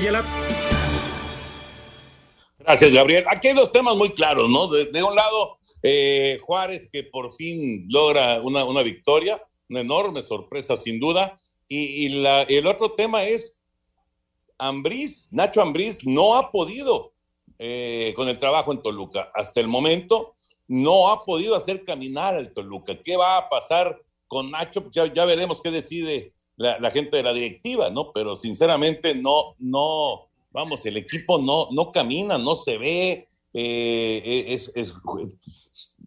Gracias, 2.59 2.93
Gabriel. 2.93 3.25
Aquí 3.27 3.49
hay 3.49 3.55
dos 3.55 3.71
temas 3.71 3.95
muy 3.95 4.11
claros, 4.13 4.49
¿no? 4.49 4.67
De, 4.67 5.03
un 5.03 5.15
lado, 5.15 5.59
eh, 5.81 6.39
Juárez, 6.41 6.89
que 6.91 7.03
por 7.03 7.31
fin 7.33 7.85
logra 7.89 8.41
una, 8.41 8.63
una, 8.63 8.81
victoria, 8.83 9.41
una 9.69 9.81
enorme 9.81 10.23
sorpresa, 10.23 10.77
sin 10.77 10.99
duda. 10.99 11.35
Y, 11.67 12.15
el 12.25 12.67
otro 12.67 12.93
tema 12.93 13.23
es 13.23 13.57
Ambriz, 14.57 15.27
Nacho 15.31 15.61
Ambriz 15.61 16.05
no 16.05 16.35
ha 16.35 16.51
podido 16.51 17.13
eh, 17.59 18.13
con 18.15 18.29
el 18.29 18.37
trabajo 18.37 18.71
en 18.71 18.81
Toluca. 18.81 19.31
Hasta 19.33 19.59
el 19.59 19.67
momento 19.67 20.33
no 20.67 21.09
ha 21.09 21.23
podido 21.23 21.55
hacer 21.55 21.83
caminar 21.83 22.35
al 22.35 22.53
Toluca. 22.53 22.99
¿Qué 23.01 23.17
va 23.17 23.37
a 23.37 23.49
pasar 23.49 24.01
con 24.27 24.51
Nacho? 24.51 24.89
Ya 24.91 25.25
veremos 25.25 25.61
qué 25.61 25.71
decide 25.71 26.32
la, 26.55 26.91
gente 26.91 27.17
de 27.17 27.23
la 27.23 27.33
directiva, 27.33 27.89
¿no? 27.89 28.11
Pero 28.13 28.35
sinceramente 28.35 29.15
no, 29.15 29.55
no, 29.59 30.27
vamos, 30.51 30.85
el 30.85 30.97
equipo 30.97 31.39
no, 31.39 31.69
no 31.71 31.91
camina, 31.91 32.37
no 32.37 32.55
se 32.55 32.77
ve, 32.77 33.27
eh, 33.53 34.45
es, 34.47 34.71
es, 34.75 34.93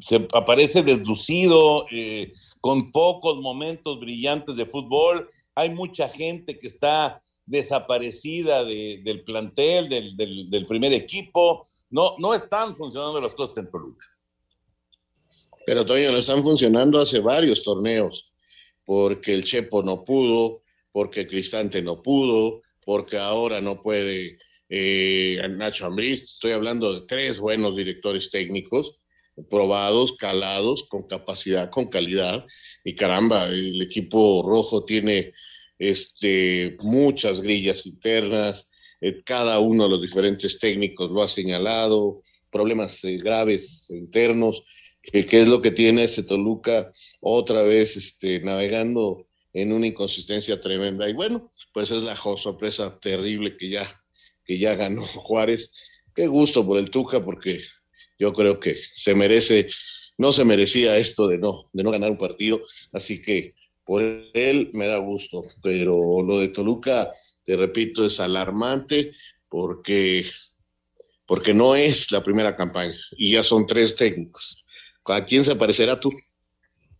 se 0.00 0.26
aparece 0.32 0.82
deslucido, 0.82 1.86
eh, 1.90 2.32
con 2.66 2.90
pocos 2.90 3.38
momentos 3.38 4.00
brillantes 4.00 4.56
de 4.56 4.66
fútbol. 4.66 5.30
Hay 5.54 5.70
mucha 5.70 6.08
gente 6.08 6.58
que 6.58 6.66
está 6.66 7.22
desaparecida 7.44 8.64
de, 8.64 9.00
del 9.04 9.22
plantel, 9.22 9.88
del, 9.88 10.66
primer 10.66 10.92
equipo. 10.92 11.64
No, 11.90 12.16
no 12.18 12.34
están 12.34 12.76
funcionando 12.76 13.20
las 13.20 13.34
cosas 13.34 13.58
en 13.58 13.70
Toluca. 13.70 14.04
Pero 15.64 15.86
todavía 15.86 16.10
no 16.10 16.18
están 16.18 16.42
funcionando 16.42 16.98
hace 16.98 17.20
varios 17.20 17.62
torneos, 17.62 18.32
porque 18.86 19.34
el 19.34 19.44
Chepo 19.44 19.82
no 19.82 20.02
pudo, 20.04 20.62
porque 20.92 21.26
Cristante 21.26 21.82
no 21.82 22.00
pudo, 22.02 22.62
porque 22.82 23.18
ahora 23.18 23.60
no 23.60 23.82
puede 23.82 24.38
eh, 24.70 25.38
Nacho 25.50 25.84
Ambriz. 25.84 26.22
Estoy 26.22 26.52
hablando 26.52 26.94
de 26.94 27.06
tres 27.06 27.38
buenos 27.38 27.76
directores 27.76 28.30
técnicos, 28.30 29.02
probados, 29.50 30.16
calados, 30.16 30.84
con 30.84 31.02
capacidad, 31.06 31.68
con 31.68 31.86
calidad. 31.86 32.46
Y 32.84 32.94
caramba, 32.94 33.46
el 33.48 33.82
equipo 33.82 34.42
rojo 34.46 34.84
tiene 34.84 35.34
este, 35.78 36.76
muchas 36.84 37.40
grillas 37.40 37.84
internas, 37.84 38.70
eh, 39.00 39.18
cada 39.24 39.58
uno 39.58 39.84
de 39.84 39.90
los 39.90 40.02
diferentes 40.02 40.58
técnicos 40.58 41.10
lo 41.10 41.22
ha 41.22 41.28
señalado, 41.28 42.22
problemas 42.50 43.04
eh, 43.04 43.18
graves 43.18 43.90
internos, 43.90 44.64
que, 45.12 45.26
que, 45.26 45.40
es 45.40 45.48
lo 45.48 45.62
que 45.62 45.70
tiene 45.70 46.04
ese 46.04 46.22
Toluca 46.22 46.92
otra 47.20 47.62
vez 47.62 47.96
este, 47.96 48.40
navegando 48.40 49.26
en 49.56 49.72
una 49.72 49.86
inconsistencia 49.86 50.60
tremenda. 50.60 51.08
Y 51.08 51.14
bueno, 51.14 51.50
pues 51.72 51.90
es 51.90 52.02
la 52.02 52.14
sorpresa 52.14 53.00
terrible 53.00 53.56
que 53.56 53.70
ya, 53.70 54.04
que 54.44 54.58
ya 54.58 54.74
ganó 54.74 55.02
Juárez. 55.06 55.72
Qué 56.14 56.26
gusto 56.26 56.66
por 56.66 56.78
el 56.78 56.90
Tuca, 56.90 57.24
porque 57.24 57.62
yo 58.18 58.32
creo 58.32 58.60
que 58.60 58.76
se 58.94 59.14
merece, 59.14 59.68
no 60.18 60.32
se 60.32 60.44
merecía 60.44 60.98
esto 60.98 61.26
de 61.26 61.38
no, 61.38 61.64
de 61.72 61.82
no 61.82 61.90
ganar 61.90 62.10
un 62.10 62.18
partido, 62.18 62.62
así 62.92 63.22
que 63.22 63.54
por 63.84 64.02
él 64.02 64.70
me 64.74 64.86
da 64.86 64.98
gusto, 64.98 65.42
pero 65.62 66.22
lo 66.22 66.40
de 66.40 66.48
Toluca, 66.48 67.10
te 67.44 67.56
repito, 67.56 68.04
es 68.04 68.20
alarmante 68.20 69.12
porque, 69.48 70.26
porque 71.24 71.54
no 71.54 71.76
es 71.76 72.10
la 72.12 72.22
primera 72.22 72.56
campaña 72.56 72.98
y 73.16 73.32
ya 73.32 73.42
son 73.42 73.66
tres 73.66 73.96
técnicos. 73.96 74.65
¿A 75.08 75.24
quién 75.24 75.44
se 75.44 75.56
parecerá 75.56 75.98
tú? 75.98 76.10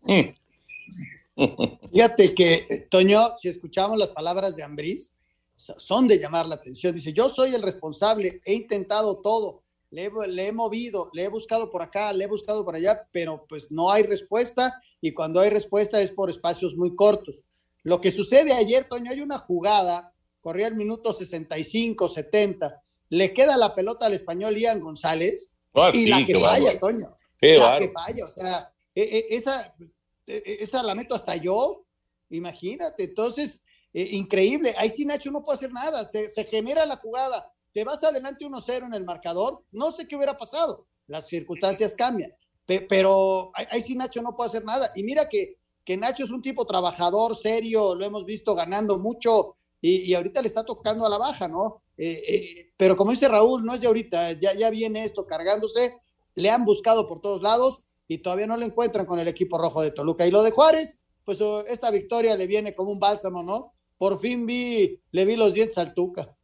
Fíjate 1.93 2.35
que, 2.35 2.87
Toño, 2.91 3.37
si 3.39 3.49
escuchamos 3.49 3.99
las 3.99 4.11
palabras 4.11 4.57
de 4.57 4.63
Ambriz, 4.63 5.13
son 5.55 6.07
de 6.07 6.19
llamar 6.19 6.47
la 6.47 6.57
atención. 6.57 6.95
Dice, 6.95 7.13
yo 7.13 7.29
soy 7.29 7.55
el 7.55 7.63
responsable, 7.63 8.41
he 8.45 8.55
intentado 8.55 9.19
todo, 9.19 9.63
le 9.91 10.07
he, 10.07 10.11
le 10.29 10.49
he, 10.49 10.53
movido, 10.53 11.11
le 11.13 11.25
he 11.25 11.29
buscado 11.29 11.71
por 11.71 11.83
acá, 11.83 12.13
le 12.13 12.25
he 12.25 12.29
buscado 12.29 12.65
por 12.65 12.77
allá, 12.77 13.09
pero 13.13 13.45
pues 13.49 13.71
no 13.71 13.91
hay 13.91 14.03
respuesta 14.03 14.81
y 15.01 15.13
cuando 15.13 15.41
hay 15.41 15.51
respuesta 15.51 16.01
es 16.01 16.11
por 16.11 16.31
espacios 16.31 16.77
muy 16.77 16.95
cortos. 16.95 17.45
Lo 17.83 18.01
que 18.01 18.11
sucede 18.11 18.53
ayer, 18.53 18.85
Toño, 18.85 19.11
hay 19.11 19.21
una 19.21 19.39
jugada, 19.39 20.13
corría 20.41 20.67
el 20.67 20.75
minuto 20.75 21.13
65, 21.13 22.09
70, 22.09 22.83
le 23.11 23.33
queda 23.33 23.57
la 23.57 23.75
pelota 23.75 24.07
al 24.07 24.15
español 24.15 24.57
Ian 24.57 24.81
González 24.81 25.51
ah, 25.75 25.91
y 25.95 25.99
sí, 25.99 26.07
la 26.07 26.25
que 26.25 26.41
falla. 26.41 26.79
Toño. 26.79 27.17
Qué 27.39 27.59
bárbaro. 27.59 27.87
que 27.87 27.93
falla, 27.93 28.24
o 28.24 28.28
sea, 28.28 28.72
e, 28.95 29.03
e, 29.03 29.37
esa, 29.37 29.74
e, 30.26 30.59
esa 30.61 30.82
la 30.82 30.95
meto 30.95 31.14
hasta 31.14 31.37
yo, 31.37 31.87
imagínate, 32.30 33.05
entonces, 33.05 33.62
eh, 33.93 34.09
increíble, 34.12 34.74
ahí 34.78 34.91
sí 34.91 35.05
Nacho 35.05 35.30
no 35.30 35.43
puede 35.45 35.57
hacer 35.57 35.72
nada, 35.72 36.05
se, 36.05 36.28
se 36.28 36.45
genera 36.45 36.87
la 36.87 36.97
jugada, 36.97 37.53
te 37.72 37.84
vas 37.84 38.03
adelante 38.03 38.47
1-0 38.47 38.87
en 38.87 38.95
el 38.95 39.05
marcador, 39.05 39.64
no 39.70 39.93
sé 39.93 40.09
qué 40.09 40.16
hubiera 40.16 40.37
pasado, 40.37 40.87
las 41.07 41.26
circunstancias 41.26 41.95
cambian, 41.95 42.32
Pe 42.66 42.80
pero 42.80 43.53
ahí, 43.55 43.66
ahí, 43.70 43.82
sí 43.82 43.95
Nacho 43.95 44.20
no 44.20 44.34
puede 44.37 44.49
hacer 44.51 44.64
nada. 44.64 44.91
Y 44.97 45.05
mira 45.05 45.28
que, 45.28 45.59
que 45.84 45.97
Nacho 45.97 46.24
es 46.24 46.30
un 46.30 46.43
tipo 46.43 46.66
trabajador, 46.66 47.37
serio, 47.37 47.95
lo 47.95 48.05
hemos 48.05 48.24
visto 48.24 48.55
ganando 48.57 48.99
mucho 48.99 49.57
y, 49.80 50.03
y 50.03 50.14
ahorita 50.14 50.43
le 50.43 50.49
está 50.49 50.64
tocando 50.64 51.07
a 51.07 51.09
la 51.09 51.16
baja, 51.16 51.47
¿no? 51.47 51.82
Eh, 51.97 52.22
eh, 52.28 52.72
pero 52.76 52.97
como 52.97 53.12
dice 53.12 53.28
Raúl, 53.28 53.64
no 53.64 53.72
es 53.72 53.80
de 53.80 53.87
ahorita, 53.87 54.32
ya, 54.32 54.53
ya 54.55 54.68
viene 54.68 55.05
esto 55.05 55.26
cargándose, 55.26 55.97
le 56.37 56.51
han 56.51 56.64
buscado 56.64 57.09
por 57.09 57.20
todos 57.20 57.43
lados 57.43 57.82
y 58.07 58.18
todavía 58.18 58.47
no 58.47 58.57
lo 58.57 58.64
encuentran 58.64 59.07
con 59.07 59.18
el 59.18 59.26
equipo 59.26 59.59
rojo 59.59 59.82
de 59.82 59.91
Toluca. 59.91 60.24
Y 60.26 60.30
lo 60.30 60.43
de 60.43 60.53
Juárez, 60.53 61.01
pues 61.24 61.41
oh, 61.41 61.64
esta 61.66 61.91
victoria 61.91 62.37
le 62.37 62.47
viene 62.47 62.74
como 62.74 62.93
un 62.93 63.01
bálsamo, 63.01 63.43
¿no? 63.43 63.72
Por 63.99 64.20
fin 64.20 64.47
vi, 64.47 65.01
le 65.11 65.24
vi 65.24 65.34
los 65.34 65.55
dientes 65.55 65.76
al 65.78 65.95
Tuca. 65.95 66.37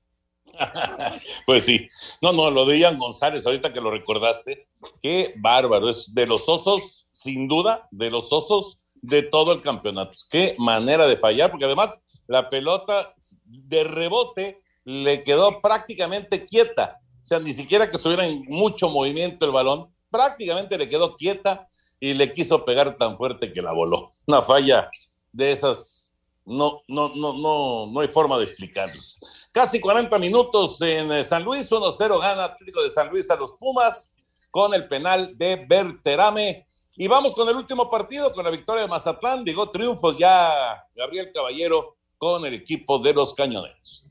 pues 1.47 1.65
sí. 1.65 1.87
No, 2.21 2.33
no, 2.33 2.51
lo 2.51 2.67
de 2.67 2.79
Ian 2.79 2.99
González, 2.99 3.47
ahorita 3.47 3.73
que 3.73 3.81
lo 3.81 3.91
recordaste, 3.91 4.67
qué 5.01 5.35
bárbaro. 5.37 5.89
Es 5.89 6.13
de 6.13 6.27
los 6.27 6.49
osos, 6.49 7.07
sin 7.13 7.47
duda, 7.47 7.89
de 7.91 8.11
los 8.11 8.33
osos 8.33 8.81
de 8.95 9.23
todo 9.23 9.53
el 9.53 9.61
campeonato. 9.61 10.19
Qué 10.31 10.55
manera 10.59 11.07
de 11.07 11.17
fallar, 11.17 11.51
porque 11.51 11.67
además 11.67 11.91
la 12.27 12.49
pelota 12.49 13.15
de 13.45 13.85
rebote 13.85 14.63
le 14.85 15.23
quedó 15.23 15.61
prácticamente 15.61 16.45
quieta. 16.45 17.02
O 17.23 17.27
sea, 17.27 17.39
ni 17.39 17.53
siquiera 17.53 17.89
que 17.89 17.97
estuviera 17.97 18.27
en 18.27 18.43
mucho 18.49 18.89
movimiento 18.89 19.45
el 19.45 19.53
balón, 19.53 19.93
prácticamente 20.11 20.77
le 20.77 20.89
quedó 20.89 21.17
quieta 21.17 21.69
y 22.01 22.15
le 22.15 22.33
quiso 22.35 22.65
pegar 22.65 22.97
tan 22.99 23.17
fuerte 23.17 23.53
que 23.53 23.63
la 23.63 23.73
voló. 23.73 24.11
Una 24.27 24.43
falla 24.43 24.91
de 25.33 25.53
esas 25.53 26.03
no, 26.45 26.83
no, 26.89 27.13
no, 27.15 27.33
no, 27.35 27.87
no 27.87 28.01
hay 28.01 28.09
forma 28.09 28.37
de 28.39 28.45
explicarlos. 28.45 29.21
Casi 29.53 29.81
40 29.81 30.19
minutos 30.19 30.81
en 30.83 31.25
San 31.25 31.45
Luis, 31.45 31.71
1-0 31.71 32.21
gana 32.21 32.45
Atlético 32.45 32.83
de 32.83 32.91
San 32.91 33.09
Luis 33.11 33.31
a 33.31 33.37
los 33.37 33.53
Pumas 33.53 34.13
con 34.51 34.75
el 34.75 34.89
penal 34.89 35.37
de 35.39 35.65
Berterame. 35.67 36.67
Y 36.95 37.09
vamos 37.09 37.35
con 37.35 37.49
el 37.49 37.57
último 37.57 37.89
partido, 37.89 38.33
con 38.33 38.45
la 38.45 38.51
victoria 38.51 38.83
de 38.83 38.89
Mazatlán. 38.89 39.45
Llegó 39.45 39.71
triunfos 39.71 40.19
ya 40.19 40.85
Gabriel 40.95 41.31
Caballero 41.33 41.97
con 42.19 42.45
el 42.45 42.55
equipo 42.55 42.99
de 42.99 43.15
los 43.15 43.33
Cañoneros. 43.35 44.05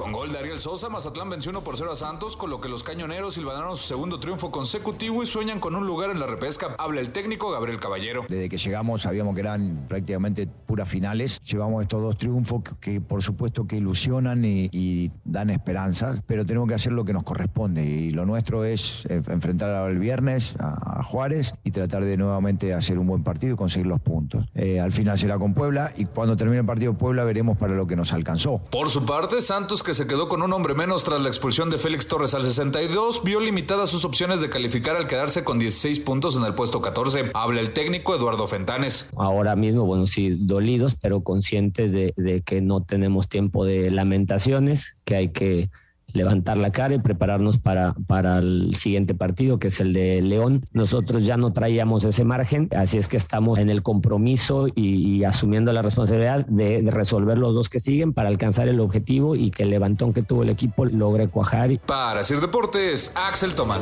Con 0.00 0.12
gol 0.12 0.32
de 0.32 0.38
Ariel 0.38 0.58
Sosa, 0.58 0.88
Mazatlán 0.88 1.28
venció 1.28 1.50
1 1.50 1.60
por 1.60 1.76
0 1.76 1.92
a 1.92 1.94
Santos, 1.94 2.34
con 2.34 2.48
lo 2.48 2.58
que 2.58 2.70
los 2.70 2.82
cañoneros 2.82 3.34
silvanaron 3.34 3.76
su 3.76 3.86
segundo 3.86 4.18
triunfo 4.18 4.50
consecutivo 4.50 5.22
y 5.22 5.26
sueñan 5.26 5.60
con 5.60 5.76
un 5.76 5.86
lugar 5.86 6.10
en 6.10 6.18
la 6.18 6.26
repesca. 6.26 6.74
Habla 6.78 7.02
el 7.02 7.10
técnico 7.10 7.50
Gabriel 7.50 7.78
Caballero. 7.78 8.24
Desde 8.26 8.48
que 8.48 8.56
llegamos 8.56 9.02
sabíamos 9.02 9.34
que 9.34 9.42
eran 9.42 9.84
prácticamente 9.90 10.46
puras 10.46 10.88
finales. 10.88 11.38
Llevamos 11.42 11.82
estos 11.82 12.00
dos 12.00 12.16
triunfos 12.16 12.62
que, 12.80 13.02
por 13.02 13.22
supuesto 13.22 13.66
que 13.66 13.76
ilusionan 13.76 14.42
y, 14.42 15.12
dan 15.22 15.50
esperanzas, 15.50 16.22
pero 16.26 16.46
tenemos 16.46 16.66
que 16.66 16.74
hacer 16.76 16.92
lo 16.92 17.04
que 17.04 17.12
nos 17.12 17.22
corresponde 17.22 17.84
y 17.84 18.10
lo 18.10 18.24
nuestro 18.24 18.64
es 18.64 19.04
enfrentar 19.10 19.90
el 19.90 19.98
viernes 19.98 20.56
a, 20.58 21.02
Juárez 21.02 21.54
y 21.62 21.72
tratar 21.72 22.06
de 22.06 22.16
nuevamente 22.16 22.72
hacer 22.72 22.98
un 22.98 23.06
buen 23.06 23.22
partido 23.22 23.52
y 23.52 23.56
conseguir 23.56 23.86
los 23.86 24.00
puntos. 24.00 24.46
Eh, 24.54 24.80
al 24.80 24.92
final 24.92 25.18
será 25.18 25.38
con 25.38 25.52
Puebla 25.52 25.92
y 25.98 26.06
cuando 26.06 26.36
termine 26.36 26.60
el 26.60 26.66
partido 26.66 26.94
Puebla 26.94 27.24
veremos 27.24 27.58
para 27.58 27.74
lo 27.74 27.86
que 27.86 27.96
nos 27.96 28.14
alcanzó. 28.14 28.62
Por 28.70 28.88
su 28.88 29.04
parte, 29.04 29.42
Santos 29.42 29.82
que 29.82 29.90
se 29.94 29.99
quedó 30.06 30.28
con 30.28 30.42
un 30.42 30.52
hombre 30.52 30.74
menos 30.74 31.04
tras 31.04 31.20
la 31.20 31.28
expulsión 31.28 31.70
de 31.70 31.78
Félix 31.78 32.06
Torres 32.06 32.34
al 32.34 32.44
62, 32.44 33.22
vio 33.24 33.40
limitadas 33.40 33.90
sus 33.90 34.04
opciones 34.04 34.40
de 34.40 34.50
calificar 34.50 34.96
al 34.96 35.06
quedarse 35.06 35.44
con 35.44 35.58
16 35.58 36.00
puntos 36.00 36.36
en 36.36 36.44
el 36.44 36.54
puesto 36.54 36.80
14. 36.80 37.30
Habla 37.34 37.60
el 37.60 37.72
técnico 37.72 38.14
Eduardo 38.14 38.46
Fentanes. 38.46 39.08
Ahora 39.16 39.56
mismo, 39.56 39.84
bueno, 39.84 40.06
sí, 40.06 40.30
dolidos, 40.30 40.96
pero 40.96 41.22
conscientes 41.22 41.92
de 41.92 42.42
que 42.44 42.60
no 42.60 42.82
tenemos 42.82 43.28
tiempo 43.28 43.64
de 43.64 43.90
lamentaciones, 43.90 44.98
que 45.04 45.16
hay 45.16 45.28
que 45.30 45.70
levantar 46.14 46.58
la 46.58 46.72
cara 46.72 46.94
y 46.94 46.98
prepararnos 46.98 47.58
para, 47.58 47.94
para 48.06 48.38
el 48.38 48.74
siguiente 48.74 49.14
partido, 49.14 49.58
que 49.58 49.68
es 49.68 49.80
el 49.80 49.92
de 49.92 50.22
León. 50.22 50.66
Nosotros 50.72 51.24
ya 51.24 51.36
no 51.36 51.52
traíamos 51.52 52.04
ese 52.04 52.24
margen, 52.24 52.68
así 52.76 52.98
es 52.98 53.08
que 53.08 53.16
estamos 53.16 53.58
en 53.58 53.70
el 53.70 53.82
compromiso 53.82 54.66
y, 54.74 55.24
asumiendo 55.24 55.72
la 55.72 55.82
responsabilidad 55.82 56.46
de, 56.46 56.88
resolver 56.90 57.38
los 57.38 57.54
dos 57.54 57.68
que 57.68 57.80
siguen 57.80 58.12
para 58.12 58.28
alcanzar 58.28 58.68
el 58.68 58.80
objetivo 58.80 59.36
y 59.36 59.50
que 59.50 59.64
el 59.64 59.70
levantón 59.70 60.12
que 60.12 60.22
tuvo 60.22 60.42
el 60.42 60.48
equipo 60.48 60.84
logre 60.84 61.28
cuajar. 61.28 61.60
Para 61.86 62.22
Sir 62.22 62.40
Deportes, 62.40 63.12
Axel 63.14 63.54
Tomán. 63.54 63.80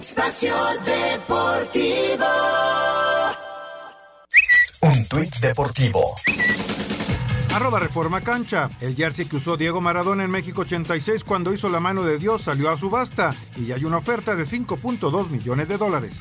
Espacio 0.00 0.54
Deportivo. 0.84 2.43
Un 4.84 5.08
tuit 5.08 5.34
deportivo. 5.40 6.14
Arroba 7.54 7.78
Reforma 7.78 8.20
Cancha. 8.20 8.68
El 8.82 8.94
jersey 8.94 9.24
que 9.24 9.36
usó 9.36 9.56
Diego 9.56 9.80
Maradona 9.80 10.24
en 10.24 10.30
México 10.30 10.60
86 10.60 11.24
cuando 11.24 11.54
hizo 11.54 11.70
la 11.70 11.80
mano 11.80 12.04
de 12.04 12.18
Dios 12.18 12.42
salió 12.42 12.68
a 12.68 12.76
subasta 12.76 13.34
y 13.56 13.72
hay 13.72 13.86
una 13.86 13.96
oferta 13.96 14.36
de 14.36 14.44
5.2 14.44 15.30
millones 15.30 15.68
de 15.68 15.78
dólares. 15.78 16.14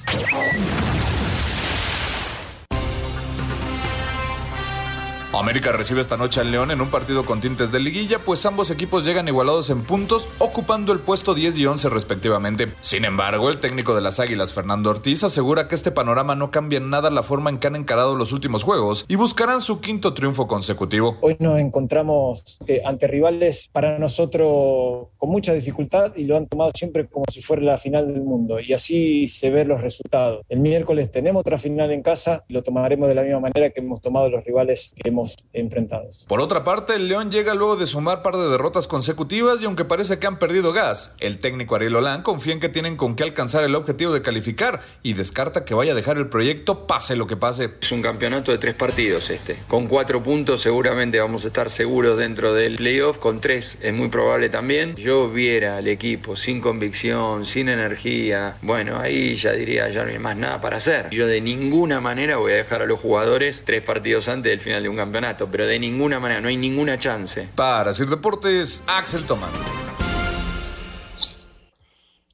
América 5.39 5.71
recibe 5.71 5.99
esta 5.99 6.17
noche 6.17 6.41
al 6.41 6.51
León 6.51 6.71
en 6.71 6.81
un 6.81 6.89
partido 6.89 7.25
con 7.25 7.41
tintes 7.41 7.71
de 7.71 7.79
liguilla, 7.79 8.19
pues 8.19 8.45
ambos 8.45 8.69
equipos 8.69 9.03
llegan 9.03 9.27
igualados 9.27 9.69
en 9.69 9.83
puntos, 9.83 10.27
ocupando 10.39 10.93
el 10.93 10.99
puesto 10.99 11.33
10 11.33 11.57
y 11.57 11.65
11 11.65 11.89
respectivamente. 11.89 12.71
Sin 12.81 13.05
embargo, 13.05 13.49
el 13.49 13.59
técnico 13.59 13.95
de 13.95 14.01
las 14.01 14.19
Águilas, 14.19 14.53
Fernando 14.53 14.89
Ortiz, 14.89 15.23
asegura 15.23 15.67
que 15.67 15.75
este 15.75 15.91
panorama 15.91 16.35
no 16.35 16.51
cambia 16.51 16.77
en 16.77 16.89
nada 16.89 17.09
la 17.09 17.23
forma 17.23 17.49
en 17.49 17.57
que 17.57 17.67
han 17.67 17.75
encarado 17.75 18.15
los 18.15 18.31
últimos 18.31 18.63
juegos 18.63 19.05
y 19.07 19.15
buscarán 19.15 19.61
su 19.61 19.79
quinto 19.79 20.13
triunfo 20.13 20.47
consecutivo. 20.47 21.17
Hoy 21.21 21.35
nos 21.39 21.59
encontramos 21.59 22.59
eh, 22.67 22.81
ante 22.85 23.07
rivales 23.07 23.69
para 23.71 23.97
nosotros 23.99 25.07
con 25.23 25.29
mucha 25.29 25.53
dificultad 25.53 26.13
y 26.17 26.25
lo 26.25 26.35
han 26.35 26.47
tomado 26.47 26.71
siempre 26.75 27.07
como 27.07 27.23
si 27.31 27.41
fuera 27.41 27.63
la 27.63 27.77
final 27.77 28.13
del 28.13 28.23
mundo 28.23 28.59
y 28.59 28.73
así 28.73 29.29
se 29.29 29.51
ven 29.51 29.69
los 29.69 29.79
resultados. 29.79 30.45
El 30.49 30.59
miércoles 30.59 31.11
tenemos 31.11 31.39
otra 31.39 31.57
final 31.57 31.93
en 31.93 32.01
casa 32.01 32.43
y 32.49 32.51
lo 32.51 32.61
tomaremos 32.61 33.07
de 33.07 33.15
la 33.15 33.21
misma 33.21 33.39
manera 33.39 33.69
que 33.69 33.79
hemos 33.79 34.01
tomado 34.01 34.29
los 34.29 34.43
rivales 34.43 34.91
que 35.01 35.07
hemos 35.07 35.37
enfrentados. 35.53 36.25
Por 36.27 36.41
otra 36.41 36.65
parte, 36.65 36.95
el 36.95 37.07
León 37.07 37.31
llega 37.31 37.53
luego 37.53 37.77
de 37.77 37.85
sumar 37.85 38.21
par 38.21 38.35
de 38.35 38.49
derrotas 38.49 38.85
consecutivas 38.85 39.61
y 39.61 39.65
aunque 39.65 39.85
parece 39.85 40.19
que 40.19 40.27
han 40.27 40.39
perdido 40.39 40.73
gas, 40.73 41.15
el 41.21 41.37
técnico 41.39 41.75
Ariel 41.75 41.95
Olán 41.95 42.21
confía 42.21 42.51
en 42.51 42.59
que 42.59 42.67
tienen 42.67 42.97
con 42.97 43.15
qué 43.15 43.23
alcanzar 43.23 43.63
el 43.63 43.75
objetivo 43.75 44.11
de 44.11 44.21
calificar 44.21 44.81
y 45.03 45.13
descarta 45.13 45.63
que 45.63 45.73
vaya 45.73 45.93
a 45.93 45.95
dejar 45.95 46.17
el 46.17 46.27
proyecto 46.27 46.85
pase 46.85 47.15
lo 47.15 47.27
que 47.27 47.37
pase. 47.37 47.69
Es 47.81 47.93
un 47.93 48.01
campeonato 48.01 48.51
de 48.51 48.57
tres 48.57 48.75
partidos 48.75 49.29
este. 49.29 49.57
Con 49.69 49.87
cuatro 49.87 50.21
puntos 50.21 50.61
seguramente 50.61 51.17
vamos 51.21 51.45
a 51.45 51.47
estar 51.47 51.69
seguros 51.69 52.17
dentro 52.17 52.53
del 52.53 52.75
playoff, 52.75 53.19
con 53.19 53.39
tres 53.39 53.77
es 53.81 53.93
muy 53.93 54.09
probable 54.09 54.49
también. 54.49 54.97
Yo 54.97 55.12
viera 55.31 55.77
al 55.77 55.87
equipo 55.87 56.35
sin 56.35 56.61
convicción, 56.61 57.45
sin 57.45 57.69
energía, 57.69 58.57
bueno, 58.61 58.99
ahí 58.99 59.35
ya 59.35 59.51
diría, 59.51 59.89
ya 59.89 60.03
no 60.03 60.11
hay 60.11 60.19
más 60.19 60.35
nada 60.35 60.59
para 60.61 60.77
hacer. 60.77 61.09
Yo 61.09 61.27
de 61.27 61.41
ninguna 61.41 62.01
manera 62.01 62.37
voy 62.37 62.53
a 62.53 62.55
dejar 62.55 62.81
a 62.81 62.85
los 62.85 62.99
jugadores 62.99 63.63
tres 63.65 63.81
partidos 63.81 64.27
antes 64.27 64.51
del 64.51 64.59
final 64.59 64.83
de 64.83 64.89
un 64.89 64.97
campeonato 64.97 65.23
pero 65.51 65.65
de 65.67 65.79
ninguna 65.79 66.19
manera, 66.19 66.41
no 66.41 66.47
hay 66.47 66.57
ninguna 66.57 66.97
chance. 66.97 67.47
Para 67.55 67.93
Sir 67.93 68.07
Deportes, 68.07 68.83
Axel 68.87 69.25
Tomán. 69.25 69.51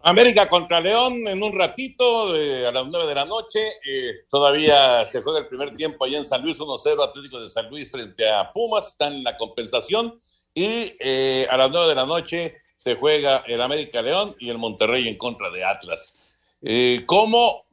América 0.01 0.47
contra 0.47 0.79
León 0.79 1.27
en 1.27 1.43
un 1.43 1.57
ratito 1.57 2.31
a 2.31 2.71
las 2.71 2.87
9 2.87 3.05
de 3.05 3.15
la 3.15 3.25
noche. 3.25 3.59
Eh, 3.85 4.13
todavía 4.29 5.05
se 5.05 5.21
juega 5.21 5.39
el 5.39 5.47
primer 5.47 5.75
tiempo 5.75 6.05
allá 6.05 6.17
en 6.17 6.25
San 6.25 6.41
Luis 6.41 6.57
1-0 6.57 7.03
Atlético 7.03 7.39
de 7.39 7.49
San 7.49 7.69
Luis 7.69 7.91
frente 7.91 8.27
a 8.29 8.49
Pumas. 8.51 8.87
Están 8.87 9.13
en 9.13 9.23
la 9.23 9.37
compensación. 9.37 10.19
Y 10.53 10.95
eh, 10.99 11.45
a 11.49 11.57
las 11.57 11.69
9 11.69 11.89
de 11.89 11.95
la 11.95 12.05
noche 12.05 12.55
se 12.79 12.95
juega 12.95 13.43
el 13.45 13.61
América 13.61 14.01
León 14.01 14.37
y 14.39 14.49
el 14.49 14.57
Monterrey 14.57 15.09
en 15.09 15.17
contra 15.17 15.49
de 15.49 15.65
Atlas. 15.65 16.15
Eh, 16.61 17.03
¿Cómo, 17.05 17.65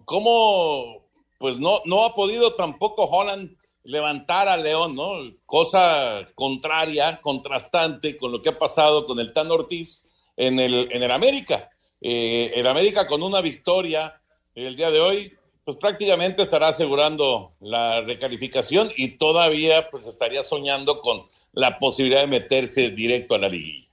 pues 1.39 1.61
no, 1.61 1.81
no 1.85 2.05
ha 2.05 2.15
podido 2.15 2.55
tampoco 2.55 3.05
Holland 3.05 3.57
levantar 3.85 4.49
a 4.49 4.57
León, 4.57 4.97
¿no? 4.97 5.13
Cosa 5.47 6.29
contraria, 6.35 7.21
contrastante 7.23 8.17
con 8.17 8.33
lo 8.33 8.43
que 8.43 8.49
ha 8.49 8.59
pasado 8.59 9.07
con 9.07 9.21
el 9.21 9.33
Tan 9.33 9.49
Ortiz 9.53 10.03
en 10.37 10.59
el, 10.59 10.89
en 10.91 11.05
el 11.05 11.13
América. 11.13 11.71
Eh, 12.01 12.53
el 12.57 12.67
América 12.67 13.07
con 13.07 13.23
una 13.23 13.41
victoria 13.41 14.21
el 14.57 14.75
día 14.75 14.91
de 14.91 15.01
hoy, 15.01 15.33
pues 15.65 15.77
prácticamente 15.77 16.43
estará 16.43 16.69
asegurando 16.69 17.53
la 17.61 18.01
recalificación 18.01 18.91
y 18.97 19.19
todavía 19.19 19.89
pues 19.89 20.09
estaría 20.09 20.43
soñando 20.43 21.01
con 21.01 21.27
la 21.53 21.79
posibilidad 21.79 22.23
de 22.23 22.27
meterse 22.27 22.91
directo 22.91 23.37
a 23.37 23.39
la 23.39 23.49
liguilla. 23.49 23.86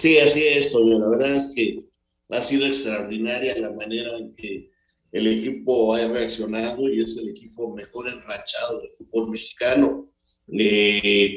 Sí, 0.00 0.16
así 0.18 0.44
es, 0.44 0.70
Toño. 0.70 0.96
La 1.00 1.08
verdad 1.08 1.34
es 1.34 1.52
que 1.56 1.84
ha 2.28 2.40
sido 2.40 2.66
extraordinaria 2.66 3.58
la 3.58 3.72
manera 3.72 4.16
en 4.16 4.32
que 4.36 4.70
el 5.10 5.26
equipo 5.26 5.92
ha 5.92 6.06
reaccionado 6.06 6.88
y 6.88 7.00
es 7.00 7.18
el 7.18 7.30
equipo 7.30 7.74
mejor 7.74 8.08
enrachado 8.08 8.78
del 8.78 8.90
fútbol 8.90 9.30
mexicano. 9.30 10.08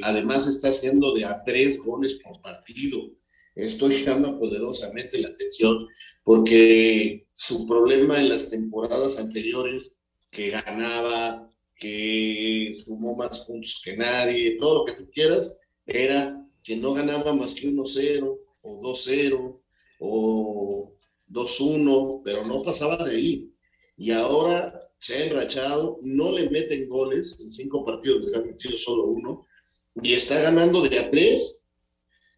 además 0.04 0.48
está 0.48 0.70
haciendo 0.70 1.12
de 1.16 1.26
a 1.26 1.42
tres 1.42 1.80
goles 1.80 2.22
por 2.24 2.40
partido. 2.44 3.10
Esto 3.56 3.90
llama 3.90 4.38
poderosamente 4.38 5.20
la 5.20 5.30
atención 5.30 5.88
porque 6.24 7.26
su 7.34 7.66
problema 7.66 8.20
en 8.20 8.30
las 8.30 8.52
temporadas 8.52 9.18
anteriores, 9.18 9.96
que 10.30 10.52
ganaba, 10.52 11.52
que 11.76 12.76
sumó 12.86 13.16
más 13.16 13.40
puntos 13.40 13.82
que 13.84 13.98
nadie, 13.98 14.60
todo 14.60 14.80
lo 14.80 14.86
que 14.86 15.02
tú 15.02 15.10
quieras, 15.10 15.60
era 15.88 16.38
que 16.62 16.76
no 16.76 16.94
ganaba 16.94 17.34
más 17.34 17.56
que 17.56 17.68
1-0 17.68 18.41
o 18.62 18.82
2-0 18.82 19.62
o 20.00 20.94
2-1, 21.30 22.22
pero 22.24 22.46
no 22.46 22.62
pasaba 22.62 23.04
de 23.06 23.16
ahí 23.16 23.52
y 23.98 24.12
ahora 24.12 24.90
se 24.98 25.16
ha 25.16 25.26
enrachado, 25.26 26.00
no 26.02 26.32
le 26.32 26.50
meten 26.50 26.90
goles, 26.90 27.40
en 27.40 27.52
cinco 27.52 27.86
partidos 27.86 28.24
les 28.24 28.36
han 28.36 28.48
metido 28.48 28.78
solo 28.78 29.06
uno, 29.06 29.46
y 30.02 30.14
está 30.14 30.40
ganando 30.42 30.82
de 30.82 31.00
a 31.00 31.10
tres. 31.10 31.68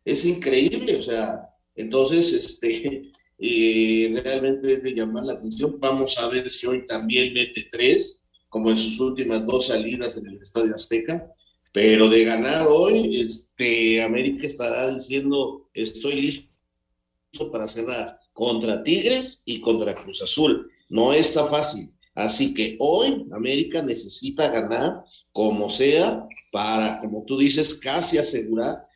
Es 0.06 0.26
increíble, 0.26 0.98
o 0.98 1.02
sea, 1.02 1.50
entonces, 1.76 2.34
este, 2.34 3.12
realmente 4.24 4.74
es 4.74 4.84
de 4.84 4.94
llamar 4.94 5.24
la 5.24 5.34
atención. 5.34 5.78
Vamos 5.80 6.18
a 6.18 6.28
ver 6.30 6.50
si 6.50 6.68
hoy 6.68 6.86
también 6.86 7.34
mete 7.34 7.68
tres, 7.72 8.30
como 8.50 8.70
en 8.70 8.78
sus 8.78 9.00
últimas 9.00 9.46
dos 9.46 9.68
salidas 9.68 10.18
en 10.18 10.28
el 10.28 10.38
Estadio 10.40 10.76
Azteca. 10.76 11.32
Pero 11.72 12.10
de 12.10 12.24
ganar 12.24 12.68
hoy, 12.68 13.22
este, 13.22 14.02
América 14.04 14.46
estará 14.46 14.94
diciendo, 14.94 15.63
estoy 15.74 16.22
listo 16.22 17.52
para 17.52 17.68
cerrar 17.68 18.20
contra 18.34 18.84
Tigres 18.84 19.44
y 19.46 19.62
contra 19.62 19.94
Cruz 19.94 20.22
Azul. 20.22 20.70
No 20.90 21.14
está 21.14 21.46
fácil. 21.46 21.94
Así 22.16 22.54
que 22.54 22.78
hoy 22.80 23.28
América 23.32 23.82
necesita 23.82 24.50
ganar 24.50 25.04
como 25.32 25.70
sea 25.70 26.28
para, 26.52 27.00
como 27.00 27.24
tú 27.26 27.38
dices, 27.38 27.80
casi 27.80 28.20
asegurar, 28.20 28.88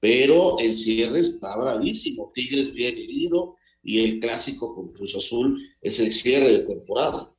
pero 0.00 0.58
el 0.58 0.76
cierre 0.76 1.20
está 1.20 1.56
bravísimo. 1.56 2.30
Tigres 2.34 2.72
bien 2.72 2.96
herido 2.96 3.56
y 3.82 4.04
el 4.04 4.20
clásico 4.20 4.74
con 4.74 4.92
Cruz 4.92 5.14
Azul 5.14 5.58
es 5.80 5.98
el 6.00 6.12
cierre 6.12 6.52
de 6.52 6.58
temporada. 6.64 7.32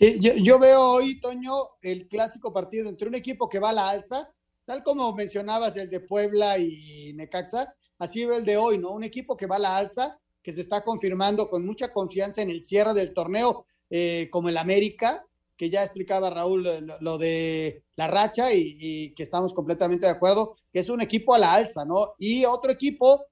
Yo, 0.00 0.58
veo 0.58 0.82
hoy, 0.82 1.20
Toño, 1.20 1.52
el 1.80 2.08
clásico 2.08 2.52
partido 2.52 2.88
entre 2.88 3.08
un 3.08 3.14
equipo 3.14 3.48
que 3.48 3.58
va 3.58 3.70
a 3.70 3.74
la 3.74 3.90
alza, 3.90 4.32
tal 4.64 4.82
como 4.82 5.14
mencionabas 5.14 5.76
el 5.76 5.88
de 5.88 6.00
Puebla 6.00 6.58
y 6.58 7.12
Necaxa, 7.14 7.74
así 7.98 8.24
ve 8.24 8.36
el 8.36 8.44
de 8.44 8.56
hoy, 8.56 8.78
¿no? 8.78 8.90
Un 8.90 9.04
equipo 9.04 9.36
que 9.36 9.46
va 9.46 9.56
a 9.56 9.60
la 9.60 9.76
alza 9.76 10.18
que 10.42 10.52
se 10.52 10.60
está 10.60 10.82
confirmando 10.82 11.48
con 11.48 11.64
mucha 11.64 11.90
confianza 11.92 12.42
en 12.42 12.50
el 12.50 12.64
cierre 12.64 12.94
del 12.94 13.14
torneo. 13.14 13.64
eh, 13.90 14.28
como 14.32 14.48
el 14.48 14.56
América, 14.56 15.24
que 15.56 15.70
ya 15.70 15.84
explicaba 15.84 16.30
Raúl 16.30 16.64
lo, 17.00 17.18
de 17.18 17.84
la 17.96 18.08
racha 18.08 18.52
y, 18.52 19.12
que 19.14 19.22
estamos 19.22 19.54
completamente 19.54 20.06
de 20.06 20.12
acuerdo, 20.12 20.56
que 20.72 20.80
es 20.80 20.88
un 20.88 21.00
equipo 21.00 21.34
a 21.34 21.38
la 21.38 21.54
alza, 21.54 21.84
¿no? 21.84 22.14
Y 22.18 22.44
otro 22.44 22.72
equipo 22.72 23.26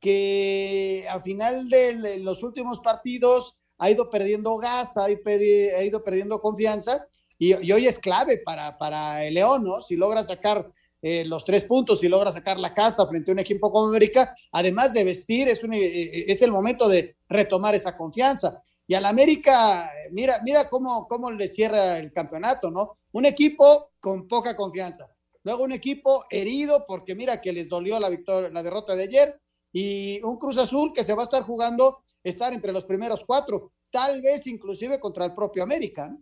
que 0.00 1.06
a 1.08 1.20
final 1.20 1.68
de 1.68 2.18
los 2.18 2.42
últimos 2.42 2.80
partidos 2.80 3.58
ha 3.76 3.90
ido 3.90 4.10
perdiendo 4.10 4.56
gas, 4.56 4.96
ha 4.96 5.10
ido 5.10 6.02
perdiendo 6.02 6.40
confianza 6.40 7.06
y, 7.38 7.52
hoy 7.52 7.86
es 7.86 7.98
clave 7.98 8.38
para, 8.44 8.76
para 8.78 9.24
el 9.24 9.34
León, 9.34 9.62
¿no? 9.64 9.80
Si 9.80 9.94
logra 9.94 10.22
sacar 10.24 10.72
eh, 11.00 11.24
los 11.24 11.44
tres 11.44 11.64
puntos, 11.64 12.00
si 12.00 12.08
logra 12.08 12.32
sacar 12.32 12.58
la 12.58 12.74
casta 12.74 13.06
frente 13.06 13.30
a 13.30 13.34
un 13.34 13.38
equipo 13.38 13.70
como 13.70 13.88
América, 13.88 14.34
además 14.52 14.92
de 14.92 15.04
vestir, 15.04 15.48
es, 15.48 15.62
un, 15.62 15.74
eh, 15.74 16.30
es 16.30 16.42
el 16.42 16.50
momento 16.50 16.88
de 16.88 17.16
retomar 17.28 17.74
esa 17.74 17.96
confianza. 17.96 18.62
Y 18.86 18.94
al 18.94 19.04
América, 19.04 19.90
mira, 20.12 20.40
mira 20.44 20.68
cómo, 20.68 21.06
cómo 21.06 21.30
le 21.30 21.46
cierra 21.46 21.98
el 21.98 22.12
campeonato, 22.12 22.70
¿no? 22.70 22.98
Un 23.12 23.26
equipo 23.26 23.92
con 24.00 24.26
poca 24.26 24.56
confianza. 24.56 25.06
Luego 25.44 25.64
un 25.64 25.72
equipo 25.72 26.24
herido 26.30 26.84
porque 26.86 27.14
mira 27.14 27.40
que 27.40 27.52
les 27.52 27.68
dolió 27.68 28.00
la 28.00 28.08
victoria, 28.08 28.50
la 28.50 28.62
derrota 28.62 28.96
de 28.96 29.04
ayer. 29.04 29.40
Y 29.72 30.20
un 30.22 30.38
Cruz 30.38 30.56
Azul 30.56 30.92
que 30.94 31.04
se 31.04 31.14
va 31.14 31.22
a 31.22 31.24
estar 31.24 31.42
jugando 31.42 32.02
estar 32.24 32.52
entre 32.52 32.72
los 32.72 32.84
primeros 32.84 33.24
cuatro, 33.24 33.72
tal 33.90 34.20
vez 34.22 34.46
inclusive 34.46 34.98
contra 34.98 35.24
el 35.24 35.34
propio 35.34 35.62
América. 35.62 36.14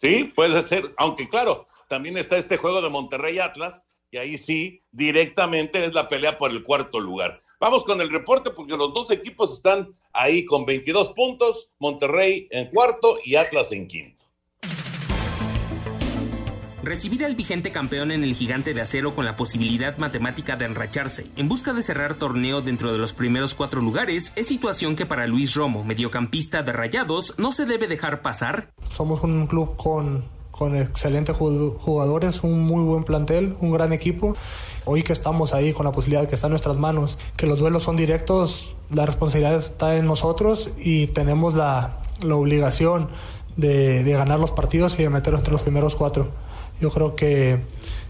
Sí, 0.00 0.24
puede 0.24 0.62
ser, 0.62 0.94
aunque 0.96 1.28
claro, 1.28 1.66
también 1.88 2.16
está 2.18 2.36
este 2.36 2.56
juego 2.56 2.82
de 2.82 2.90
Monterrey 2.90 3.38
Atlas, 3.38 3.86
y 4.16 4.18
ahí 4.18 4.38
sí, 4.38 4.82
directamente 4.92 5.84
es 5.84 5.92
la 5.92 6.08
pelea 6.08 6.38
por 6.38 6.50
el 6.50 6.62
cuarto 6.62 6.98
lugar. 6.98 7.38
Vamos 7.60 7.84
con 7.84 8.00
el 8.00 8.08
reporte 8.08 8.48
porque 8.48 8.74
los 8.74 8.94
dos 8.94 9.10
equipos 9.10 9.52
están 9.52 9.94
ahí 10.10 10.46
con 10.46 10.64
22 10.64 11.12
puntos, 11.12 11.74
Monterrey 11.78 12.48
en 12.50 12.70
cuarto 12.70 13.18
y 13.22 13.36
Atlas 13.36 13.72
en 13.72 13.86
quinto. 13.86 14.22
Recibir 16.82 17.26
al 17.26 17.34
vigente 17.34 17.72
campeón 17.72 18.10
en 18.10 18.24
el 18.24 18.34
gigante 18.34 18.72
de 18.72 18.80
acero 18.80 19.14
con 19.14 19.26
la 19.26 19.36
posibilidad 19.36 19.98
matemática 19.98 20.56
de 20.56 20.64
enracharse 20.64 21.26
en 21.36 21.48
busca 21.48 21.74
de 21.74 21.82
cerrar 21.82 22.14
torneo 22.14 22.62
dentro 22.62 22.92
de 22.92 22.98
los 22.98 23.12
primeros 23.12 23.54
cuatro 23.54 23.82
lugares 23.82 24.32
es 24.34 24.46
situación 24.46 24.96
que 24.96 25.04
para 25.04 25.26
Luis 25.26 25.54
Romo, 25.54 25.84
mediocampista 25.84 26.62
de 26.62 26.72
Rayados, 26.72 27.34
no 27.38 27.52
se 27.52 27.66
debe 27.66 27.86
dejar 27.86 28.22
pasar. 28.22 28.72
Somos 28.88 29.22
un 29.22 29.46
club 29.46 29.76
con, 29.76 30.24
con 30.58 30.76
excelentes 30.76 31.36
jugadores, 31.36 32.42
un 32.42 32.62
muy 32.62 32.82
buen 32.82 33.04
plantel, 33.04 33.54
un 33.60 33.72
gran 33.72 33.92
equipo 33.92 34.36
hoy 34.86 35.02
que 35.02 35.12
estamos 35.12 35.52
ahí 35.52 35.72
con 35.72 35.84
la 35.84 35.92
posibilidad 35.92 36.26
que 36.28 36.36
está 36.36 36.46
en 36.46 36.52
nuestras 36.52 36.78
manos, 36.78 37.18
que 37.36 37.46
los 37.46 37.58
duelos 37.58 37.82
son 37.82 37.96
directos, 37.96 38.76
la 38.90 39.04
responsabilidad 39.04 39.56
está 39.56 39.96
en 39.96 40.06
nosotros 40.06 40.70
y 40.78 41.08
tenemos 41.08 41.54
la, 41.54 41.98
la 42.22 42.36
obligación 42.36 43.08
de, 43.56 44.04
de, 44.04 44.12
ganar 44.12 44.38
los 44.38 44.52
partidos 44.52 44.98
y 44.98 45.02
de 45.02 45.10
meternos 45.10 45.40
entre 45.40 45.52
los 45.52 45.62
primeros 45.62 45.96
cuatro. 45.96 46.30
Yo 46.80 46.90
creo 46.90 47.16
que 47.16 47.60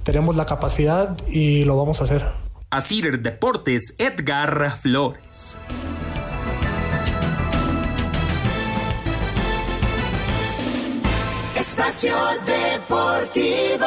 tenemos 0.02 0.36
la 0.36 0.44
capacidad 0.44 1.16
y 1.28 1.64
lo 1.64 1.76
vamos 1.76 2.00
a 2.02 2.04
hacer. 2.04 2.26
Asir 2.68 3.22
Deportes, 3.22 3.94
Edgar 3.98 4.76
Flores. 4.76 5.56
Espacio 11.76 12.16
Deportivo. 12.46 13.86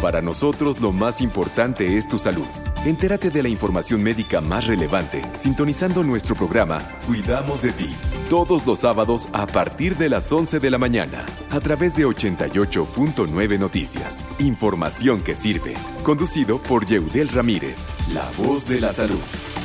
Para 0.00 0.22
nosotros 0.22 0.80
lo 0.80 0.92
más 0.92 1.20
importante 1.20 1.96
es 1.96 2.06
tu 2.06 2.18
salud. 2.18 2.46
Entérate 2.84 3.30
de 3.30 3.42
la 3.42 3.48
información 3.48 4.00
médica 4.00 4.40
más 4.40 4.68
relevante 4.68 5.22
sintonizando 5.36 6.04
nuestro 6.04 6.36
programa 6.36 6.80
Cuidamos 7.06 7.62
de 7.62 7.72
ti, 7.72 7.96
todos 8.30 8.64
los 8.64 8.80
sábados 8.80 9.28
a 9.32 9.46
partir 9.46 9.96
de 9.96 10.08
las 10.08 10.30
11 10.30 10.60
de 10.60 10.70
la 10.70 10.78
mañana, 10.78 11.24
a 11.50 11.58
través 11.58 11.96
de 11.96 12.06
88.9 12.06 13.58
Noticias. 13.58 14.24
Información 14.38 15.22
que 15.22 15.34
sirve. 15.34 15.74
Conducido 16.04 16.62
por 16.62 16.86
Yeudel 16.86 17.28
Ramírez, 17.28 17.88
la 18.12 18.30
voz 18.38 18.68
de 18.68 18.80
la 18.80 18.92
salud. 18.92 19.20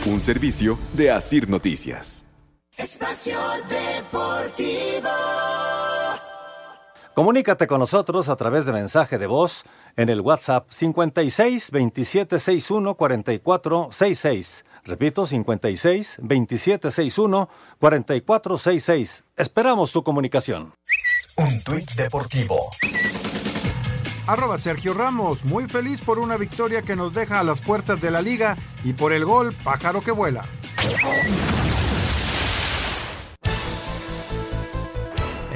Un 0.07 0.19
servicio 0.19 0.79
de 0.93 1.11
Asir 1.11 1.47
Noticias. 1.47 2.26
Espacio 2.77 3.39
Deportivo. 3.67 5.09
Comunícate 7.15 7.65
con 7.65 7.79
nosotros 7.79 8.29
a 8.29 8.35
través 8.35 8.67
de 8.67 8.71
mensaje 8.71 9.17
de 9.17 9.25
voz 9.25 9.63
en 9.95 10.09
el 10.09 10.21
WhatsApp 10.21 10.67
56 10.69 11.71
27 11.71 12.37
61 12.37 12.93
44 12.93 13.87
66. 13.91 14.65
Repito, 14.83 15.25
56 15.25 16.17
27 16.21 16.91
61 16.91 17.49
44 17.79 18.57
66. 18.59 19.23
Esperamos 19.35 19.91
tu 19.91 20.03
comunicación. 20.03 20.75
Un 21.37 21.63
tuit 21.63 21.91
deportivo. 21.93 22.69
Arroba 24.27 24.59
Sergio 24.59 24.93
Ramos, 24.93 25.43
muy 25.45 25.65
feliz 25.65 26.01
por 26.01 26.19
una 26.19 26.37
victoria 26.37 26.83
que 26.83 26.95
nos 26.95 27.15
deja 27.15 27.39
a 27.39 27.43
las 27.43 27.59
puertas 27.59 27.99
de 28.01 28.11
la 28.11 28.21
liga 28.21 28.55
y 28.83 28.93
por 28.93 29.13
el 29.13 29.25
gol 29.25 29.51
pájaro 29.63 30.01
que 30.01 30.11
vuela. 30.11 30.45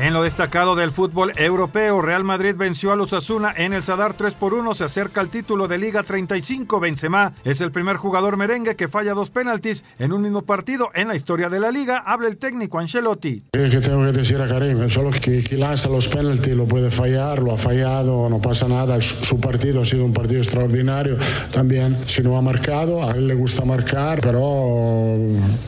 En 0.01 0.13
lo 0.13 0.23
destacado 0.23 0.73
del 0.73 0.89
fútbol 0.89 1.31
europeo, 1.35 2.01
Real 2.01 2.23
Madrid 2.23 2.55
venció 2.57 2.91
a 2.91 2.95
los 2.95 3.13
Asuna 3.13 3.53
en 3.55 3.71
el 3.71 3.83
Sadar 3.83 4.15
3 4.15 4.33
por 4.33 4.55
1, 4.55 4.73
se 4.73 4.83
acerca 4.83 5.21
al 5.21 5.29
título 5.29 5.67
de 5.67 5.77
Liga 5.77 6.01
35. 6.01 6.79
Benzema 6.79 7.35
es 7.43 7.61
el 7.61 7.71
primer 7.71 7.97
jugador 7.97 8.35
merengue 8.35 8.75
que 8.75 8.87
falla 8.87 9.13
dos 9.13 9.29
penaltis 9.29 9.83
en 9.99 10.11
un 10.11 10.23
mismo 10.23 10.41
partido 10.41 10.89
en 10.95 11.07
la 11.07 11.15
historia 11.15 11.49
de 11.49 11.59
la 11.59 11.69
liga. 11.69 11.99
Habla 11.99 12.29
el 12.29 12.37
técnico 12.37 12.79
Ancelotti. 12.79 13.43
¿Qué 13.51 13.69
tengo 13.79 14.03
que 14.03 14.11
decir 14.11 14.41
a 14.41 14.47
Karim? 14.47 14.89
Solo 14.89 15.11
que, 15.11 15.43
que 15.43 15.55
lanza 15.55 15.87
los 15.87 16.07
penaltis 16.07 16.55
lo 16.55 16.65
puede 16.65 16.89
fallar, 16.89 17.37
lo 17.37 17.53
ha 17.53 17.57
fallado, 17.57 18.27
no 18.27 18.41
pasa 18.41 18.67
nada. 18.67 18.99
Su 19.01 19.39
partido 19.39 19.81
ha 19.81 19.85
sido 19.85 20.03
un 20.03 20.13
partido 20.13 20.39
extraordinario. 20.39 21.15
También, 21.53 21.95
si 22.07 22.23
no 22.23 22.37
ha 22.37 22.41
marcado, 22.41 23.07
a 23.07 23.11
él 23.11 23.27
le 23.27 23.35
gusta 23.35 23.65
marcar, 23.65 24.19
pero 24.19 24.39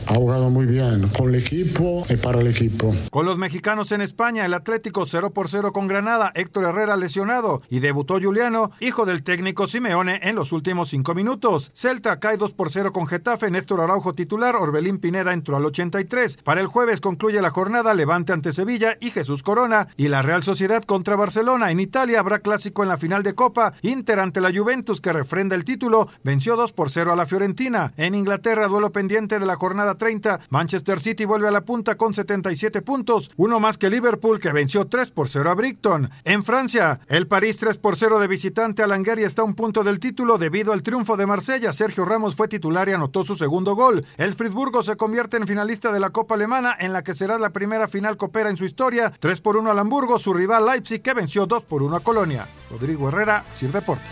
ha 0.08 0.14
jugado 0.14 0.50
muy 0.50 0.66
bien 0.66 1.08
con 1.16 1.28
el 1.28 1.36
equipo 1.36 2.04
y 2.10 2.16
para 2.16 2.40
el 2.40 2.48
equipo. 2.48 2.92
Con 3.12 3.26
los 3.26 3.38
mexicanos 3.38 3.92
en 3.92 4.00
España 4.00 4.23
el 4.24 4.54
Atlético 4.54 5.04
0 5.04 5.32
por 5.34 5.48
0 5.50 5.74
con 5.74 5.86
Granada, 5.86 6.32
Héctor 6.34 6.64
Herrera 6.64 6.96
lesionado 6.96 7.60
y 7.68 7.80
debutó 7.80 8.18
Juliano, 8.18 8.70
hijo 8.80 9.04
del 9.04 9.22
técnico 9.22 9.68
Simeone, 9.68 10.18
en 10.22 10.34
los 10.34 10.50
últimos 10.50 10.88
cinco 10.88 11.14
minutos. 11.14 11.70
Celta 11.74 12.18
cae 12.20 12.38
2 12.38 12.52
por 12.52 12.72
0 12.72 12.90
con 12.90 13.06
Getafe, 13.06 13.50
Néstor 13.50 13.82
Araujo 13.82 14.14
titular, 14.14 14.56
Orbelín 14.56 14.98
Pineda 14.98 15.34
entró 15.34 15.58
al 15.58 15.66
83. 15.66 16.38
Para 16.38 16.62
el 16.62 16.68
jueves 16.68 17.02
concluye 17.02 17.42
la 17.42 17.50
jornada 17.50 17.92
Levante 17.92 18.32
ante 18.32 18.52
Sevilla 18.52 18.96
y 18.98 19.10
Jesús 19.10 19.42
Corona 19.42 19.88
y 19.98 20.08
la 20.08 20.22
Real 20.22 20.42
Sociedad 20.42 20.84
contra 20.84 21.16
Barcelona. 21.16 21.70
En 21.70 21.78
Italia 21.78 22.18
habrá 22.18 22.38
clásico 22.38 22.82
en 22.82 22.88
la 22.88 22.96
final 22.96 23.22
de 23.22 23.34
Copa, 23.34 23.74
Inter 23.82 24.20
ante 24.20 24.40
la 24.40 24.54
Juventus 24.58 25.02
que 25.02 25.12
refrenda 25.12 25.54
el 25.54 25.66
título, 25.66 26.08
venció 26.22 26.56
2 26.56 26.72
por 26.72 26.88
0 26.88 27.12
a 27.12 27.16
la 27.16 27.26
Fiorentina. 27.26 27.92
En 27.98 28.14
Inglaterra, 28.14 28.68
duelo 28.68 28.90
pendiente 28.90 29.38
de 29.38 29.44
la 29.44 29.56
jornada 29.56 29.96
30, 29.96 30.40
Manchester 30.48 30.98
City 30.98 31.26
vuelve 31.26 31.48
a 31.48 31.50
la 31.50 31.66
punta 31.66 31.96
con 31.96 32.14
77 32.14 32.80
puntos, 32.80 33.30
uno 33.36 33.60
más 33.60 33.76
que 33.76 33.90
Liverpool 33.90 34.13
que 34.40 34.52
venció 34.52 34.86
3 34.86 35.10
por 35.10 35.28
0 35.28 35.50
a 35.50 35.54
Brighton. 35.54 36.10
En 36.24 36.44
Francia, 36.44 37.00
el 37.08 37.26
París 37.26 37.58
3 37.58 37.78
por 37.78 37.96
0 37.96 38.18
de 38.18 38.28
visitante 38.28 38.82
a 38.82 38.86
Langueria 38.86 39.26
está 39.26 39.42
a 39.42 39.44
un 39.44 39.54
punto 39.54 39.84
del 39.84 40.00
título 40.00 40.38
debido 40.38 40.72
al 40.72 40.82
triunfo 40.82 41.16
de 41.16 41.26
Marsella. 41.26 41.72
Sergio 41.72 42.04
Ramos 42.04 42.34
fue 42.34 42.48
titular 42.48 42.88
y 42.88 42.92
anotó 42.92 43.24
su 43.24 43.34
segundo 43.34 43.74
gol. 43.74 44.06
El 44.16 44.34
Friburgo 44.34 44.82
se 44.82 44.96
convierte 44.96 45.36
en 45.36 45.46
finalista 45.46 45.92
de 45.92 46.00
la 46.00 46.10
Copa 46.10 46.36
Alemana, 46.36 46.76
en 46.78 46.92
la 46.92 47.02
que 47.02 47.14
será 47.14 47.38
la 47.38 47.50
primera 47.50 47.88
final 47.88 48.16
copera 48.16 48.50
en 48.50 48.56
su 48.56 48.64
historia. 48.64 49.12
3 49.18 49.40
por 49.40 49.56
1 49.56 49.70
al 49.70 49.78
Hamburgo, 49.78 50.18
su 50.18 50.32
rival 50.32 50.66
Leipzig, 50.66 51.02
que 51.02 51.14
venció 51.14 51.46
2 51.46 51.64
por 51.64 51.82
1 51.82 51.96
a 51.96 52.00
Colonia. 52.00 52.48
Rodrigo 52.70 53.08
Herrera, 53.08 53.44
Sir 53.52 53.72
Deportes. 53.72 54.06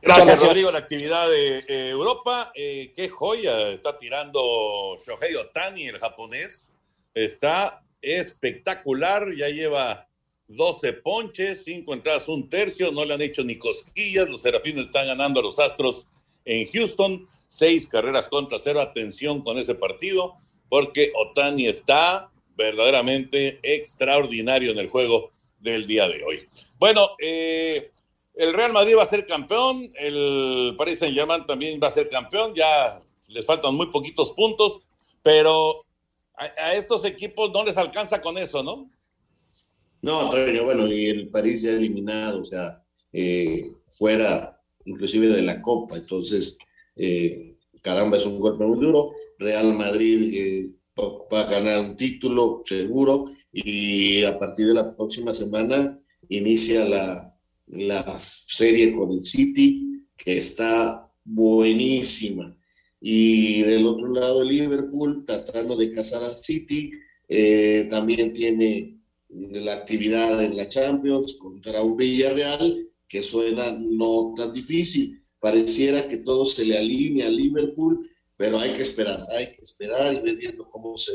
Gracias, 0.00 0.40
Rodrigo. 0.40 0.70
La 0.70 0.78
actividad 0.78 1.28
de 1.28 1.58
eh, 1.68 1.88
Europa, 1.90 2.52
eh, 2.54 2.92
qué 2.94 3.08
joya 3.08 3.70
está 3.70 3.98
tirando 3.98 4.96
Shohei 5.04 5.34
Otani, 5.34 5.88
el 5.88 5.98
japonés 5.98 6.77
está 7.14 7.84
espectacular, 8.00 9.34
ya 9.34 9.48
lleva 9.48 10.08
12 10.48 10.92
ponches, 10.94 11.64
5 11.64 11.92
entradas, 11.94 12.28
un 12.28 12.48
tercio, 12.48 12.90
no 12.92 13.04
le 13.04 13.14
han 13.14 13.22
hecho 13.22 13.44
ni 13.44 13.58
cosquillas, 13.58 14.28
los 14.28 14.42
Serafines 14.42 14.86
están 14.86 15.06
ganando 15.06 15.40
a 15.40 15.42
los 15.42 15.58
Astros 15.58 16.08
en 16.44 16.66
Houston, 16.68 17.28
seis 17.46 17.88
carreras 17.88 18.28
contra 18.28 18.58
cero, 18.58 18.80
atención 18.80 19.42
con 19.42 19.58
ese 19.58 19.74
partido, 19.74 20.36
porque 20.68 21.12
Otani 21.14 21.66
está 21.66 22.30
verdaderamente 22.56 23.58
extraordinario 23.62 24.72
en 24.72 24.78
el 24.78 24.88
juego 24.88 25.32
del 25.58 25.86
día 25.86 26.08
de 26.08 26.22
hoy. 26.22 26.48
Bueno, 26.78 27.10
eh, 27.18 27.90
el 28.34 28.52
Real 28.52 28.72
Madrid 28.72 28.96
va 28.96 29.02
a 29.02 29.06
ser 29.06 29.26
campeón, 29.26 29.90
el 29.96 30.74
Paris 30.76 31.00
Saint 31.00 31.14
Germain 31.14 31.44
también 31.46 31.80
va 31.82 31.88
a 31.88 31.92
ser 31.92 32.08
campeón, 32.08 32.54
ya 32.54 33.00
les 33.28 33.44
faltan 33.44 33.74
muy 33.74 33.86
poquitos 33.86 34.32
puntos, 34.32 34.82
pero 35.22 35.84
a, 36.38 36.74
estos 36.74 37.04
equipos 37.04 37.50
no 37.52 37.64
les 37.64 37.76
alcanza 37.76 38.20
con 38.20 38.38
eso, 38.38 38.62
¿no? 38.62 38.90
No, 40.00 40.20
Antonio, 40.20 40.64
bueno, 40.64 40.86
y 40.86 41.06
el 41.06 41.28
París 41.28 41.62
ya 41.62 41.70
eliminado, 41.70 42.40
o 42.40 42.44
sea, 42.44 42.82
eh, 43.12 43.72
fuera 43.88 44.60
inclusive 44.84 45.28
de 45.28 45.42
la 45.42 45.60
Copa, 45.60 45.96
entonces, 45.96 46.58
eh, 46.96 47.56
caramba, 47.82 48.16
es 48.16 48.24
un 48.24 48.38
golpe 48.38 48.64
muy 48.64 48.78
duro. 48.78 49.12
Real 49.38 49.74
Madrid 49.74 50.34
eh, 50.34 50.66
va 51.32 51.40
a 51.40 51.50
ganar 51.50 51.80
un 51.80 51.96
título 51.96 52.62
seguro 52.64 53.26
y 53.52 54.24
a 54.24 54.38
partir 54.38 54.68
de 54.68 54.74
la 54.74 54.96
próxima 54.96 55.34
semana 55.34 56.00
inicia 56.28 56.88
la, 56.88 57.36
la 57.66 58.20
serie 58.20 58.92
con 58.92 59.10
el 59.12 59.22
City, 59.22 60.04
que 60.16 60.38
está 60.38 61.10
buenísima. 61.24 62.57
Y 63.00 63.62
del 63.62 63.86
otro 63.86 64.12
lado, 64.12 64.44
Liverpool, 64.44 65.24
tratando 65.24 65.76
de 65.76 65.92
cazar 65.92 66.22
al 66.22 66.36
City, 66.36 66.90
eh, 67.28 67.86
también 67.90 68.32
tiene 68.32 68.98
la 69.28 69.74
actividad 69.74 70.42
en 70.42 70.56
la 70.56 70.68
Champions 70.68 71.36
contra 71.36 71.82
un 71.82 71.96
Villarreal 71.96 72.88
que 73.06 73.22
suena 73.22 73.72
no 73.78 74.34
tan 74.36 74.52
difícil. 74.52 75.22
Pareciera 75.38 76.08
que 76.08 76.18
todo 76.18 76.44
se 76.44 76.64
le 76.64 76.76
alinea 76.76 77.28
a 77.28 77.30
Liverpool, 77.30 78.08
pero 78.36 78.58
hay 78.58 78.72
que 78.72 78.82
esperar, 78.82 79.20
hay 79.30 79.46
que 79.46 79.62
esperar 79.62 80.14
y 80.14 80.20
ver 80.20 80.36
viendo 80.36 80.68
cómo 80.68 80.96
se 80.96 81.12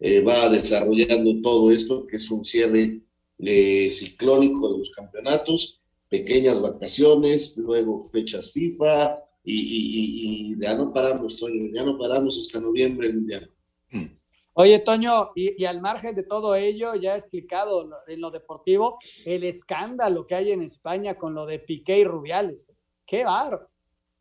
eh, 0.00 0.20
va 0.20 0.48
desarrollando 0.48 1.40
todo 1.42 1.70
esto, 1.70 2.06
que 2.06 2.16
es 2.16 2.30
un 2.30 2.44
cierre 2.44 3.02
eh, 3.38 3.90
ciclónico 3.90 4.72
de 4.72 4.78
los 4.78 4.90
campeonatos, 4.92 5.82
pequeñas 6.08 6.62
vacaciones, 6.62 7.56
luego 7.58 7.98
fechas 8.10 8.52
FIFA 8.52 9.25
y, 9.48 10.56
ya 10.58 10.74
no 10.74 10.92
paramos, 10.92 11.40
ya 11.72 11.84
no 11.84 11.96
paramos 11.96 12.38
hasta 12.38 12.60
noviembre 12.60 13.12
mundial. 13.12 13.50
Oye, 14.54 14.78
Toño, 14.80 15.32
y, 15.34 15.64
al 15.66 15.80
margen 15.80 16.14
de 16.14 16.22
todo 16.22 16.54
ello, 16.54 16.94
ya 16.94 17.14
he 17.14 17.18
explicado 17.18 17.88
en 18.08 18.20
lo 18.20 18.30
deportivo 18.30 18.98
el 19.24 19.44
escándalo 19.44 20.26
que 20.26 20.34
hay 20.34 20.52
en 20.52 20.62
España 20.62 21.14
con 21.14 21.34
lo 21.34 21.46
de 21.46 21.58
Piqué 21.58 22.00
y 22.00 22.04
Rubiales. 22.04 22.66
¡Qué 23.06 23.24
bar! 23.24 23.68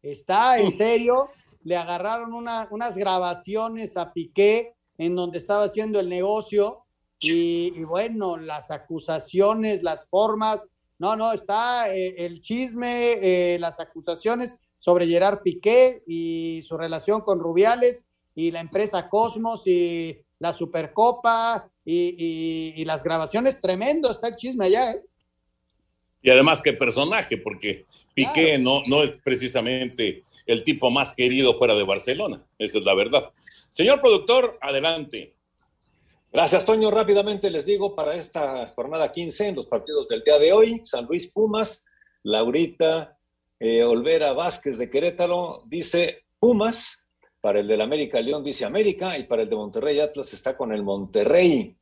Está 0.02 0.60
en 0.60 0.72
serio, 0.72 1.30
le 1.64 1.78
agarraron 1.78 2.34
unas 2.34 2.98
grabaciones 2.98 3.98
a 3.98 4.14
Piqué 4.14 4.76
en 4.98 5.16
donde 5.16 5.40
estaba 5.40 5.64
haciendo 5.64 6.00
el 6.00 6.10
negocio 6.10 6.86
y, 7.20 7.84
bueno, 7.86 8.38
las 8.38 8.70
acusaciones, 8.70 9.82
las 9.82 10.08
formas, 10.08 10.68
no, 11.00 11.16
no, 11.16 11.34
está 11.34 11.94
eh, 11.94 12.14
el 12.20 12.42
chisme, 12.42 13.14
eh, 13.22 13.58
las 13.58 13.80
acusaciones 13.80 14.56
sobre 14.86 15.08
Gerard 15.08 15.42
Piqué 15.42 16.04
y 16.06 16.62
su 16.62 16.78
relación 16.78 17.22
con 17.22 17.40
Rubiales 17.40 18.06
y 18.36 18.52
la 18.52 18.60
empresa 18.60 19.10
Cosmos 19.10 19.66
y 19.66 20.16
la 20.38 20.54
Supercopa 20.54 21.68
y, 21.84 22.86
las 22.86 23.04
grabaciones, 23.04 23.60
tremendo 23.60 24.12
está 24.12 24.28
el 24.28 24.36
chisme 24.36 24.68
allá. 24.68 24.92
¿eh? 24.92 25.04
Y 26.22 26.30
además 26.30 26.62
qué 26.62 26.74
personaje, 26.74 27.36
porque 27.38 27.88
Piqué 28.14 28.60
no, 28.60 28.84
no 28.86 29.02
es 29.02 29.14
precisamente 29.24 30.24
el 30.46 30.64
tipo 30.64 30.92
más 30.92 31.16
querido 31.16 31.56
fuera 31.56 31.74
de 31.74 31.84
Barcelona, 31.84 32.46
esa 32.60 32.78
es 32.78 32.84
la 32.84 32.94
verdad. 32.94 33.34
Señor 33.72 34.02
productor, 34.02 34.56
adelante. 34.62 35.34
Gracias, 36.32 36.64
Toño. 36.64 36.92
Rápidamente 36.92 37.50
les 37.50 37.66
digo 37.66 37.96
para 37.96 38.14
esta 38.14 38.72
jornada 38.76 39.12
15 39.12 39.48
en 39.48 39.56
los 39.56 39.66
partidos 39.66 40.08
del 40.10 40.22
día 40.22 40.38
de 40.38 40.54
hoy, 40.54 40.82
San 40.86 41.06
Luis 41.06 41.26
Pumas, 41.26 41.86
Laurita 42.22 43.15
eh, 43.66 43.84
Olvera 43.84 44.34
Vázquez 44.34 44.78
de 44.78 44.90
Querétaro 44.90 45.64
dice 45.66 46.26
Pumas, 46.40 47.08
para 47.42 47.62
el 47.62 47.68
del 47.68 47.82
América 47.82 48.22
León 48.22 48.44
dice 48.44 48.64
América 48.64 49.18
y 49.18 49.24
para 49.24 49.42
el 49.42 49.50
de 49.50 49.56
Monterrey 49.56 50.00
Atlas 50.00 50.34
está 50.34 50.56
con 50.56 50.72
el 50.72 50.84
Monterrey. 50.84 51.76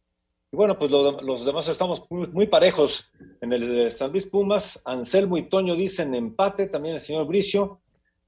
Y 0.52 0.56
bueno, 0.56 0.78
pues 0.78 0.92
los 0.92 1.46
demás 1.46 1.68
estamos 1.68 2.04
muy, 2.10 2.48
parejos. 2.48 3.12
En 3.42 3.52
el 3.52 3.68
de 3.68 3.92
San 3.92 4.12
Luis 4.12 4.28
Pumas, 4.28 4.82
Anselmo 4.86 5.38
y 5.38 5.50
Toño 5.50 5.76
dicen 5.76 6.16
empate, 6.16 6.68
también 6.68 6.96
el 6.96 7.02
señor 7.02 7.28
Bricio. 7.28 7.82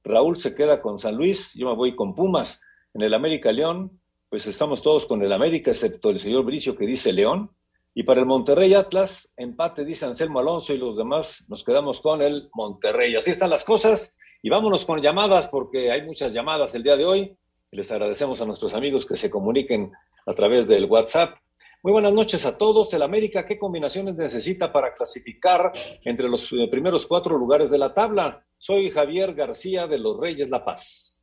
Raúl 0.04 0.36
se 0.36 0.54
queda 0.54 0.82
con 0.82 1.00
San 1.00 1.16
Luis, 1.16 1.54
yo 1.54 1.70
me 1.70 1.76
voy 1.76 1.96
con 1.96 2.14
Pumas. 2.14 2.62
En 2.94 3.04
el 3.04 3.14
América 3.14 3.52
León, 3.52 4.02
pues 4.30 4.48
estamos 4.48 4.82
todos 4.82 5.06
con 5.06 5.22
el 5.24 5.32
América, 5.32 5.72
excepto 5.72 6.10
el 6.10 6.20
señor 6.20 6.44
Bricio 6.44 6.76
que 6.76 6.86
dice 6.86 7.14
León. 7.14 7.52
Y 7.98 8.04
para 8.04 8.20
el 8.20 8.26
Monterrey 8.26 8.74
Atlas, 8.74 9.32
empate 9.38 9.86
dice 9.86 10.06
Anselmo 10.06 10.40
Alonso 10.40 10.74
y 10.74 10.78
los 10.78 10.98
demás 10.98 11.46
nos 11.48 11.64
quedamos 11.64 12.02
con 12.02 12.22
el 12.22 12.50
Monterrey. 12.54 13.16
Así 13.16 13.32
están 13.32 13.50
las 13.50 13.64
cosas. 13.64 14.18
Y 14.44 14.50
vámonos 14.50 14.86
con 14.86 15.02
llamadas 15.02 15.48
porque 15.48 15.90
hay 15.92 16.02
muchas 16.02 16.34
llamadas 16.34 16.76
el 16.76 16.84
día 16.84 16.98
de 16.98 17.06
hoy. 17.06 17.38
Les 17.72 17.90
agradecemos 17.90 18.42
a 18.42 18.46
nuestros 18.46 18.74
amigos 18.74 19.06
que 19.06 19.16
se 19.16 19.30
comuniquen 19.30 19.94
a 20.26 20.34
través 20.34 20.68
del 20.68 20.86
WhatsApp. 20.86 21.38
Muy 21.84 21.94
buenas 21.94 22.12
noches 22.12 22.46
a 22.46 22.58
todos. 22.58 22.94
El 22.94 23.02
América, 23.02 23.46
¿qué 23.46 23.58
combinaciones 23.58 24.16
necesita 24.16 24.74
para 24.74 24.94
clasificar 24.94 25.72
entre 26.04 26.28
los 26.28 26.52
eh, 26.52 26.68
primeros 26.70 27.08
cuatro 27.08 27.38
lugares 27.38 27.72
de 27.72 27.78
la 27.78 27.94
tabla? 27.94 28.46
Soy 28.58 28.90
Javier 28.90 29.34
García 29.34 29.88
de 29.88 30.00
los 30.00 30.20
Reyes 30.20 30.50
La 30.50 30.66
Paz. 30.66 31.22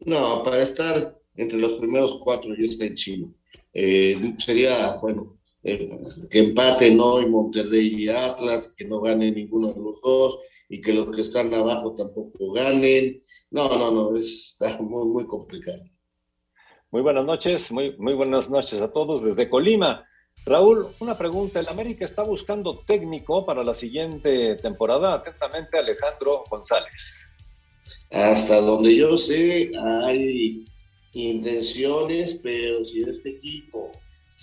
No, 0.00 0.42
para 0.42 0.62
estar 0.62 1.14
entre 1.36 1.58
los 1.58 1.74
primeros 1.74 2.18
cuatro 2.24 2.54
ya 2.56 2.64
está 2.64 2.86
en 2.86 2.94
Chile. 2.94 3.26
Eh, 3.74 4.34
sería, 4.38 4.94
bueno, 5.02 5.36
eh, 5.64 5.88
que 6.30 6.38
empaten 6.40 7.00
hoy 7.00 7.26
Monterrey 7.26 8.04
y 8.04 8.08
Atlas, 8.08 8.74
que 8.76 8.84
no 8.84 9.00
gane 9.00 9.30
ninguno 9.30 9.72
de 9.72 9.80
los 9.80 10.00
dos 10.02 10.38
y 10.68 10.80
que 10.80 10.92
los 10.92 11.10
que 11.14 11.22
están 11.22 11.52
abajo 11.54 11.94
tampoco 11.94 12.52
ganen. 12.52 13.18
No, 13.50 13.68
no, 13.78 13.90
no, 13.90 14.16
está 14.16 14.78
muy, 14.82 15.06
muy 15.06 15.26
complicado. 15.26 15.82
Muy 16.90 17.00
buenas 17.00 17.24
noches, 17.24 17.72
muy, 17.72 17.96
muy 17.96 18.12
buenas 18.12 18.50
noches 18.50 18.80
a 18.80 18.92
todos 18.92 19.24
desde 19.24 19.48
Colima. 19.48 20.06
Raúl, 20.44 20.86
una 21.00 21.16
pregunta. 21.16 21.60
El 21.60 21.68
América 21.68 22.04
está 22.04 22.22
buscando 22.22 22.78
técnico 22.86 23.46
para 23.46 23.64
la 23.64 23.74
siguiente 23.74 24.56
temporada. 24.56 25.14
Atentamente, 25.14 25.78
Alejandro 25.78 26.44
González. 26.50 27.24
Hasta 28.10 28.60
donde 28.60 28.94
yo 28.94 29.16
sé, 29.16 29.72
hay 30.04 30.64
intenciones, 31.12 32.40
pero 32.42 32.84
si 32.84 33.02
este 33.02 33.30
equipo 33.30 33.90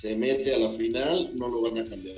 se 0.01 0.15
mete 0.15 0.55
a 0.55 0.57
la 0.57 0.69
final, 0.69 1.29
no 1.35 1.47
lo 1.47 1.61
van 1.61 1.77
a 1.77 1.85
cambiar. 1.85 2.17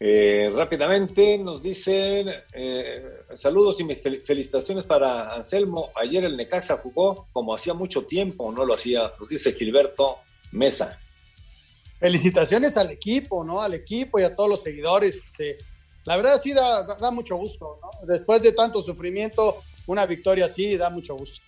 Eh, 0.00 0.50
rápidamente 0.52 1.38
nos 1.38 1.62
dicen 1.62 2.28
eh, 2.52 3.20
saludos 3.36 3.78
y 3.80 3.84
felicitaciones 3.94 4.84
para 4.84 5.32
Anselmo. 5.36 5.90
Ayer 5.94 6.24
el 6.24 6.36
Necaxa 6.36 6.78
jugó 6.78 7.28
como 7.32 7.54
hacía 7.54 7.72
mucho 7.72 8.02
tiempo, 8.02 8.50
no 8.50 8.64
lo 8.64 8.74
hacía, 8.74 9.12
nos 9.20 9.28
dice 9.28 9.52
Gilberto 9.52 10.18
Mesa. 10.50 10.98
Felicitaciones 12.00 12.76
al 12.76 12.90
equipo, 12.90 13.44
¿no? 13.44 13.60
Al 13.60 13.74
equipo 13.74 14.18
y 14.18 14.24
a 14.24 14.34
todos 14.34 14.50
los 14.50 14.62
seguidores. 14.62 15.22
Este, 15.24 15.58
la 16.06 16.16
verdad 16.16 16.40
sí 16.42 16.52
da, 16.52 16.96
da 16.96 17.12
mucho 17.12 17.36
gusto, 17.36 17.78
¿no? 17.80 18.06
Después 18.08 18.42
de 18.42 18.52
tanto 18.52 18.80
sufrimiento, 18.80 19.62
una 19.86 20.04
victoria 20.04 20.46
así 20.46 20.76
da 20.76 20.90
mucho 20.90 21.14
gusto. 21.14 21.40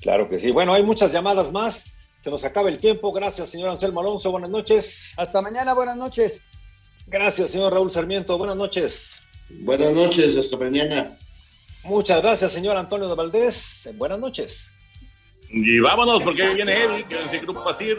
Claro 0.00 0.28
que 0.28 0.38
sí. 0.38 0.52
Bueno, 0.52 0.74
hay 0.74 0.84
muchas 0.84 1.10
llamadas 1.10 1.50
más. 1.50 1.86
Se 2.22 2.30
nos 2.30 2.44
acaba 2.44 2.68
el 2.68 2.78
tiempo. 2.78 3.12
Gracias, 3.12 3.50
señor 3.50 3.70
Anselmo 3.70 4.00
Alonso. 4.00 4.30
Buenas 4.30 4.50
noches. 4.50 5.12
Hasta 5.16 5.40
mañana. 5.40 5.74
Buenas 5.74 5.96
noches. 5.96 6.40
Gracias, 7.06 7.50
señor 7.50 7.72
Raúl 7.72 7.90
Sarmiento. 7.90 8.36
Buenas 8.38 8.56
noches. 8.56 9.14
Buenas 9.48 9.92
noches. 9.92 10.36
Hasta 10.36 10.56
mañana. 10.56 11.16
Muchas 11.82 12.22
gracias, 12.22 12.52
señor 12.52 12.76
Antonio 12.76 13.08
de 13.08 13.14
Valdés. 13.14 13.88
Buenas 13.94 14.18
noches. 14.18 14.72
Y 15.48 15.80
vámonos, 15.80 16.22
porque 16.22 16.48
viene 16.50 16.84
él, 16.84 17.04
que 17.06 17.24
es 17.24 17.32
el 17.32 17.40
grupo 17.40 17.64
Pasir. 17.64 17.96